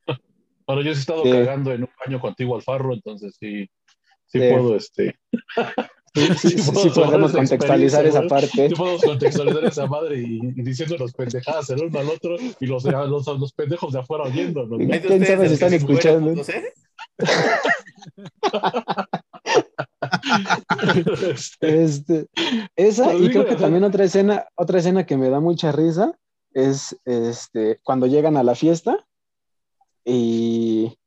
[0.68, 1.30] Bueno, yo he estado Sí.
[1.32, 3.70] cagando en un baño contigo al farro, entonces sí,
[4.26, 4.50] sí, Sí.
[4.52, 5.20] puedo, este,
[6.16, 8.70] Sí, sí, sí, sí puedo podemos contextualizar esa parte.
[8.70, 12.84] Sí podemos contextualizar esa madre y, y diciéndonos pendejadas el uno al otro y los,
[12.84, 14.80] los, los pendejos de afuera oyéndonos.
[14.80, 15.02] ¿no?
[15.02, 16.32] ¿Quién sabe si están escuchando?
[16.32, 16.74] ¿eh?
[21.34, 21.54] Este,
[21.84, 22.28] Este,
[22.76, 26.18] esa, y digo, creo que también otra escena, otra escena que me da mucha risa
[26.56, 29.06] es este, cuando llegan a la fiesta
[30.03, 30.98] y,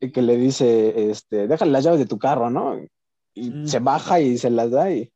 [0.00, 2.78] y que le dice, este, déjale las llaves de tu carro, ¿no?
[3.34, 3.66] Y Mm.
[3.66, 5.10] se baja y se las da y,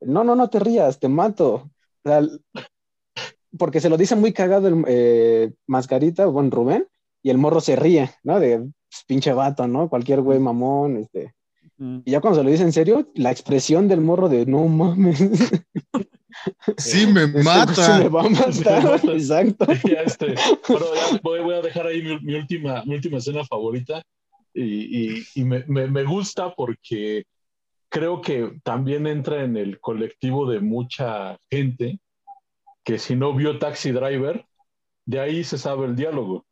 [0.00, 1.68] no, no, no te rías, te mato.
[2.04, 2.22] O sea,
[3.58, 6.86] porque se lo dice muy cagado el eh, Mascarita, bueno, Rubén,
[7.22, 8.38] y el morro se ríe, ¿no?
[8.38, 9.88] De "Pues, pinche vato, ¿no?
[9.88, 11.34] Cualquier güey mamón, este.
[11.78, 11.98] Mm.
[12.04, 15.18] Y ya cuando se lo dice en serio, la expresión del morro de no mames.
[16.78, 17.74] Sí, me Este güey mata.
[17.74, 18.82] Se me va a matar.
[18.84, 19.12] mata.
[19.12, 19.66] Exacto.
[19.88, 20.34] ya, este,
[20.68, 24.02] bueno, ya voy, voy a dejar ahí mi, mi última, mi última escena favorita
[24.54, 24.62] y,
[25.18, 27.24] y- y me, me- me gusta porque
[27.88, 31.98] creo que también entra en el colectivo de mucha gente
[32.84, 34.44] que si no vio Taxi Driver,
[35.04, 36.46] de ahí se sabe el diálogo,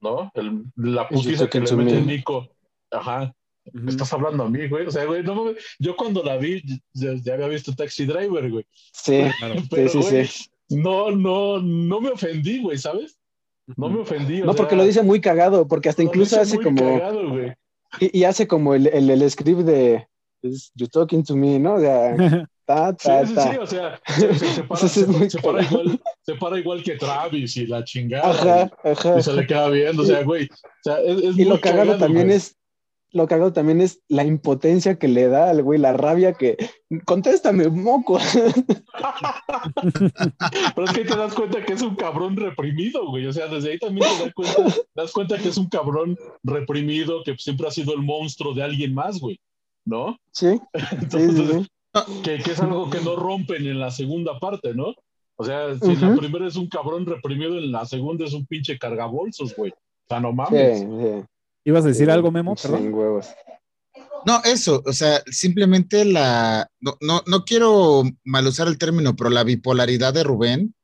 [0.00, 0.30] ¿no?
[0.34, 2.06] El- la putiza que le mete me.
[2.06, 2.48] Nico.
[2.90, 3.34] Ajá,
[3.72, 3.88] Ujú.
[3.88, 4.86] estás hablando a mí, güey.
[4.86, 6.62] O sea, güey, no mames, yo cuando la vi,
[6.92, 8.66] ya, ya había visto Taxi Driver, güey.
[8.92, 9.62] Sí, Claro.
[9.70, 10.50] Pero, sí, güey, sí.
[10.70, 13.18] no, no, no me ofendí, güey, ¿sabes?
[13.76, 14.42] No me ofendí.
[14.42, 16.98] o No, porque sea, lo dice muy cagado, porque hasta incluso hace muy como.
[16.98, 17.54] cagado, güey.
[18.00, 20.06] Y, y hace como el, el, el script de
[20.74, 21.76] You talking to me, ¿no?
[21.76, 22.14] O sea,
[22.66, 23.50] ta, Sí, ta, sí, ta.
[23.52, 25.62] sí, o sea, se, para, sí se- se cagado.
[25.62, 28.28] igual, se para igual que Travis y la chingada.
[28.30, 29.18] Ajá, ajá.
[29.18, 30.44] Y se le queda viendo, o sea, güey.
[30.44, 32.36] O sea, es, es Y muy lo cagado también güey.
[32.36, 32.54] es,
[33.14, 36.56] lo cagado también es la impotencia que le da al güey, la rabia que,
[37.04, 38.18] contéstame, moco.
[40.74, 43.26] Pero es que ahí te das cuenta que es un cabrón reprimido, güey.
[43.26, 46.18] O sea, desde ahí también te das cuenta, te das cuenta que es un cabrón
[46.42, 49.38] reprimido que siempre ha sido el monstruo de alguien más, güey.
[49.84, 50.18] ¿No?
[50.32, 50.60] Sí,
[50.90, 52.22] Entonces, sí, sí.
[52.22, 54.92] que, que es algo que no rompen en la segunda parte, ¿no?
[55.36, 56.18] O sea, si en la Ujú.
[56.18, 59.70] primera es un cabrón reprimido, en la segunda es un pinche cargabolsos, güey.
[59.70, 60.84] O sea, no mames.
[61.64, 62.56] ¿Ibas a decir algo, Memo?
[62.56, 62.94] Sin Perdón.
[62.94, 63.26] huevos.
[64.26, 69.28] No, eso, o sea, simplemente la, no, no, no quiero mal usar el término, pero
[69.28, 70.74] la bipolaridad de Rubén,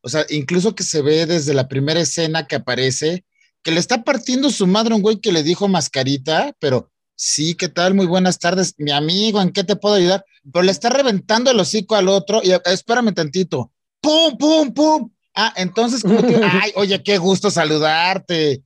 [0.00, 3.24] o sea, incluso que se ve desde la primera escena que aparece,
[3.64, 7.54] que le está partiendo su madre a un güey que le dijo mascarita, pero sí,
[7.56, 7.94] ¿qué tal?
[7.94, 10.24] Muy buenas tardes, mi amigo, ¿en qué te puedo ayudar?
[10.52, 15.10] Pero le está reventando el hocico al otro y espérame tantito, ¡pum, pum, pum!
[15.34, 18.62] Ah, entonces como que, ay, oye, qué gusto saludarte.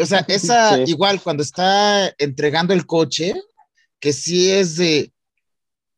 [0.00, 0.84] O sea, esa, Sí.
[0.86, 3.34] igual, cuando está entregando el coche,
[4.00, 5.12] que sí es de,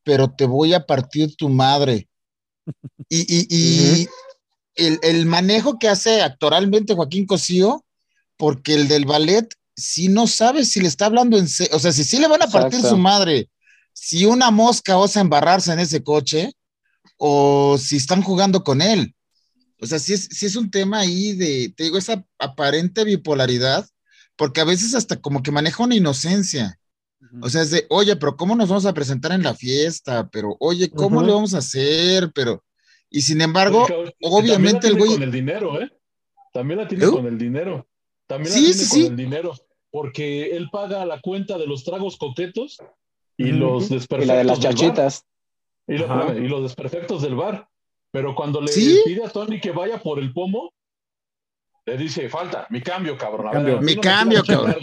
[0.05, 2.09] pero te voy a partir tu madre.
[3.09, 4.09] Y, y, y,
[4.75, 7.85] el, el manejo que hace actoralmente Joaquín Cosío,
[8.37, 11.93] porque el del ballet, si no sabe si le está hablando en serio, o sea,
[11.93, 12.97] si sí le van a partir Exacto.
[12.97, 13.49] su madre,
[13.93, 16.53] si una mosca osa embarrarse en ese coche,
[17.17, 19.15] o si están jugando con él.
[19.81, 23.87] O sea, sí es, sí es un tema ahí de, te digo, esa aparente bipolaridad,
[24.37, 26.79] porque a veces hasta como que maneja una inocencia.
[27.43, 30.29] O sea, es de, oye, pero ¿cómo nos vamos a presentar en la fiesta?
[30.31, 31.27] Pero, oye, ¿cómo Ujú.
[31.27, 32.31] le vamos a hacer?
[32.35, 32.63] Pero,
[33.11, 35.81] y sin embargo, Oye, cabrón, y obviamente también la el tiene güey- Con el dinero,
[35.83, 35.93] ¿eh?
[36.53, 37.11] También la tiene ¿Eh?
[37.11, 37.89] con el dinero.
[38.27, 39.07] También Sí, la tiene sí, con sí.
[39.07, 39.55] el dinero.
[39.91, 42.79] Porque él paga la cuenta de los tragos coquetos
[43.37, 44.27] y los Y desperfectos.
[44.29, 45.25] la de las chachitas.
[45.89, 47.69] Y, lo- y los desperfectos del bar.
[48.17, 48.99] Pero cuando le ¿Sí?
[49.05, 50.73] pide a Tony que vaya por el pomo,
[51.85, 53.53] le dice, falta, mi cambio, cabrón.
[53.53, 53.79] Cambio.
[53.79, 54.75] mí Mi no me cambio, güey".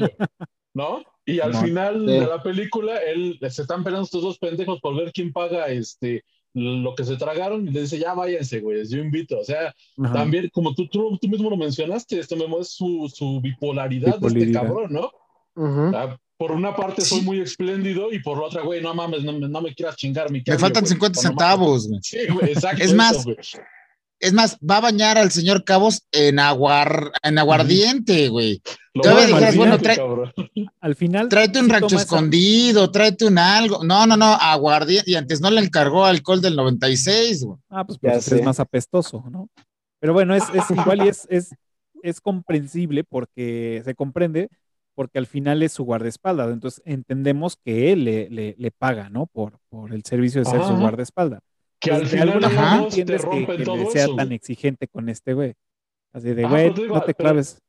[0.75, 1.01] ¿No?
[1.25, 1.65] Y al Simón.
[1.67, 2.13] final Sí.
[2.13, 6.23] de la película, él se están peleando estos dos pendejos por ver quién paga este
[6.53, 9.39] lo que se tragaron y le dice, ya váyanse, güey, yo invito.
[9.39, 9.73] O sea,
[10.03, 10.13] Ajá.
[10.13, 14.27] también, como tú, tú, tú mismo lo mencionaste, este Memo, es su, su bipolaridad, de
[14.27, 14.61] este Bipolaridad.
[14.61, 15.11] cabrón, ¿no?
[15.55, 15.95] Ujú.
[15.97, 17.25] Ah, por una parte soy Sí.
[17.25, 20.29] muy espléndido y por la otra, güey, no mames, no, me- no me quieras chingar
[20.31, 20.91] mi me cambio, faltan güey.
[20.93, 21.29] 50 No mames.
[21.29, 21.87] centavos.
[21.87, 21.99] güey.
[22.03, 22.81] Sí, güey, exacto.
[22.83, 23.37] Es eso, más, güey.
[24.19, 28.61] Es más, va a bañar al señor Cabos en, aguar, en aguardiente, güey.
[28.93, 29.99] Lo todavía dijeras, bueno, trae-.
[30.79, 31.27] Al final.
[31.27, 33.83] Tráete un rancho escondido, tráete un algo.
[33.83, 35.11] No, no, no, aguardiente.
[35.11, 37.57] Y antes no le encargó alcohol del 96, güey.
[37.69, 38.37] Ah, pues sé.
[38.37, 39.49] es más apestoso, ¿no?
[39.99, 41.49] Pero bueno, es, es igual y es, es,
[42.01, 44.47] es comprensible porque se comprende,
[44.95, 46.51] porque al final es su guardaespaldas.
[46.51, 49.27] Entonces entendemos que él le, le, le paga, ¿no?
[49.27, 51.41] Por, por el servicio de ser su guardaespaldas.
[51.79, 52.75] Que al Pues, final alguna Ajá.
[52.77, 54.15] los dos te entiendes que, que todo le sea eso.
[54.15, 55.53] tan exigente con este güey.
[56.13, 57.59] Así de, Ah, güey, te digo, no te pero- claves.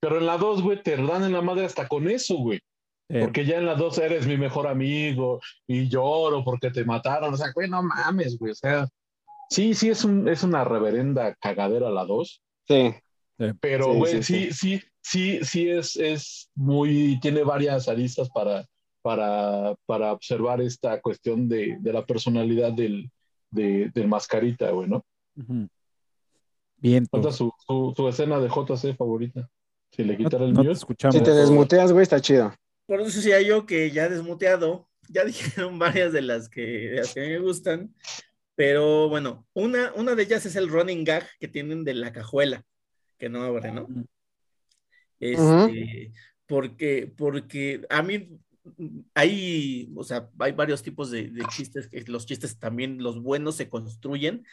[0.00, 2.60] Pero en la 2, güey, te dan en la madre hasta con eso, güey.
[3.10, 7.34] Eh, Porque ya en la 2 eres mi mejor amigo y lloro porque te mataron.
[7.34, 8.52] O sea, güey, no mames, güey.
[8.52, 8.86] O sea,
[9.50, 12.42] sí, sí es, un, es una reverenda cagadera la 2.
[12.68, 12.94] Sí.
[13.60, 18.66] Pero, Sí, güey, sí, sí, sí, sí, sí, es, es muy, tiene varias aristas para,
[19.02, 23.10] para, para observar esta cuestión de, de la personalidad del,
[23.50, 25.04] de, del mascarita, güey, ¿no?
[26.76, 29.48] Bien, Falta pues, su, su, su escena de JC favorita.
[29.90, 30.74] Si le no, quitara el no te.
[30.74, 32.54] Si te desmuteas, güey, está chido.
[32.86, 37.14] Por eso decía yo que ya desmuteado, ya dijeron varias de las que, de las
[37.14, 37.94] que a mí me gustan,
[38.54, 42.64] pero bueno, una, una de ellas es el running gag que tienen de la cajuela,
[43.18, 43.86] que no abre, ¿no?
[45.20, 46.12] Este,
[46.46, 48.38] porque, porque a mí
[49.14, 53.68] hay, o sea, hay varios tipos de, de chistes, los chistes también, los buenos se
[53.68, 54.44] construyen,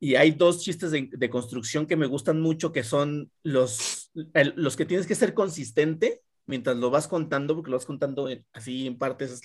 [0.00, 4.54] y hay dos chistes de, de construcción que me gustan mucho, que son los, el-
[4.56, 8.86] los que tienes que ser consistente mientras lo vas contando, porque lo vas contando así
[8.86, 9.40] en partes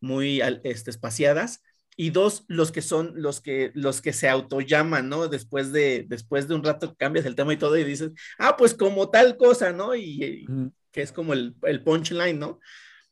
[0.00, 1.62] muy este, espaciadas,
[2.00, 5.26] y dos, los que son los que, los que se autollaman, ¿no?
[5.26, 8.72] Después de, después de un rato cambias el tema y todo y dices, ah, pues
[8.74, 9.96] como tal cosa, ¿no?
[9.96, 10.46] Y,
[10.92, 12.60] que es como el, el punchline, ¿no?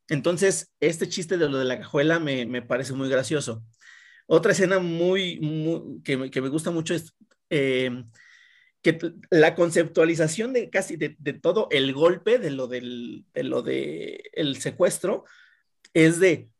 [0.09, 3.65] Entonces, este chiste de lo de la cajuela me, me parece muy gracioso.
[4.27, 7.13] Otra escena muy, muy- que, me, que me gusta mucho es
[7.51, 8.05] eh,
[8.83, 8.99] que
[9.31, 14.23] la conceptualización de casi de, de todo el golpe de lo del de lo de
[14.33, 15.25] el secuestro
[15.93, 16.51] es de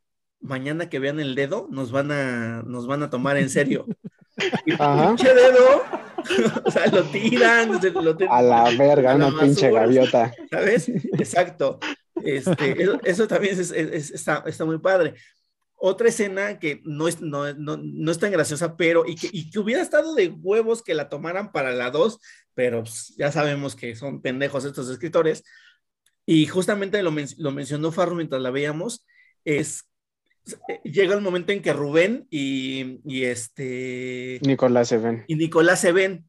[0.47, 3.87] mañana que vean el dedo nos van a nos van a tomar en serio.
[4.67, 5.15] Y Ajá.
[5.17, 5.83] pinche dedo,
[6.67, 9.81] o sea, lo tiran, se- lo tiran- A la verga, a la una pinche basura.
[9.81, 10.33] gaviota.
[10.51, 10.89] ¿sabes?
[11.19, 11.79] Exacto.
[12.23, 15.15] Este, eso, eso también es- es- es- está, está muy padre.
[15.77, 19.49] Otra escena que no es, no, no, no es tan graciosa, pero y que, y
[19.51, 22.19] que hubiera estado de huevos que la tomaran para la 2,
[22.53, 25.45] pero pues, ya sabemos que son pendejos estos escritores.
[26.27, 29.07] Y justamente lo, men- lo mencionó Farro mientras la veíamos,
[29.47, 29.85] es
[30.85, 35.25] llega el momento en que Rubén y, y este Nicolás Even.
[35.27, 36.29] y Nicolás se ven.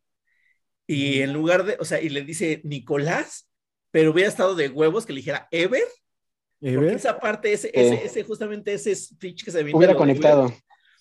[0.87, 3.49] Y en lugar de, o sea, y le dice Nicolás,
[3.91, 5.83] pero hubiera estado de huevos que le dijera Ever,
[6.61, 6.95] ¿Eh, porque ves?
[6.95, 7.73] esa parte, ese, Sí.
[7.75, 9.77] ese, ese, justamente ese speech que se viene.
[9.77, 10.45] Hubiera conectado.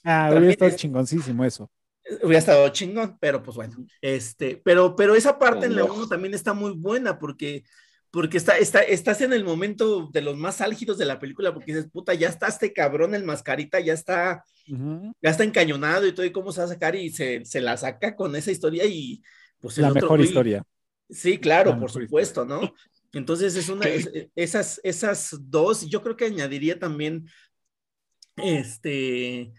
[0.02, 1.70] Ah, también hubiera estado es- chingoncísimo eso.
[2.04, 5.98] Ever, Hubiera estado chingón, pero pues bueno, este, pero, pero esa parte en la Pendejo.
[6.02, 7.64] 1 también está muy buena porque,
[8.16, 11.74] porque está, está, estás en el momento de los más álgidos de la película porque
[11.74, 16.24] dices, puta, ya está este cabrón, el mascarita, ya está, ya está encañonado y todo,
[16.24, 19.22] y cómo se va a sacar y se, se la saca con esa historia y
[19.60, 20.62] pues el La otro mejor güey- historia.
[21.10, 22.72] Sí, claro, La por supuesto, ¿no?
[23.12, 23.84] Entonces es una,
[24.34, 27.28] esas, esas dos, yo creo que añadiría también,
[28.36, 29.52] este,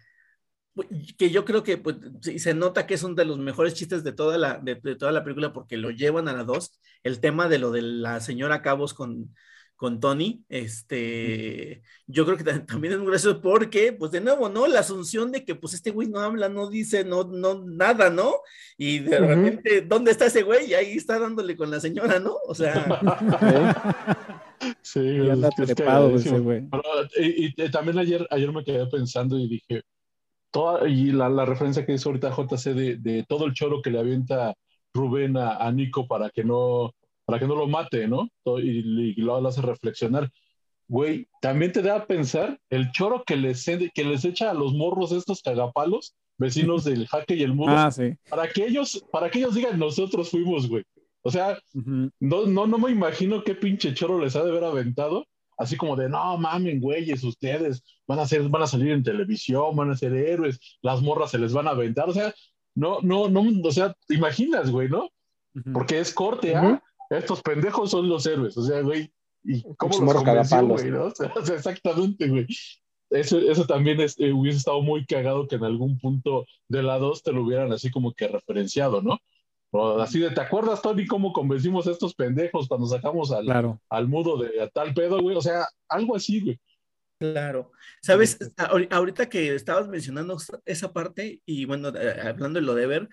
[1.17, 4.11] que yo creo que pues, se nota que es uno de los mejores chistes de
[4.11, 7.47] toda la, de, de toda la película porque lo llevan a la dos, el tema
[7.47, 9.33] de lo de la señora Cabos con,
[9.77, 14.67] con Tony, este, yo creo que también es muy gracioso porque, pues de nuevo, ¿no?
[14.67, 18.37] La asunción de que pues este güey no habla, no dice, no, no, nada, ¿no?
[18.75, 20.71] Y de repente, ¿dónde está ese güey?
[20.71, 22.37] Y ahí está dándole con la señora, ¿no?
[22.47, 22.99] O sea...
[24.81, 26.67] sí, y anda trepado ese güey.
[27.15, 29.83] y, también ayer, ayer me quedé pensando y dije,
[30.51, 33.91] toda, y la, la referencia que hizo ahorita JC de, de, todo el choro que
[33.91, 34.53] le avienta
[34.93, 36.93] Rubén a, a Nico para que no
[37.27, 38.29] para que no lo mate, ¿no?
[38.57, 40.31] Y, lo, hace reflexionar.
[40.87, 44.73] Güey, también te da a pensar el choro que les, que les echa a los
[44.73, 48.13] morros estos cagapalos, vecinos del jaque y el muro, ah, sí.
[48.29, 50.85] para, que ellos, para que ellos digan, nosotros fuimos, güey.
[51.21, 55.27] O sea, no, no, no me imagino qué pinche choro les ha de haber aventado,
[55.57, 59.75] así como de, no mamen, güeyes, ustedes van a, ser, van a salir en televisión,
[59.75, 62.33] van a ser héroes, las morras se les van a aventar, o sea,
[62.75, 65.09] no, no, no, o sea, te imaginas, güey, ¿no?
[65.73, 66.81] Porque es corte, ¿ah?
[67.09, 69.11] estos pendejos son los héroes, o sea, güey,
[69.43, 71.05] ¿y cómo los convenció, güey, no?
[71.35, 72.45] O sea, exactamente, güey.
[73.09, 76.99] Eso, eso también es, eh, hubiese estado muy cagado que en algún punto de la
[76.99, 79.17] 2 te lo hubieran así como que referenciado, ¿no?
[79.71, 84.07] O así de, ¿te acuerdas, Tony, cómo convencimos a estos pendejos cuando sacamos al, al
[84.07, 85.35] mudo de tal pedo, güey?
[85.35, 86.59] O sea, algo así, güey.
[87.19, 87.71] Claro.
[88.01, 88.37] Sabes,
[88.91, 93.09] ahorita que estabas mencionando esa parte y bueno, eh, hablando de lo de ver,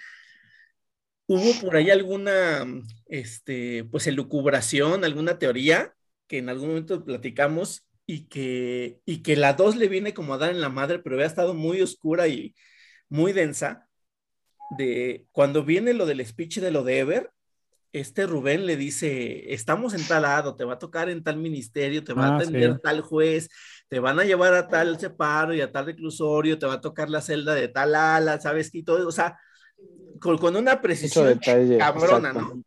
[1.26, 2.66] ¿Hubo por ahí alguna,
[3.06, 5.94] este, pues, elucubración, alguna teoría
[6.26, 10.39] que en algún momento platicamos y que, y que la 2 le viene como a
[10.39, 12.55] dar en la madre, pero había estado muy oscura y
[13.09, 13.84] muy densa?
[14.70, 17.31] De cuando viene lo del speech de lo de Ever,
[17.95, 22.03] este Rubén le dice, estamos en tal lado, te va a tocar en tal ministerio,
[22.03, 23.49] te va a ah, atender tal juez,
[23.89, 27.09] te van a llevar a tal separo y a tal reclusorio, te va a tocar
[27.09, 28.74] la celda de tal ala, ¿sabes?
[28.74, 29.39] Y todo, o sea,
[30.20, 31.39] con, una precisión
[31.78, 32.65] cabrona, ¿no?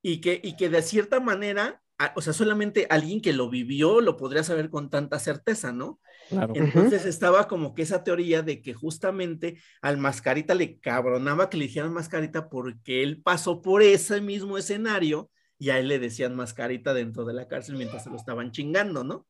[0.00, 1.82] Y que, y que de cierta manera,
[2.14, 5.98] o sea, solamente alguien que lo vivió lo podría saber con tanta certeza, ¿no?
[6.30, 11.64] Entonces estaba como que esa teoría de que justamente al Mascarita le cabronaba que le
[11.64, 16.94] dijeran Mascarita porque él pasó por ese mismo escenario y a él le decían Mascarita
[16.94, 19.26] dentro de la cárcel mientras se lo estaban chingando, ¿no?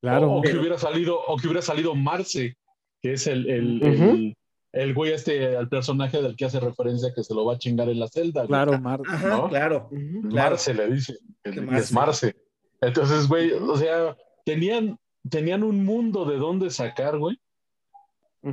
[0.00, 0.32] Claro.
[0.32, 2.56] O, que hubiera salido, o que hubiera salido Marce,
[3.00, 4.34] que es el,
[4.74, 7.88] el güey este, al personaje del que hace referencia que se lo va a chingar
[7.88, 8.44] en la celda.
[8.46, 9.04] Claro, Marce.
[9.48, 9.88] claro.
[9.90, 12.34] Marce le dice, es Marce.
[12.80, 14.98] Entonces, güey, o sea, tenían,
[15.28, 17.38] tenían un mundo de dónde sacar, güey,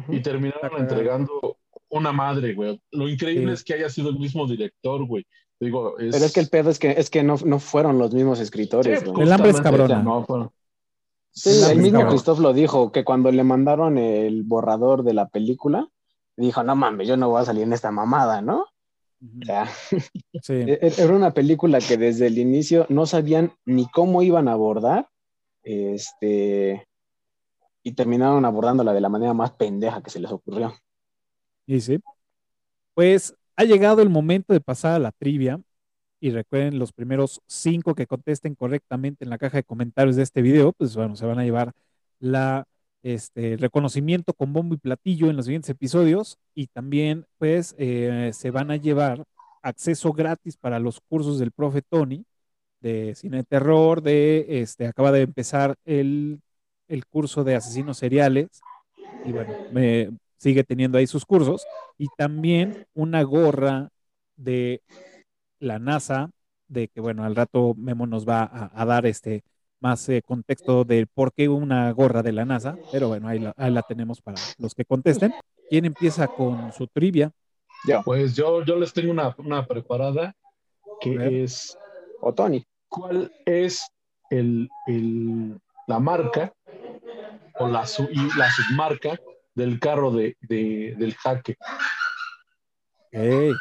[0.08, 1.58] y terminaron entregando
[1.90, 2.82] una madre, güey.
[2.92, 5.26] Lo increíble es que haya sido el mismo director, güey.
[5.60, 8.40] Digo, Pero es que el pedo es que, es que no, no fueron los mismos
[8.40, 9.04] escritores.
[9.04, 10.02] el hambre es cabrona.
[10.02, 10.54] No,
[11.34, 15.88] Sí, el mismo Christoph lo dijo, que cuando le mandaron el borrador de la película,
[16.36, 18.66] dijo, no mames, yo no voy a salir en esta mamada, ¿no?
[19.22, 19.70] O sea,
[20.50, 24.54] e-, e-, era una película que desde el inicio no sabían ni cómo iban a
[24.54, 25.08] abordar,
[25.64, 26.88] este,
[27.84, 30.74] y terminaron abordándola de la manera más pendeja que se les ocurrió.
[31.66, 32.00] Y sí.
[32.94, 35.62] Pues ha llegado el momento de pasar a la trivia.
[36.20, 40.44] Y recuerden, los primeros cinco que contesten correctamente en la caja de comentarios de este
[40.44, 41.74] video, pues bueno, se van a llevar
[42.20, 42.68] la
[43.04, 48.52] este, reconocimiento con bombo y platillo en los siguientes episodios y también pues eh, se
[48.52, 49.24] van a llevar
[49.64, 52.26] acceso gratis para los cursos del profe Tony
[52.82, 56.42] de cine de terror, de este, acaba de empezar el,
[56.88, 58.62] el curso de asesinos seriales
[59.26, 61.66] y bueno, me sigue teniendo ahí sus cursos
[61.98, 63.90] y también una gorra
[64.36, 64.82] de
[65.60, 66.32] la NASA
[66.68, 69.44] de que bueno, al rato Memo nos va a, a dar este
[69.82, 73.82] más eh, contexto del por qué una gorra de la NASA, pero bueno, ahí la,
[73.82, 75.34] tenemos para los que contesten.
[75.70, 77.32] ¿Quién empieza con su trivia?
[77.88, 78.02] Ya.
[78.04, 80.36] Pues yo, yo les tengo una, preparada
[81.02, 81.78] que es...
[82.22, 82.64] O Tony.
[82.92, 83.90] ¿Cuál es
[84.30, 84.70] el,
[85.88, 86.54] la marca
[87.58, 87.88] o la,
[88.38, 89.18] la submarca
[89.56, 91.56] del carro de, del jaque?
[93.12, 93.54] Hey.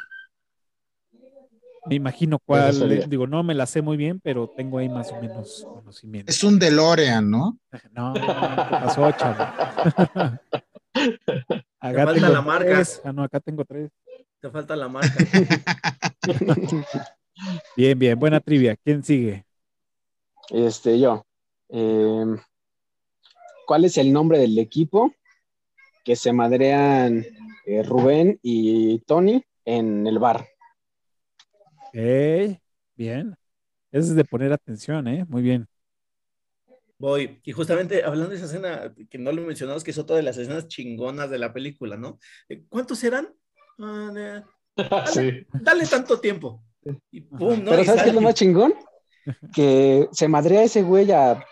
[1.85, 5.21] Me imagino cuál, digo, no me la sé muy bien, pero tengo ahí más o
[5.21, 6.29] menos conocimiento.
[6.29, 7.57] Es un DeLorean, ¿no?
[7.93, 9.45] No, ¿qué pasó, chavo?
[11.81, 12.83] acá falta la marca.
[13.05, 13.93] Ah, no, acá tengo tres.
[14.41, 15.15] Te falta la marca.
[17.77, 18.77] bien, bien, buena trivia.
[18.77, 19.45] ¿Quién sigue?
[20.51, 21.25] Este, yo.
[21.69, 22.39] Em,
[23.67, 25.15] ¿Cuál es el nombre del equipo
[26.05, 27.25] que se madrean
[27.67, 30.47] eh, Rubén y Tony en el bar?
[32.97, 33.37] bien.
[33.93, 35.25] Eso es de poner atención, ¿eh?
[35.29, 35.67] Muy bien.
[36.99, 37.41] Voy.
[37.45, 40.37] Y justamente hablando de esa escena, que no lo mencionamos, que es otra de las
[40.37, 42.19] escenas chingonas de la película, ¿no?
[42.49, 43.35] Eh, ¿Cuántos eran?
[43.79, 44.45] Ah, dale,
[45.07, 45.47] sí.
[45.53, 46.63] dale tanto tiempo.
[47.11, 47.71] Y pum, ¿no?
[47.71, 48.75] Pero ¿sabes qué es lo más chingón?
[49.55, 51.45] que se madrea ese güey a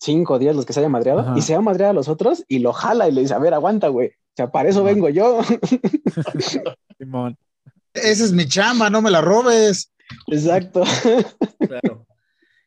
[0.00, 1.34] cinco días los que se haya madreado Ajá.
[1.36, 3.38] y se va a madrear a los otros y lo jala y le dice, a
[3.38, 4.08] ver, aguanta, güey.
[4.08, 5.40] O sea, para eso vengo yo.
[6.98, 7.36] Simón.
[7.94, 9.92] Esa es mi chamba, no me la robes.
[10.28, 10.84] Exacto.
[11.58, 12.06] Claro.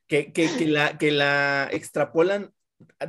[0.08, 2.52] Que, que, que la, que la extrapolan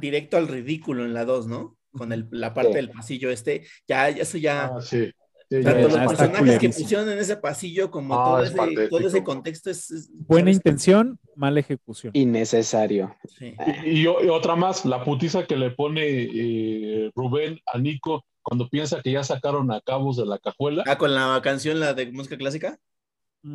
[0.01, 1.77] directo al ridículo en la 2, ¿no?
[1.93, 2.77] Con el- la parte Sí.
[2.77, 3.67] del pasillo este.
[3.89, 4.67] Ya, ya eso ya.
[4.67, 5.11] Ah, sí.
[5.59, 8.51] Sí, tanto ya, los Ah, personajes que pusieron en ese pasillo como Ah, todo, es
[8.55, 9.91] ese, todo ese contexto es.
[9.91, 10.57] es- Buena ¿sabes?
[10.57, 12.11] intención, mala ejecución.
[12.15, 13.15] Innecesario.
[13.39, 13.55] Sí.
[13.85, 18.25] Y, y o- y otra más, la putiza que le pone eh, Rubén a Nico
[18.43, 20.85] cuando piensa que ya sacaron a cabos de la cajuela.
[20.87, 22.79] Ah, con la canción, la de música clásica.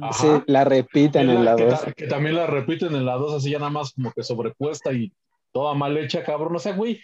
[0.01, 0.13] Ajá.
[0.21, 1.81] Sí, la repiten en la que 2.
[1.81, 4.91] ta- que también la repiten en la 2, así ya nada más como que sobrepuesta
[4.93, 5.11] y
[5.51, 6.55] toda mal hecha, cabrón.
[6.55, 6.99] O sea, güey,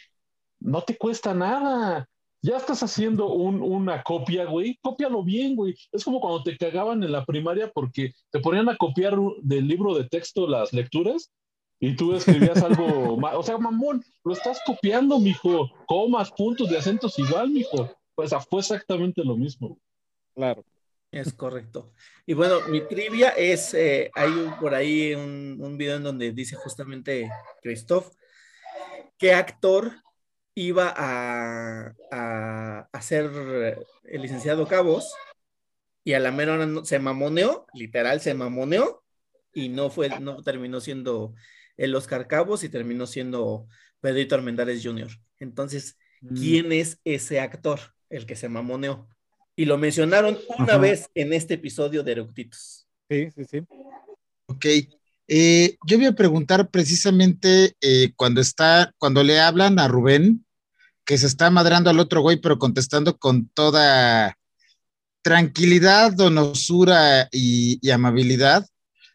[0.59, 2.07] no te cuesta nada.
[2.45, 4.77] Ya estás haciendo un- una copia, güey.
[4.81, 5.75] Cópialo bien, güey.
[5.93, 9.95] Es como cuando te cagaban en la primaria porque te ponían a copiar del libro
[9.95, 11.31] de texto las lecturas
[11.79, 13.37] y tú escribías algo mal.
[13.37, 15.69] O sea, mamón, lo estás copiando, mijo.
[15.87, 17.89] Comas, puntos de acentos igual, mijo.
[18.13, 19.79] Pues fue exactamente lo mismo.
[20.35, 20.65] Claro.
[21.11, 21.93] Es correcto.
[22.25, 26.31] Y bueno, mi trivia es, eh, hay un- por ahí un, un video en donde
[26.33, 27.29] dice justamente
[27.61, 28.07] Christoph,
[29.17, 29.93] ¿qué actor
[30.55, 33.29] iba a, a, a ser
[34.03, 35.13] el licenciado Cabos?
[36.03, 39.03] Y a la mera hora no- se mamoneó, literal se mamoneó,
[39.53, 41.33] y no fue, no terminó siendo
[41.77, 43.67] el Oscar Cabos y terminó siendo
[44.01, 45.09] Pedrito Armendáriz Jr.
[45.39, 47.79] Entonces, Mm, ¿quién es ese actor?
[48.09, 49.09] El que se mamoneó.
[49.57, 50.77] Y lo mencionaron una Ajá.
[50.77, 52.87] vez en este episodio de Eructitos.
[53.09, 53.67] Sí, sí, sí.
[54.45, 54.65] Ok.
[55.27, 60.45] Eh, yo voy a preguntar precisamente eh, cuando está, cuando le hablan a Rubén,
[61.05, 64.37] que se está madrando al otro güey, pero contestando con toda
[65.21, 68.67] tranquilidad, donosura y, y amabilidad,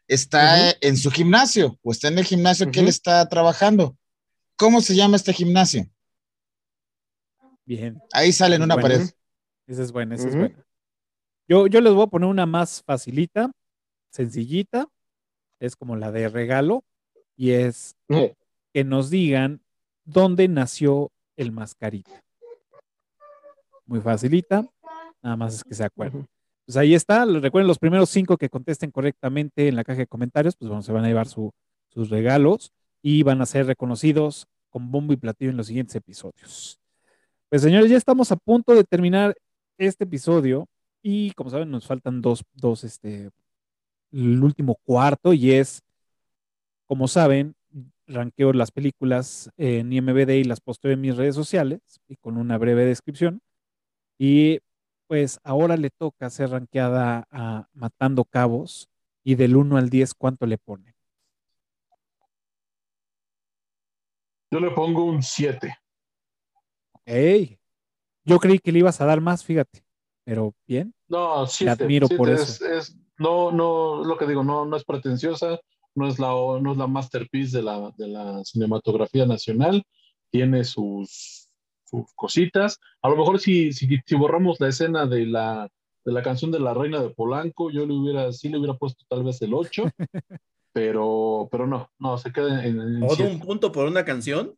[0.06, 3.96] está en su gimnasio o está en el gimnasio que él está trabajando.
[4.56, 5.86] ¿Cómo se llama este gimnasio?
[7.64, 8.00] Bien.
[8.12, 8.88] Ahí sale en una Bueno.
[8.88, 9.10] pared.
[9.66, 10.64] Esa es buena, esa es buena.
[11.46, 13.50] Yo, yo les voy a poner una más facilita,
[14.10, 14.86] sencillita.
[15.60, 16.84] Es como la de regalo.
[17.36, 18.34] Y es Eh,
[18.72, 19.60] que nos digan
[20.04, 22.22] dónde nació el mascarita.
[23.86, 24.66] Muy facilita.
[25.22, 26.26] Nada más es que se acuerden.
[26.66, 27.24] Pues ahí está.
[27.24, 30.92] Recuerden los primeros cinco que contesten correctamente en la caja de comentarios, pues bueno, se
[30.92, 31.52] van a llevar su-
[31.88, 32.72] sus regalos
[33.02, 36.78] y van a ser reconocidos con bombo y platillo en los siguientes episodios.
[37.48, 39.34] Pues señores, ya estamos a punto de terminar
[39.78, 40.66] este episodio
[41.02, 43.30] y como saben nos faltan dos, dos, este,
[44.12, 45.82] el último cuarto y es,
[46.86, 47.54] como saben,
[48.06, 52.58] ranqueo las películas en IMBD y las posteo en mis redes sociales y con una
[52.58, 53.40] breve descripción.
[54.18, 54.60] Y
[55.06, 58.88] pues ahora le toca hacer ranqueada a Matando Cabos
[59.24, 60.94] y del 1 al 10, ¿cuánto le pone?
[64.50, 65.76] Yo le pongo un 7.
[67.04, 67.58] ¡Ey!
[68.24, 69.82] Yo creí que le ibas a dar más, fíjate,
[70.28, 70.94] pero bien.
[71.08, 74.84] No, siete, admiro siete por es, es- no, no, lo que digo, no, no es
[74.84, 75.58] pretenciosa,
[75.94, 79.82] no es la, no es la masterpiece de la, de la cinematografía nacional,
[80.30, 81.48] tiene sus,
[81.84, 82.78] sus cositas.
[83.00, 85.66] A lo mejor si, si, si borramos la escena de la,
[86.04, 89.02] de la canción de la reina de Polanco, yo le hubiera, sí le hubiera puesto
[89.08, 89.84] tal vez el 8,
[90.74, 93.32] pero, pero no, no, se queda en, en ¿Todo siete.
[93.32, 94.54] un punto por una canción?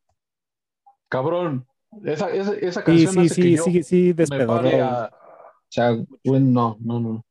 [1.08, 1.66] Cabrón,
[2.04, 4.62] esa, esa, esa Sí, canción sí, hace que sí, yo sí, sí, me despedorró.
[4.62, 5.19] pare a- o
[5.72, 7.24] sea, bueno, no, no, no.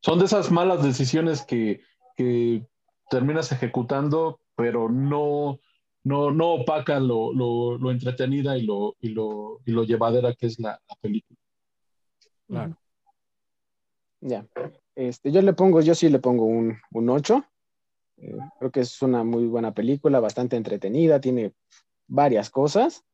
[0.00, 1.80] Son de esas malas decisiones que,
[2.16, 2.66] que
[3.10, 5.58] terminas ejecutando, pero no,
[6.04, 10.46] no, no opacan lo, lo, lo entretenida y lo, y lo, y lo llevadera que
[10.46, 11.38] es la, la película.
[12.46, 12.78] Claro.
[14.20, 14.46] Ya.
[14.94, 17.44] Este, yo le pongo, yo sí le pongo un, un 8.
[18.18, 21.52] Eh, creo que es una muy buena película, bastante entretenida, tiene
[22.06, 23.04] varias cosas.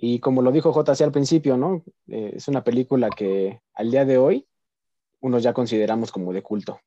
[0.00, 1.84] Y como lo dijo JC al principio, ¿no?
[2.06, 4.48] Eh, es una película que al día de hoy
[5.20, 6.80] unos ya consideramos como de culto.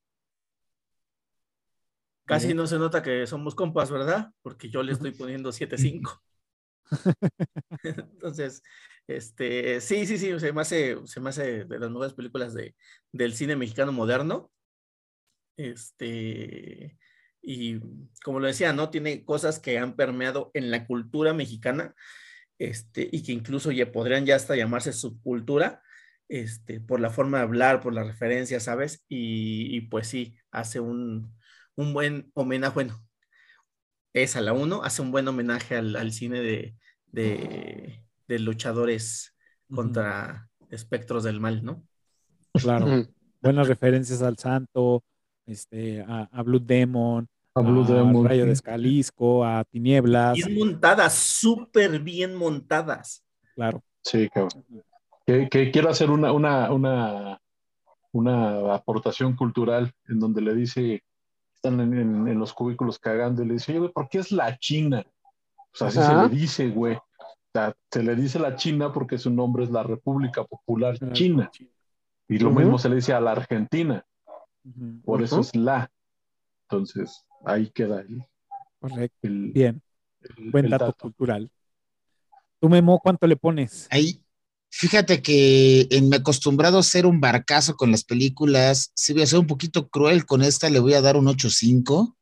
[2.26, 4.32] Casi no se nota que somos compas, ¿verdad?
[4.42, 6.22] Porque yo le estoy poniendo 7-5.
[7.84, 8.64] Entonces,
[9.08, 12.76] este, sí, sí, sí, se me hace, se me hace de las mejores películas de,
[13.12, 14.50] del cine mexicano moderno.
[15.58, 16.98] Este,
[17.42, 17.80] y
[18.24, 18.90] como lo decía, ¿no?
[18.90, 21.94] Tiene cosas que han permeado en la cultura mexicana,
[22.62, 25.82] este, y que incluso ya podrían ya hasta llamarse subcultura,
[26.30, 29.04] este, por la forma de hablar, por la referencia, ¿sabes?
[29.10, 31.34] Y, y pues sí, hace un,
[31.76, 33.04] un buen homenaje, bueno,
[34.14, 36.76] es a la uno, hace un buen homenaje al, al cine de,
[37.08, 39.36] de, de luchadores
[39.74, 41.84] contra espectros del mal, ¿no?
[42.54, 43.08] Claro.
[43.42, 45.04] Buenas referencias al santo,
[45.48, 48.52] este, a, a Blue Demon, A Blue Demon, Rayo de.
[48.54, 53.24] Escalisco, a Tinieblas, Bien montadas, súper bien montadas.
[53.56, 53.84] claro.
[54.04, 54.64] Sí, cabrón.
[55.28, 57.40] Que, que quiero hacer una, una, una,
[58.12, 61.04] una aportación cultural en donde le dice,
[61.54, 64.32] están en, en- en los cubículos cagando y le dice, oye, güey, ¿por qué es
[64.32, 65.06] la China?
[65.58, 66.24] O sea, así Ajá.
[66.24, 66.96] se le dice, güey.
[66.96, 67.04] O
[67.54, 71.52] sea, se le dice la China porque su nombre es la República Popular China.
[72.28, 74.04] Y lo mismo se le dice a la Argentina,
[75.04, 75.92] por eso es la.
[76.72, 78.24] Entonces, ahí queda el,
[78.80, 79.18] Correcto.
[79.24, 79.82] el- Bien,
[80.38, 80.98] el- buen el dato, dato.
[81.02, 81.52] cultural.
[82.62, 83.88] Tú, Memo, ¿cuánto le pones?
[83.90, 84.24] Ahí,
[84.70, 89.24] fíjate que en me he acostumbrado a ser un barcazo con las películas, sí voy
[89.24, 92.16] a ser un poquito cruel con esta, le voy a dar un 8.5.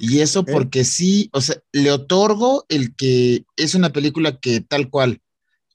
[0.00, 4.88] Y eso porque sí, o sea, le otorgo el que es una película que tal
[4.88, 5.20] cual,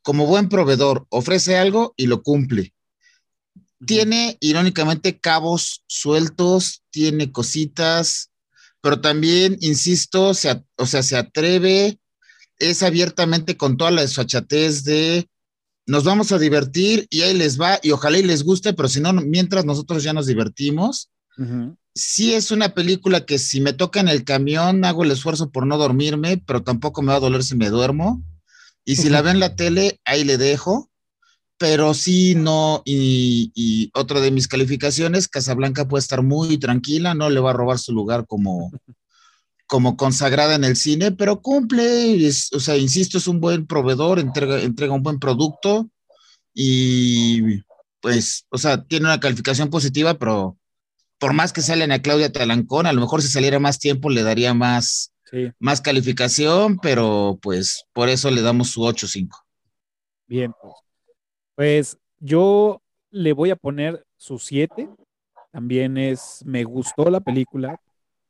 [0.02, 2.74] como buen proveedor, ofrece algo y lo cumple.
[3.86, 8.32] Tiene, irónicamente, cabos sueltos, tiene cositas,
[8.82, 12.00] pero también, insisto, se, o sea, se atreve,
[12.58, 15.30] es abiertamente con toda la desfachatez de
[15.86, 19.02] nos vamos a divertir y ahí les va, y ojalá y les guste, pero si
[19.02, 21.10] no, mientras nosotros ya nos divertimos.
[21.38, 25.52] Ujú, Sí es una película que si me toca en el camión hago el esfuerzo
[25.52, 28.24] por no dormirme, pero tampoco me va a doler si me duermo.
[28.86, 30.89] Y si la veo en la tele, ahí le dejo.
[31.60, 37.30] Pero sí, no, y, y otra de mis calificaciones, Casablanca puede estar muy tranquila, no
[37.30, 38.72] le va a robar su lugar como,
[39.68, 44.20] como consagrada en el cine, pero cumple, es- o sea, insisto, es un buen proveedor,
[44.20, 45.90] entrega, entrega un buen producto
[46.54, 47.62] y
[48.02, 50.58] pues, o sea, tiene una calificación positiva, pero
[51.20, 54.24] por más que salen a Claudia Talancón, a lo mejor si saliera más tiempo le
[54.24, 59.40] daría más, Sí, más calificación, pero pues por eso le damos su 8.5.
[60.28, 60.54] bien.
[60.62, 60.74] Pues.
[61.60, 62.82] Pues yo
[63.12, 64.88] le voy a poner su 7.
[65.52, 67.82] También es, me gustó la película.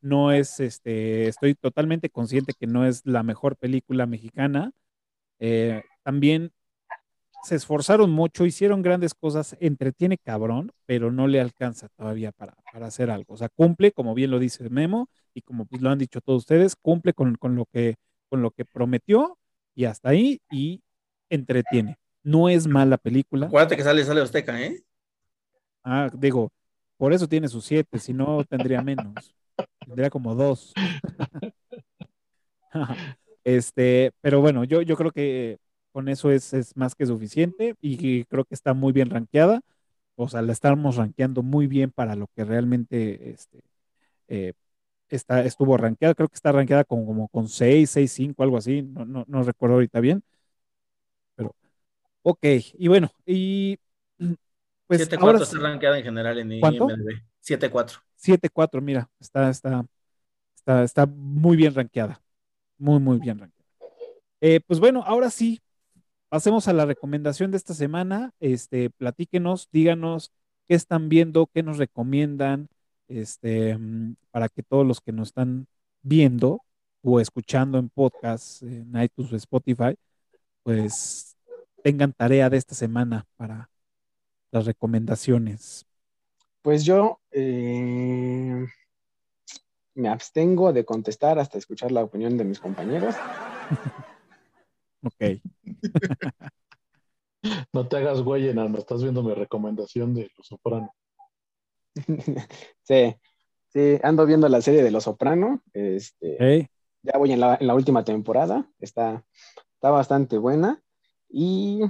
[0.02, 4.72] No es, este, estoy totalmente consciente que no es la mejor película mexicana.
[5.38, 6.54] Eh, también
[7.44, 12.88] se esforzaron mucho, hicieron grandes cosas, entretiene cabrón, pero no le alcanza todavía para, para
[12.88, 13.36] hacer algo.
[13.36, 16.40] O sea, cumple, como bien lo dice Memo, y como pues lo han dicho todos
[16.40, 17.98] ustedes, cumple con, con lo, que,
[18.28, 19.38] con lo que prometió
[19.76, 20.82] y hasta ahí, y
[21.30, 22.00] entretiene.
[22.24, 23.48] No es mala película.
[23.48, 24.84] Acuérdate que sale, sale Azteca, ¿eh?
[25.84, 26.52] Ah, digo,
[26.98, 29.34] por eso tiene sus siete, si no tendría menos.
[29.86, 30.74] Tendría como dos.
[33.44, 35.58] este, pero bueno, yo, yo creo que
[35.92, 39.62] con eso es, es más que suficiente y creo que está muy bien rankeada.
[40.16, 43.62] O sea, la estamos rankeando muy bien para lo que realmente este,
[44.28, 44.54] eh,
[45.10, 46.16] está, estuvo rankeada.
[46.16, 48.82] Creo que está rankeada como, como con 6, 6, 5, algo así.
[48.82, 50.24] No, no, no recuerdo ahorita bien.
[52.22, 52.46] Ok.
[52.78, 53.78] Y bueno, y
[54.88, 56.90] pues 7-4 ahora está rankeada en general en ¿Cuánto?
[56.90, 57.22] IMDb.
[57.42, 58.02] 7-4.
[58.22, 59.86] 7-4, mira, está, está,
[60.56, 62.22] está, está muy bien rankeada.
[62.78, 63.60] Muy, muy bien rankeada.
[64.42, 65.62] Eh, pues bueno, ahora sí,
[66.30, 68.32] pasemos a la recomendación de esta semana.
[68.40, 70.32] Este, platíquenos, díganos
[70.68, 72.70] qué están viendo, qué nos recomiendan,
[73.08, 75.68] este, mm, para que todos los que nos están
[76.02, 76.62] viendo
[77.02, 79.96] o escuchando en podcast, en iTunes o Spotify,
[80.64, 81.29] pues
[81.84, 83.70] tengan tarea de esta semana para
[84.52, 85.86] las recomendaciones.
[86.62, 88.66] Pues yo eh,
[89.96, 93.16] me abstengo de contestar hasta escuchar la opinión de mis compañeros.
[95.02, 95.42] Ok.
[97.72, 98.78] No te hagas güey, enano.
[98.78, 100.94] Estás viendo mi recomendación de Los Soprano.
[102.84, 103.16] sí,
[103.70, 105.64] sí, ando viendo la serie de Los Soprano.
[105.72, 106.70] Este,
[107.02, 108.70] ya voy en la, en la última temporada.
[108.80, 109.24] Está,
[109.76, 110.84] está bastante buena.
[111.30, 111.82] Y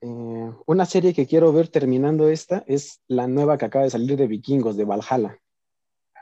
[0.00, 4.16] eh, una serie que quiero ver terminando esta es la nueva que acaba de salir
[4.16, 5.38] de Vikingos, de Valhalla.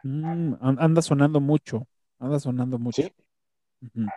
[0.03, 1.87] Mm, an- anda sonando mucho,
[2.19, 3.03] anda sonando mucho.
[3.03, 3.13] Sí.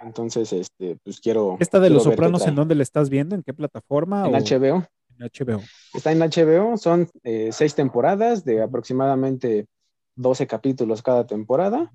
[0.04, 1.58] Entonces, este, pues quiero.
[1.60, 3.36] ¿Esta de quiero Los Sopranos en dónde la estás viendo?
[3.36, 4.28] ¿En qué plataforma?
[4.28, 4.86] En o HBO.
[5.18, 5.62] En HBO.
[5.94, 9.66] Está en HBO, son eh, seis temporadas de aproximadamente
[10.16, 11.91] 12 capítulos cada temporada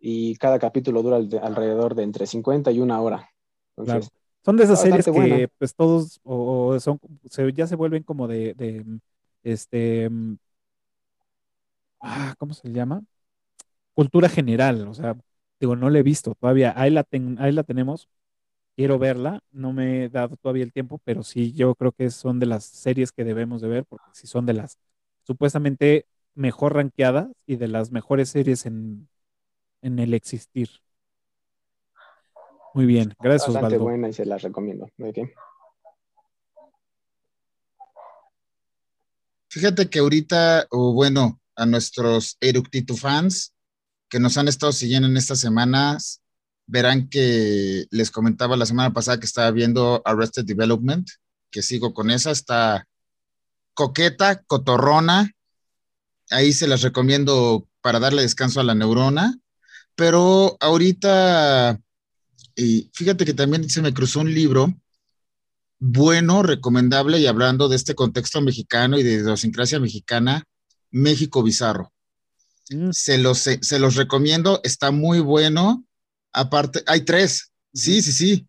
[0.00, 3.30] y cada capítulo dura al- alrededor de entre 50 y una hora.
[3.76, 4.10] Entonces,
[4.44, 5.44] Son de esas series que buena.
[5.58, 6.98] pues todos o, o son
[7.30, 8.84] se- ya se vuelven como de, de,
[9.42, 10.08] este
[12.00, 13.02] ah, ¿cómo se llama?
[13.94, 15.16] Cultura general, o sea,
[15.60, 18.08] digo, no la he visto todavía, ahí la ten- ahí la tenemos.
[18.76, 22.40] Quiero verla, no me he dado todavía el tiempo, pero sí yo creo que son
[22.40, 24.78] de las series que debemos de ver porque sí son de las
[25.24, 29.08] supuestamente mejor rankeadas y de las mejores series en,
[29.82, 30.70] en el existir.
[32.74, 33.84] Muy bien, gracias bastante Osvaldo.
[33.84, 34.88] buena y se las recomiendo.
[34.96, 35.34] ¿De qué?
[39.48, 43.52] Fíjate que ahorita, o bueno, a nuestros Eructito fans,
[44.08, 46.22] que nos han estado siguiendo en estas semanas
[46.70, 51.08] verán que les comentaba la semana pasada que estaba viendo Arrested Development,
[51.50, 52.86] que sigo con esa, está
[53.74, 55.32] coqueta, cotorrona,
[56.30, 59.36] ahí se las recomiendo para darle descanso a la neurona,
[59.96, 61.80] pero ahorita,
[62.60, 64.74] y fíjate que también se me cruzó un libro
[65.78, 70.44] bueno, recomendable y hablando de este contexto mexicano y de idiosincrasia mexicana,
[70.90, 71.90] México Bizarro.
[72.68, 72.90] Mm.
[72.92, 75.86] Se los, se los recomiendo, está muy bueno.
[76.34, 77.52] Aparte, hay tres.
[77.72, 78.46] Sí, sí, sí.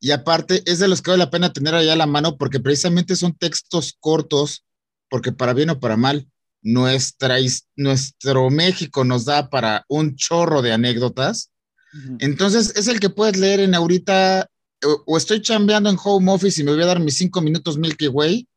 [0.00, 2.58] Y aparte, es de los que vale la pena tener allá a la mano porque
[2.58, 4.64] precisamente son textos cortos,
[5.08, 6.28] porque para bien o para mal,
[6.62, 7.36] nuestra,
[7.76, 11.52] nuestro México nos da para un chorro de anécdotas.
[12.18, 14.50] Entonces, es el que puedes leer en ahorita,
[15.06, 18.08] o, estoy chambeando en home office y me voy a dar mis cinco minutos Milky
[18.08, 18.48] Way,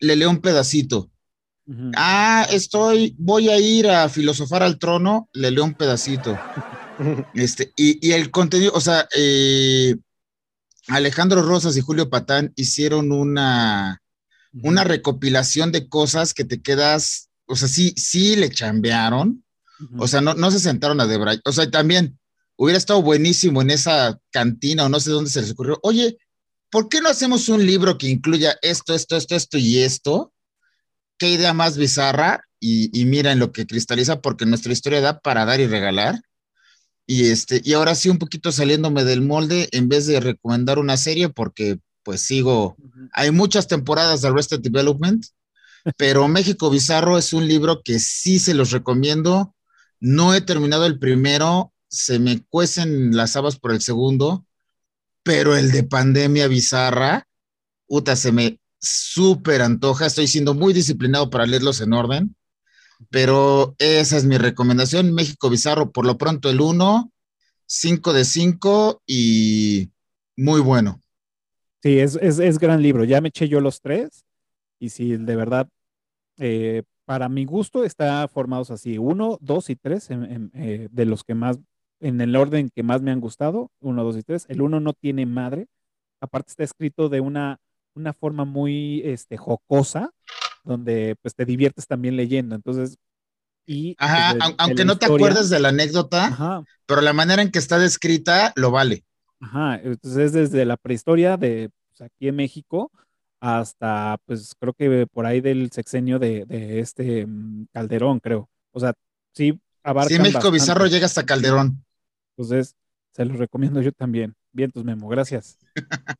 [0.00, 1.10] le leo un pedacito.
[1.94, 6.38] Ah, estoy, voy a ir a filosofar al trono, le leo un pedacito.
[7.34, 9.96] este, y, y, el contenido, o sea, eh,
[10.88, 14.02] Alejandro Rosas y Julio Patán hicieron una,
[14.62, 19.44] una recopilación de cosas que te quedas, o sea, sí, sí le chambearon,
[19.98, 22.18] o sea, no, no se sentaron a Debray, o sea, también
[22.62, 26.16] hubiera estado buenísimo en esa cantina o no sé dónde se les ocurrió, oye,
[26.70, 30.32] ¿por qué no hacemos un libro que incluya esto, esto, esto, esto y esto?
[31.18, 32.44] ¿Qué idea más bizarra?
[32.60, 36.22] Y, y mira en lo que cristaliza, porque nuestra historia da para dar y regalar.
[37.04, 40.96] Y, este, y ahora sí, un poquito saliéndome del molde, en vez de recomendar una
[40.96, 42.76] serie, porque pues sigo,
[43.12, 45.24] hay muchas temporadas de Arrested Development,
[45.96, 49.52] pero México Bizarro es un libro que sí se los recomiendo.
[49.98, 54.46] No he terminado el primero, se me cuecen las habas por el segundo,
[55.22, 57.28] pero el de Pandemia Bizarra,
[57.86, 60.06] puta, se me súper antoja.
[60.06, 62.34] Estoy siendo muy disciplinado para leerlos en orden,
[63.10, 65.12] pero esa es mi recomendación.
[65.12, 67.12] México Bizarro, por lo pronto el 1,
[67.66, 69.90] 5 de 5 y
[70.34, 71.02] muy bueno.
[71.82, 73.04] Sí, es, es, es, gran libro.
[73.04, 74.24] Ya me eché yo los tres.
[74.78, 75.68] Y sí, de verdad,
[76.38, 81.34] eh, para mi gusto, está formados así: uno, dos y tres, eh, de los que
[81.34, 81.58] más,
[82.02, 84.44] en el orden que más me han gustado: uno, dos y tres.
[84.48, 85.66] El uno no tiene madre.
[86.20, 87.58] Aparte, está escrito de una,
[87.94, 90.10] una forma muy este, jocosa,
[90.64, 92.54] donde pues te diviertes también leyendo.
[92.54, 92.96] Entonces,
[93.66, 93.96] y.
[93.98, 96.64] Ajá, pues, de, aunque de no te acuerdes de la anécdota, Ajá.
[96.86, 99.04] pero la manera en que está descrita lo vale.
[99.40, 102.92] Ajá, entonces es desde la prehistoria de pues, aquí en México
[103.40, 108.48] hasta, pues creo que por ahí del sexenio de, de este um, Calderón, creo.
[108.70, 108.94] O sea,
[109.34, 110.08] sí abarca.
[110.08, 110.54] Sí, México bastante.
[110.54, 111.84] Bizarro llega hasta Calderón.
[112.42, 112.76] Entonces,
[113.12, 114.34] se los recomiendo yo también.
[114.52, 115.58] Bien, tus memo, gracias.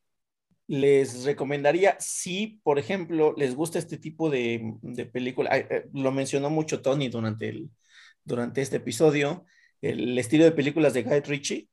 [0.68, 6.48] les recomendaría, si por ejemplo les gusta este tipo de, de película, eh, lo mencionó
[6.48, 7.70] mucho Tony durante, el,
[8.24, 9.44] durante este episodio,
[9.80, 11.68] el estilo de películas de Guy Ritchie,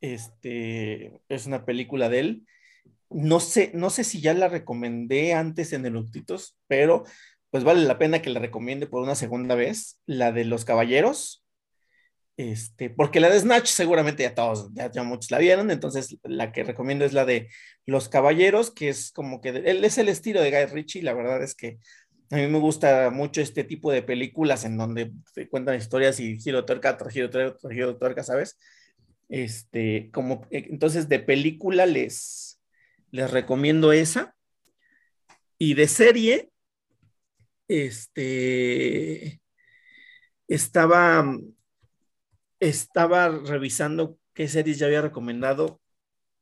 [0.00, 2.46] este, es una película de él.
[3.08, 7.04] No sé, no sé si ya la recomendé antes en Eructitos, pero
[7.50, 11.45] pues vale la pena que la recomiende por una segunda vez, la de los caballeros.
[12.36, 16.64] Este, porque la de Snatch seguramente ya todos, ya, muchos la vieron, entonces la que
[16.64, 17.48] recomiendo es la de
[17.86, 21.54] Los Caballeros, que es como que es el estilo de Guy Ritchie, la verdad es
[21.54, 21.78] que
[22.30, 26.38] a mí me gusta mucho este tipo de películas en donde se cuentan historias y
[26.38, 28.58] giro tuerca, giro tuerca, giro tuerca, ¿sabes?
[29.28, 32.60] Este, como, entonces de película les,
[33.12, 34.34] les recomiendo esa.
[35.58, 36.50] Y de serie,
[37.68, 39.40] este,
[40.48, 41.24] estaba,
[42.60, 45.80] estaba revisando qué series ya había recomendado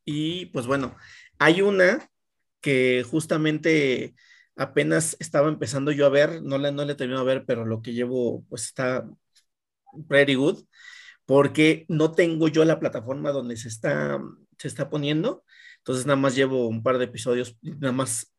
[0.04, 0.96] y pues bueno,
[1.38, 2.08] hay una
[2.60, 4.14] que justamente
[4.56, 7.64] apenas estaba empezando yo a ver, no la, no la he terminado a ver, pero
[7.64, 9.06] lo que llevo pues está
[10.08, 10.64] pretty good
[11.26, 14.20] porque no tengo yo la plataforma donde se está,
[14.58, 15.44] se está poniendo.
[15.78, 18.34] Entonces nada más llevo un par de episodios, nada más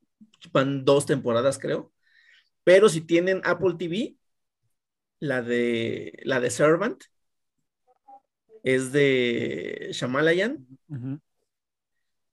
[0.52, 1.94] van dos temporadas creo.
[2.64, 4.18] Pero si tienen Apple TV,
[5.20, 7.04] la de, la de Servant
[8.66, 10.66] es de Shamalayan.
[10.90, 11.22] Uh -huh.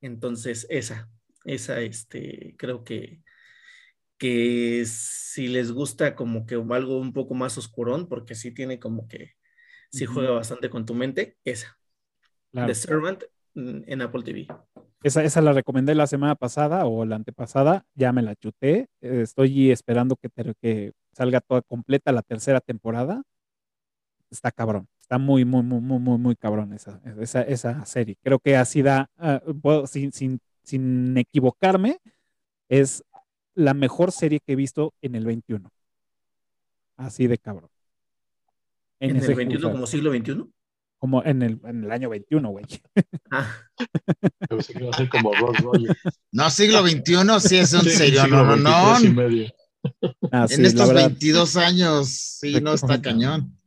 [0.00, 1.08] Entonces esa,
[1.44, 3.22] esa este, creo que,
[4.18, 9.06] que si les gusta como que algo un poco más oscurón, porque sí tiene como
[9.06, 9.34] que
[9.90, 11.78] sí juega bastante con tu mente, esa.
[12.50, 12.66] Claro.
[12.66, 14.48] The Servant mm, en Apple TV.
[15.02, 18.88] Esa, esa la recomendé la semana pasada o la antepasada, ya me la chuté.
[19.00, 20.30] Estoy esperando que,
[20.60, 23.22] que salga toda completa la tercera temporada.
[24.30, 28.16] Está cabrón, está muy, muy, muy, muy, muy, muy cabrón esa, esa, esa serie.
[28.22, 31.98] Creo que así da, uh, puedo, sin, sin, sin equivocarme,
[32.70, 33.04] es
[33.54, 35.70] la mejor serie que he visto en el 21.
[36.96, 37.68] Así de cabrón.
[39.00, 39.72] ¿En, ese el 21 crossover.
[39.74, 40.50] como siglo XXI?
[40.98, 42.64] Como en el, en el año 21, güey.
[43.30, 43.54] Ah,
[45.10, 45.32] como.
[46.30, 48.70] No, siglo XXI sí es un Sí, serio, no, no, no.
[50.30, 53.58] Ah, sí, En estos verdad, 22 años, sí, no está cañón.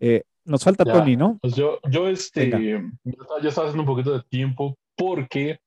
[0.00, 0.92] eh, nos falta Ya.
[0.92, 1.38] Tony, ¿no?
[1.40, 2.90] Pues yo, yo este, Venga.
[3.04, 5.60] yo estaba, haciendo un poquito de tiempo porque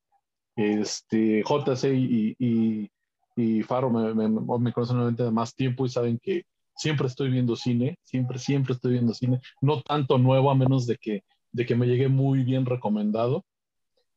[0.55, 2.91] este, JC y, y,
[3.35, 6.45] y Faro me, me, me conocen obviamente de más tiempo y saben que
[6.75, 10.97] siempre estoy viendo cine, siempre, siempre estoy viendo cine, no tanto nuevo a menos de
[10.97, 13.45] que, de que me llegue muy bien recomendado,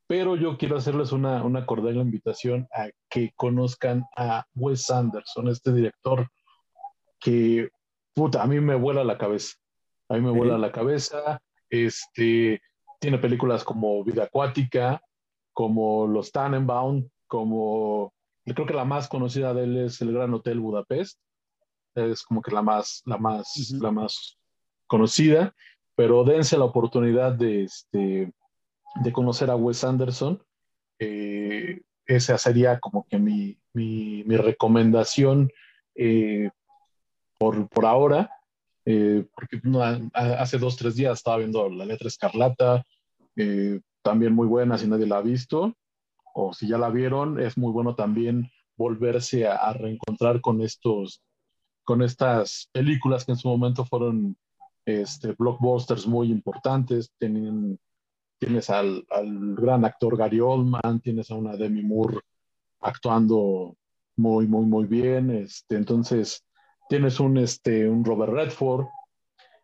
[0.07, 5.73] pero yo quiero hacerles una, una cordial invitación a que conozcan a Wes Anderson, este
[5.73, 6.29] director
[7.21, 7.69] que,
[8.15, 9.57] puta, a mí me vuela la cabeza,
[10.09, 12.61] a mí me vuela la cabeza, este,
[12.99, 15.03] tiene películas como Vida Acuática,
[15.53, 18.13] como Los Tannenbaum, como
[18.45, 21.19] creo que la más conocida de él es El Gran Hotel Budapest,
[21.95, 24.39] es como que la más, la más, la más
[24.87, 25.55] conocida,
[25.95, 28.33] pero dense la oportunidad de, este,
[29.03, 30.43] de conocer a Wes Anderson.
[30.99, 35.51] Eh, esa sería como que mi, mi, mi recomendación
[35.95, 36.51] eh,
[37.39, 38.31] por, por ahora,
[38.91, 39.83] eh, porque no,
[40.15, 42.83] hace dos, tres días estaba viendo La Letra Escarlata,
[43.37, 45.75] eh, también muy buena si nadie la ha visto,
[46.33, 51.21] o si ya la vieron, es muy bueno también volverse a, a reencontrar con estos,
[51.85, 54.39] con estas películas que en su momento fueron
[54.87, 57.79] este, blockbusters muy importantes, tienen,
[58.39, 62.21] tienes al, al gran actor Gary Oldman, tienes a una Demi Moore
[62.81, 63.77] actuando
[64.17, 66.43] muy, muy, muy bien, este, entonces
[66.89, 68.87] tienes un, este, un Robert Redford,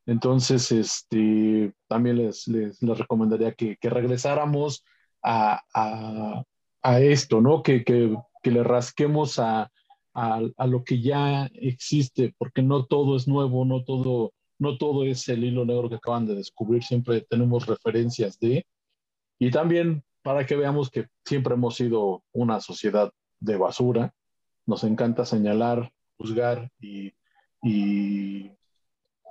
[0.06, 4.84] entonces este, también les, les, les recomendaría que, que regresáramos
[5.22, 6.42] a, a,
[6.82, 7.62] a esto, ¿no?
[7.62, 9.70] Que, que, que le rasquemos a,
[10.14, 15.28] a, lo que ya existe, porque no todo es nuevo, no todo, no todo es
[15.28, 18.66] el hilo negro que acaban de descubrir, siempre tenemos referencias de,
[19.38, 24.14] y también para que veamos que siempre hemos sido una sociedad de basura,
[24.66, 27.12] nos encanta señalar, juzgar y,
[27.62, 28.50] y,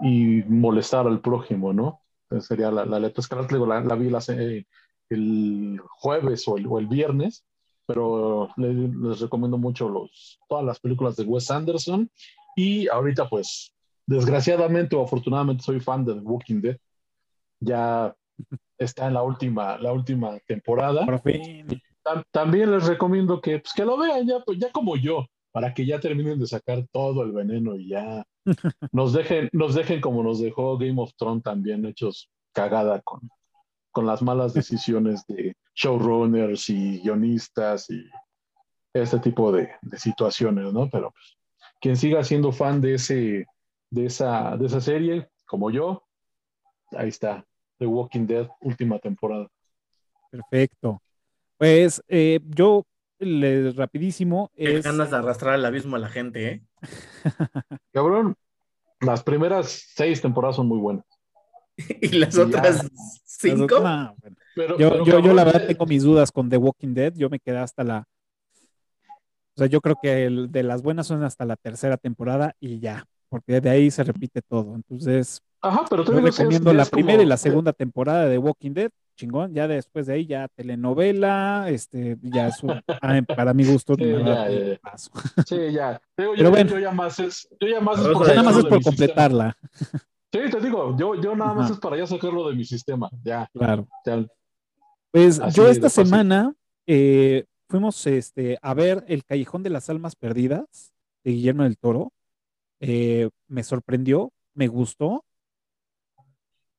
[0.01, 2.01] y molestar al prójimo, ¿no?
[2.23, 4.21] Entonces sería la, la letra escarlata, la, la vi la,
[5.09, 7.45] el jueves o el, o el viernes,
[7.85, 12.09] pero les, les, recomiendo mucho los, todas las películas de Wes Anderson
[12.55, 13.73] y ahorita pues
[14.05, 16.77] desgraciadamente o afortunadamente soy fan de The Walking Dead.
[17.59, 18.15] Ya
[18.77, 21.05] está en la última, la última temporada.
[21.05, 21.81] Por fin.
[22.03, 25.73] Tam, también les recomiendo que, pues, que lo vean ya, pues, ya como yo, para
[25.73, 28.25] que ya terminen de sacar todo el veneno y ya
[28.91, 33.29] nos dejen, nos dejen como nos dejó Game of Thrones también hechos cagada con,
[33.91, 38.03] con las malas decisiones de showrunners y guionistas y
[38.93, 40.89] este tipo de, de situaciones, ¿no?
[40.89, 41.37] Pero pues,
[41.79, 43.45] quien siga siendo fan de, ese,
[43.91, 46.03] de, esa, de esa serie, como yo,
[46.91, 47.45] ahí está,
[47.77, 49.47] The Walking Dead, última temporada.
[50.31, 51.01] Perfecto.
[51.57, 52.85] Pues eh, yo,
[53.25, 54.83] les, rapidísimo, Qué es...
[54.83, 56.63] ganas de arrastrar al abismo a la gente, ¿eh?
[57.93, 58.35] Cabrón,
[58.99, 61.05] las primeras seis temporadas son muy buenas.
[62.01, 62.89] ¿Y las y otras ya.
[63.25, 63.79] cinco?
[63.79, 64.37] No, bueno.
[64.55, 66.93] Pero, yo, pero, yo, cabrón, yo, la verdad eh, tengo mis dudas con The Walking
[66.93, 67.13] Dead.
[67.15, 68.07] Yo me quedé hasta la.
[69.55, 72.79] O sea, yo creo que el, de las buenas son hasta la tercera temporada y
[72.79, 74.75] ya, porque de ahí se repite todo.
[74.75, 77.23] Entonces, Ajá, pero yo recomiendo es, la primera como...
[77.23, 78.91] y la segunda temporada de The Walking Dead.
[79.15, 82.81] Chingón, ya después de ahí ya telenovela, este, ya es un,
[83.27, 85.11] para mi gusto, sí, ya, ya, paso.
[85.47, 85.93] Sí, ya.
[85.93, 88.57] Yo, pero yo, bueno, yo ya más es, yo ya más es por, nada más
[88.57, 89.57] es por completarla.
[89.71, 90.03] Sistema.
[90.33, 91.73] Sí, te digo, yo, yo nada más Ajá.
[91.75, 93.47] es para ya sacarlo de mi sistema, ya.
[93.53, 93.87] Claro.
[94.03, 94.25] Ya.
[95.11, 96.55] Pues Así yo esta semana
[96.87, 100.91] eh, fuimos este, a ver El Callejón de las Almas Perdidas
[101.23, 102.11] de Guillermo del Toro.
[102.79, 105.23] Eh, me sorprendió, me gustó.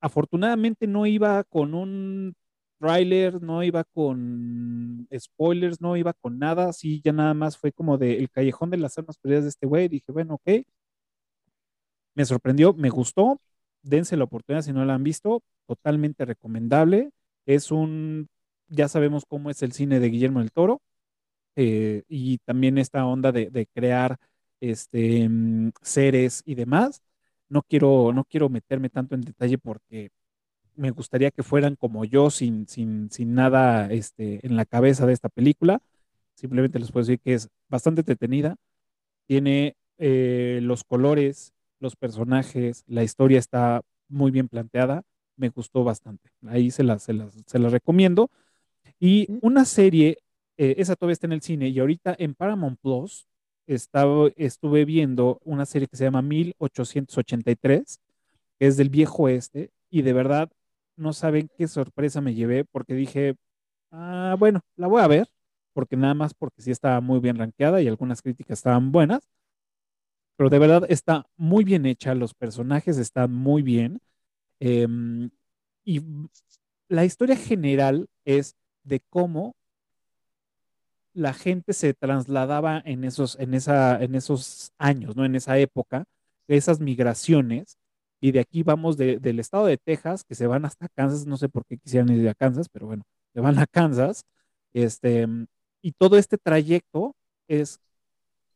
[0.04, 2.34] Afortunadamente no iba con un
[2.78, 7.96] trailer, no iba con spoilers, no iba con nada, así ya nada más fue como
[7.96, 9.88] de El Callejón de las Almas Perdidas de este güey.
[9.88, 10.66] Dije, bueno, ok.
[12.14, 13.40] Me sorprendió, me gustó.
[13.82, 17.10] Dense la oportunidad si no la han visto, totalmente recomendable.
[17.46, 18.28] Es un,
[18.68, 20.82] ya sabemos cómo es el cine de Guillermo del Toro
[21.56, 24.18] eh, y también esta onda de, de crear
[24.60, 27.02] este, um, seres y demás.
[27.54, 30.10] No quiero, no quiero meterme tanto en detalle porque
[30.76, 35.12] me gustaría que fueran como yo, sin, sin, sin nada este, en la cabeza de
[35.14, 35.80] esta película.
[36.34, 38.56] Simplemente les puedo decir que es bastante entretenida.
[39.26, 45.04] Tiene eh, los colores, los personajes, la historia está muy bien planteada
[45.36, 46.30] me gustó bastante.
[46.46, 48.30] Ahí se las, se las, se las recomiendo.
[49.00, 50.18] Y una serie,
[50.56, 53.26] eh, esa todavía está en el cine, y ahorita en Paramount Plus
[53.66, 58.00] estaba, estuve viendo una serie que se llama 1883,
[58.58, 60.50] que es del viejo oeste, y de verdad
[60.96, 63.36] no saben qué sorpresa me llevé porque dije,
[63.92, 65.28] ah, bueno, la voy a ver,
[65.72, 69.28] porque nada más porque sí estaba muy bien rankeada y algunas críticas estaban buenas,
[70.36, 74.00] pero de verdad está muy bien hecha, los personajes están muy bien,
[74.60, 75.30] em,
[75.84, 76.02] y
[76.88, 79.54] la historia general es de cómo
[81.14, 85.24] la gente se trasladaba en esos, en esa, en esos años, ¿no?
[85.24, 86.04] En esa época,
[86.48, 87.78] esas migraciones,
[88.20, 91.48] y de aquí vamos del estado de Texas, que se van hasta Kansas, no sé
[91.48, 94.24] por qué quisieran ir a Kansas, pero bueno, se van a Kansas,
[94.72, 95.26] este,
[95.82, 97.14] y todo este trayecto
[97.48, 97.80] es,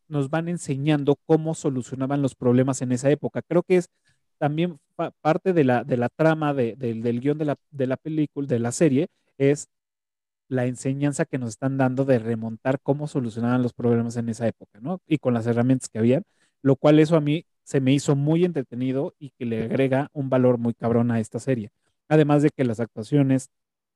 [0.08, 3.42] nos van enseñando cómo solucionaban los problemas en esa época.
[3.42, 3.88] Creo que es
[4.38, 4.78] también
[5.20, 8.72] parte de la, de la trama del guion de la, de la película, de la
[8.72, 9.08] serie,
[9.38, 9.68] es
[10.48, 14.80] la enseñanza que nos están dando de remontar cómo solucionaban los problemas en esa época,
[14.80, 15.00] ¿no?
[15.06, 16.24] Y con las herramientas que habían,
[16.62, 20.30] lo cual eso a mí se me hizo muy entretenido y que le agrega un
[20.30, 21.70] valor muy cabrón a esta serie.
[22.08, 23.50] Además de que las actuaciones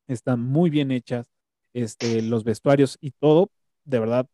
[0.09, 1.31] están muy bien hechas,
[1.73, 3.51] este, los vestuarios y todo,
[3.85, 4.27] de verdad,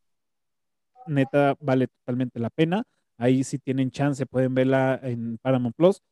[1.06, 2.84] neta, vale totalmente la pena.
[3.16, 6.02] Ahí si tienen chance, pueden verla en Paramount Plus,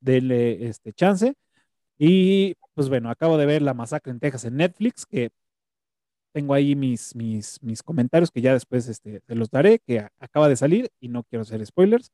[0.00, 1.34] denle este chance.
[1.98, 5.30] Y pues bueno, acabo de ver La Masacre en Texas en Netflix, que
[6.32, 10.48] tengo ahí mis, mis, mis comentarios que ya después este, te los daré, que acaba
[10.48, 12.10] de salir y no quiero hacer spoilers,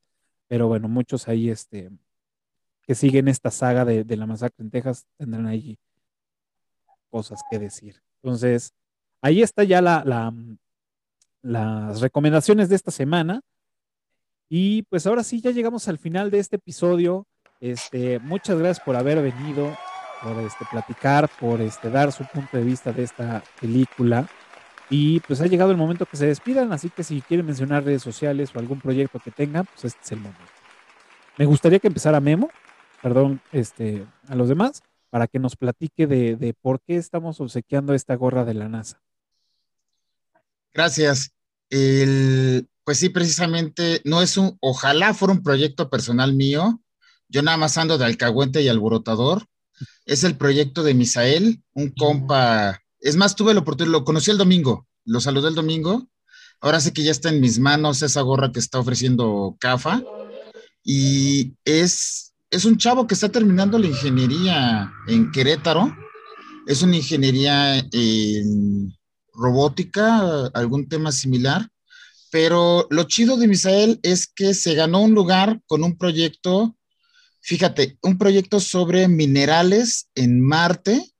[0.47, 1.89] pero bueno, muchos ahí este,
[2.83, 5.77] que siguen esta saga de, la masacre en Texas tendrán ahí
[7.09, 8.01] cosas que decir.
[8.21, 8.73] Entonces,
[9.21, 10.33] ahí está ya la, la,
[11.41, 13.41] las recomendaciones de esta semana.
[14.49, 17.27] Y pues ahora sí, ya llegamos al final de este episodio.
[17.59, 19.75] Este, muchas gracias por haber venido
[20.21, 24.27] por este, platicar, por este, dar su punto de vista de esta película.
[24.89, 28.01] Y pues ha llegado el momento que se despidan, así que si quieren mencionar redes
[28.01, 30.41] sociales o algún proyecto que tengan, pues este es el momento.
[31.37, 32.49] Me gustaría que empezara Memo,
[33.01, 37.93] perdón, este, a los demás, para que nos platique de, de por qué estamos obsequiando
[37.93, 38.99] esta gorra de la NASA.
[40.73, 41.33] Gracias.
[41.69, 46.81] Pues sí, precisamente, no es un, ojalá fuera un proyecto personal mío.
[47.27, 49.45] Yo nada más ando de alcahuente y alborotador
[50.05, 52.81] es el proyecto de Misael, un compa.
[52.99, 56.09] Es más, tuve la oportunidad, lo conocí el domingo, lo saludé el domingo.
[56.61, 60.03] Ahora sé que ya está en mis manos esa gorra que está ofreciendo CAFA.
[60.83, 65.95] Y es, es un chavo que está terminando la ingeniería en Querétaro.
[66.67, 68.93] Es una ingeniería en
[69.33, 71.69] robótica, algún tema similar.
[72.31, 76.75] Pero lo chido de Misael es que se ganó un lugar con un proyecto
[77.41, 81.13] Fíjate, un proyecto sobre minerales en Marte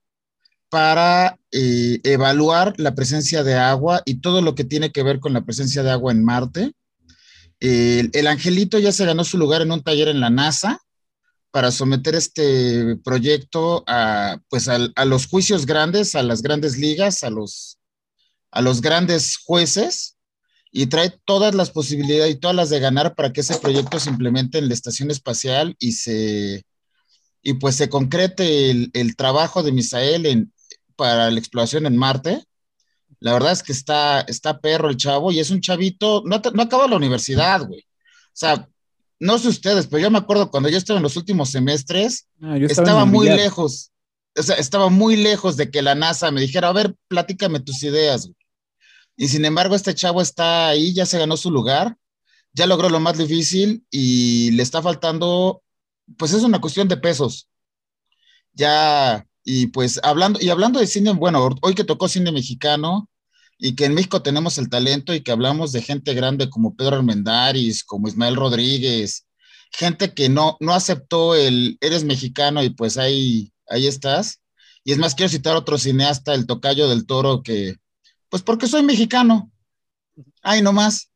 [0.69, 5.33] para eh, evaluar la presencia de agua y todo lo que tiene que ver con
[5.33, 6.73] la presencia de agua en Marte.
[7.59, 10.79] El, angelito ya se ganó su lugar en un taller en la NASA
[11.51, 17.29] para someter este proyecto a, pues a, los juicios grandes, a las grandes ligas, a
[17.29, 17.79] los,
[18.51, 20.18] a los grandes jueces
[20.71, 24.09] y trae todas las posibilidades y todas las de ganar para que ese proyecto se
[24.09, 26.63] implemente en la estación espacial y se
[27.41, 30.53] y pues se concrete el, el trabajo de Misael en,
[30.95, 32.43] para la exploración en Marte.
[33.21, 36.63] La verdad es que está, está perro el chavo y es un chavito, no, no
[36.63, 37.81] acaba la universidad, güey.
[37.81, 38.67] O sea,
[39.19, 42.57] no sé ustedes, pero yo me acuerdo cuando yo estaba en los últimos semestres, ah,
[42.57, 43.91] estaba, muy lejos,
[44.37, 47.83] o sea, estaba muy lejos de que la NASA me dijera, a ver, platícame tus
[47.83, 48.27] ideas.
[48.27, 48.38] Güey.
[49.19, 51.97] Y sin embargo, este chavo está ahí, ya se ganó su lugar,
[52.53, 55.61] ya logró lo más difícil y le está faltando,
[56.17, 57.49] pues es una cuestión de pesos.
[58.53, 63.09] Ya, y pues hablando, y hablando de cine, bueno, hoy que tocó cine mexicano
[63.57, 66.95] y que en México tenemos el talento y que hablamos de gente grande como Pedro
[66.95, 69.27] Armendáriz, como Ismael Rodríguez,
[69.73, 74.39] gente que no, no aceptó el eres mexicano y pues ahí, ahí estás.
[74.85, 77.75] Y es más, quiero citar otro cineasta, el Tocayo del Toro, que
[78.29, 79.51] pues porque soy mexicano.
[80.41, 81.11] Ay, no más.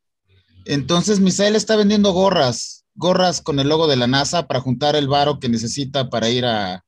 [0.66, 5.08] Entonces Misael está vendiendo gorras, gorras con el logo de la NASA para juntar el
[5.08, 6.84] varo que necesita para ir a,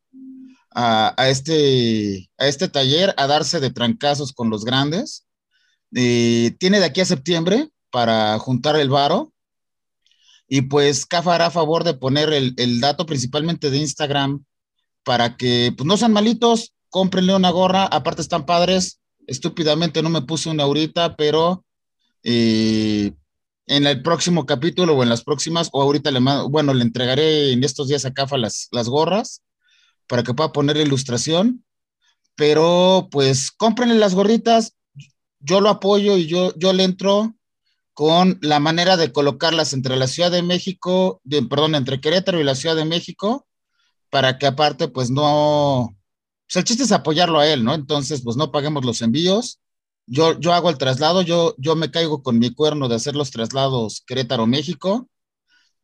[0.76, 5.26] a, este, a este taller, a darse de trancazos con los grandes.
[5.92, 9.32] Tiene de aquí a septiembre para juntar el varo.
[10.48, 14.46] Y pues CAFA hará favor de poner el, el, dato principalmente de Instagram
[15.04, 20.22] para que pues, no sean malitos, cómprenle una gorra, aparte están padres, estúpidamente no me
[20.22, 21.66] puse una ahorita, pero
[22.24, 23.14] eh,
[23.68, 27.52] en el próximo capítulo o en las próximas, o ahorita le mando, bueno, le entregaré
[27.52, 29.44] en estos días a Cafa las, las gorras
[30.08, 31.64] para que pueda poner ilustración,
[32.36, 34.76] pero pues cómprenle las gorritas,
[35.40, 37.36] yo lo apoyo y yo, yo le entro
[37.94, 42.44] con la manera de colocarlas entre la Ciudad de México, de, perdón, entre Querétaro y
[42.44, 43.48] la Ciudad de México,
[44.10, 45.96] para que aparte, pues no,
[46.48, 47.74] pues el chiste es apoyarlo a él, ¿no?
[47.74, 49.60] Entonces, pues no paguemos los envíos.
[50.08, 53.32] Yo, yo hago el traslado, yo, yo me caigo con mi cuerno de hacer los
[53.32, 55.10] traslados Querétaro-México.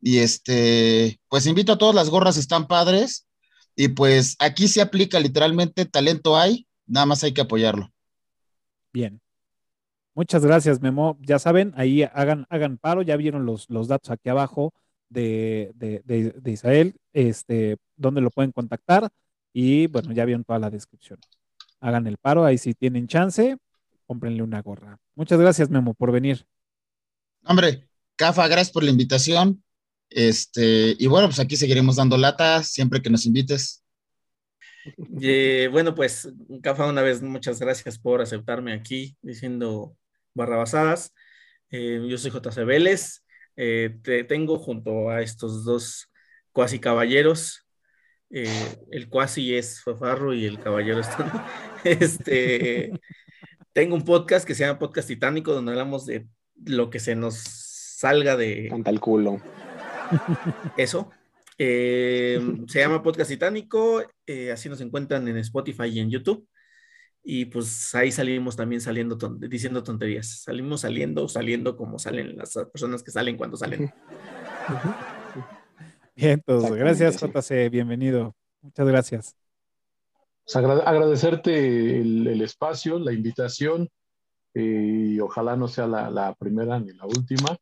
[0.00, 3.26] Y este, pues invito a todas las gorras, están padres.
[3.74, 7.90] Y pues aquí se aplica literalmente talento hay, nada más hay que apoyarlo.
[8.92, 9.20] Bien.
[10.14, 11.16] Muchas gracias, Memo.
[11.22, 14.74] Ya saben, ahí hagan, hagan paro, ya vieron los, los datos aquí abajo
[15.08, 19.08] de, de, de, de Israel, este, donde lo pueden contactar.
[19.52, 21.18] Y bueno, ya vieron toda la descripción.
[21.80, 23.56] Hagan el paro, ahí si tienen chance,
[24.06, 24.98] cómprenle una gorra.
[25.14, 26.46] Muchas gracias, Memo, por venir.
[27.44, 29.62] Hombre, Cafa, gracias por la invitación.
[30.08, 33.82] Este, y bueno, pues aquí seguiremos dando lata siempre que nos invites.
[35.20, 36.28] Eh, bueno, pues,
[36.62, 39.96] Cafa, una vez muchas gracias por aceptarme aquí diciendo
[40.34, 41.12] barrabasadas.
[41.70, 43.24] Eh, yo soy JC Vélez.
[43.56, 46.10] Eh, te tengo junto a estos dos
[46.52, 47.61] cuasi caballeros.
[48.34, 51.08] Eh, el cuasi es Fafarro y el caballero es
[51.84, 52.90] Este,
[53.74, 56.26] tengo un podcast que se llama Podcast Titánico, donde hablamos de
[56.64, 58.68] lo que se nos salga de.
[58.70, 59.42] Canta el culo.
[60.76, 61.10] Eso.
[61.58, 66.48] Eh, se llama Podcast Titánico, eh, así nos encuentran en Spotify y en YouTube.
[67.24, 70.42] Y pues ahí salimos también saliendo, ton diciendo tonterías.
[70.42, 73.78] Salimos saliendo, saliendo como salen las personas que salen cuando salen.
[73.78, 73.92] Bien,
[76.22, 78.34] gracias, JC, bienvenido.
[78.60, 79.36] Muchas gracias.
[80.44, 83.88] Pues agra agradecerte el, el, espacio, la invitación,
[84.54, 87.56] eh, y ojalá no sea la, la, primera ni la última.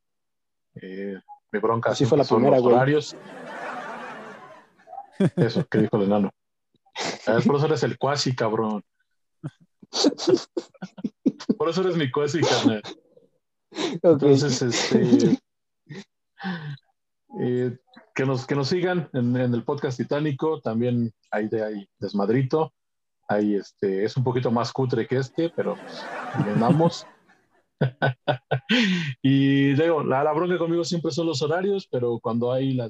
[0.74, 1.19] Eh,
[1.53, 3.16] mi bronca Así fue la primera, los horarios.
[5.37, 6.31] Eso, que dijo el enano.
[7.47, 8.82] Por eso eres el cuasi, cabrón.
[11.57, 12.82] Por eso eres mi cuasi, carnal.
[13.70, 13.99] Okay.
[14.03, 15.39] Entonces, este.
[17.39, 17.78] Eh,
[18.15, 20.61] que, nos, que nos sigan en, en, el podcast titánico.
[20.61, 22.73] También hay de ahí desmadrito.
[23.28, 27.07] Ahí este, es un poquito más cutre que este, pero pues,
[29.23, 32.89] y digo, la, la, bronca conmigo siempre son los horarios, pero cuando hay la,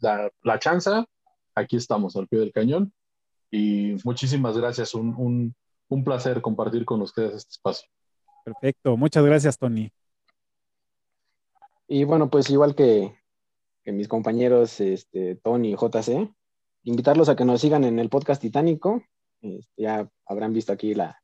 [0.00, 1.04] la, la chanza,
[1.54, 2.92] aquí estamos al pie del cañón.
[3.50, 5.54] Y muchísimas gracias, un, un,
[5.88, 7.88] un placer compartir con ustedes este espacio.
[8.44, 9.90] Perfecto, muchas gracias, Tony.
[11.88, 13.18] Y bueno, pues igual que,
[13.88, 16.30] que mis compañeros este, Tony y JC,
[16.82, 19.02] invitarlos a que nos sigan en el podcast Titánico.
[19.40, 21.22] Este, ya habrán visto aquí la,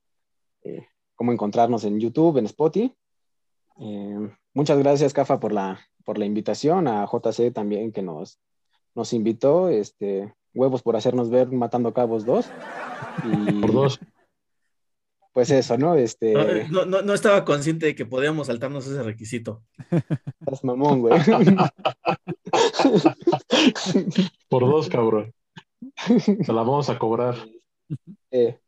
[0.62, 2.96] eh, cómo encontrarnos en YouTube, en Spotify.
[3.80, 8.40] Eh, muchas gracias, Cafa, por la, por la invitación, a JC también que nos,
[8.94, 12.50] nos invitó, este, huevos por hacernos ver Matando Cabos 2.
[13.24, 14.00] Y, por dos.
[15.34, 15.96] Pues eso, ¿no?
[15.96, 16.32] Este...
[16.70, 19.64] No, no, no estaba consciente de que podíamos saltarnos ese requisito.
[20.38, 21.20] Estás mamón, güey.
[24.48, 25.34] por dos, cabrón.
[26.16, 27.34] Se la vamos a cobrar.
[28.30, 28.60] Eh,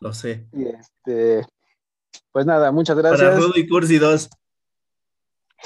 [0.00, 0.46] Lo sé.
[0.54, 1.46] Y este,
[2.32, 3.20] pues nada, muchas gracias.
[3.20, 4.30] Para Rudo y Cursi 2.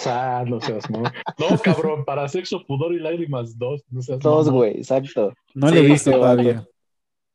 [0.06, 1.02] Ah, no seas no.
[1.02, 3.84] No, cabrón, para sexo, pudor y lágrimas 2.
[3.90, 5.34] No seas Dos, güey, exacto.
[5.54, 6.66] No sí, le he visto todavía.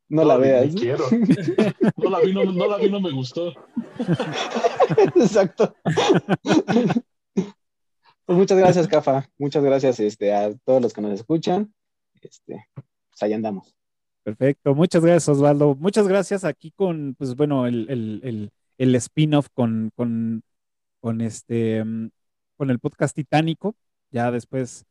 [0.09, 0.73] No, no, la veas.
[0.75, 1.03] Quiero.
[1.97, 3.53] No la vi, no, no la vi, no me gustó.
[5.15, 5.75] Exacto.
[8.25, 9.27] Pues muchas gracias, Cafa.
[9.38, 11.73] Muchas gracias este, a todos los que nos escuchan.
[12.21, 13.73] Este, pues ahí andamos.
[14.23, 15.75] Perfecto, muchas gracias Osvaldo.
[15.75, 20.43] Muchas gracias aquí con, pues bueno, el, el, el, el spin-off con, con,
[20.99, 21.84] con, este,
[22.57, 23.75] con el podcast titánico.
[24.11, 24.85] Ya después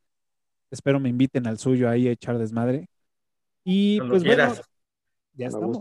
[0.71, 2.89] espero me inviten al suyo ahí a echar desmadre.
[3.65, 4.49] Y Cuando pues quieras.
[4.49, 4.63] bueno,
[5.37, 5.81] ya estamos.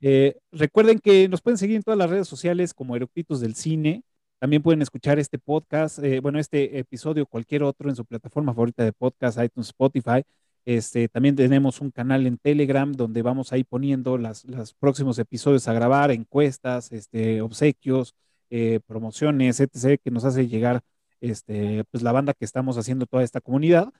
[0.00, 4.02] Eh, recuerden que nos pueden seguir en todas las redes sociales como Eructitos del Cine.
[4.40, 8.84] También pueden escuchar este podcast, eh, bueno, este episodio, cualquier otro en su plataforma favorita
[8.84, 10.24] de podcast, iTunes, Spotify.
[10.64, 15.66] Este, también tenemos un canal en Telegram donde vamos ahí poniendo las, los próximos episodios
[15.68, 18.14] a grabar, encuestas, este, obsequios,
[18.50, 20.82] eh, promociones, etc., que nos hace llegar
[21.20, 23.92] este, pues, la banda que estamos haciendo toda esta comunidad.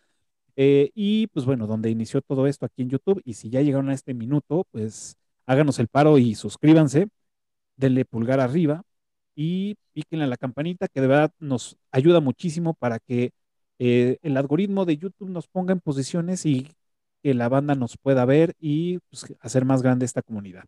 [0.56, 3.22] Eh, y pues bueno, donde inició todo esto aquí en YouTube.
[3.24, 5.16] Y si ya llegaron a este minuto, pues
[5.46, 7.08] háganos el paro y suscríbanse,
[7.76, 8.82] denle pulgar arriba
[9.34, 13.32] y píquenle a la campanita que de verdad nos ayuda muchísimo para que
[13.78, 16.68] eh, el algoritmo de YouTube nos ponga en posiciones y
[17.22, 20.64] que la banda nos pueda ver y pues, hacer más grande esta comunidad.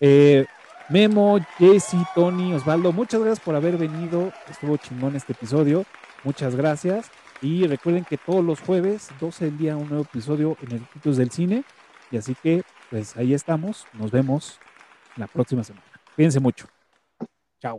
[0.00, 0.46] Eh,
[0.88, 4.32] Memo, Jesse, Tony, Osvaldo, muchas gracias por haber venido.
[4.50, 5.84] Estuvo chingón este episodio.
[6.24, 7.10] Muchas gracias.
[7.42, 11.16] Y recuerden que todos los jueves, 12 del día, un nuevo episodio en el Cultos
[11.16, 11.64] del Cine.
[12.10, 13.86] Y así que, pues ahí estamos.
[13.92, 14.58] Nos vemos
[15.16, 15.86] la próxima semana.
[16.14, 16.66] Cuídense mucho.
[17.60, 17.78] Chao.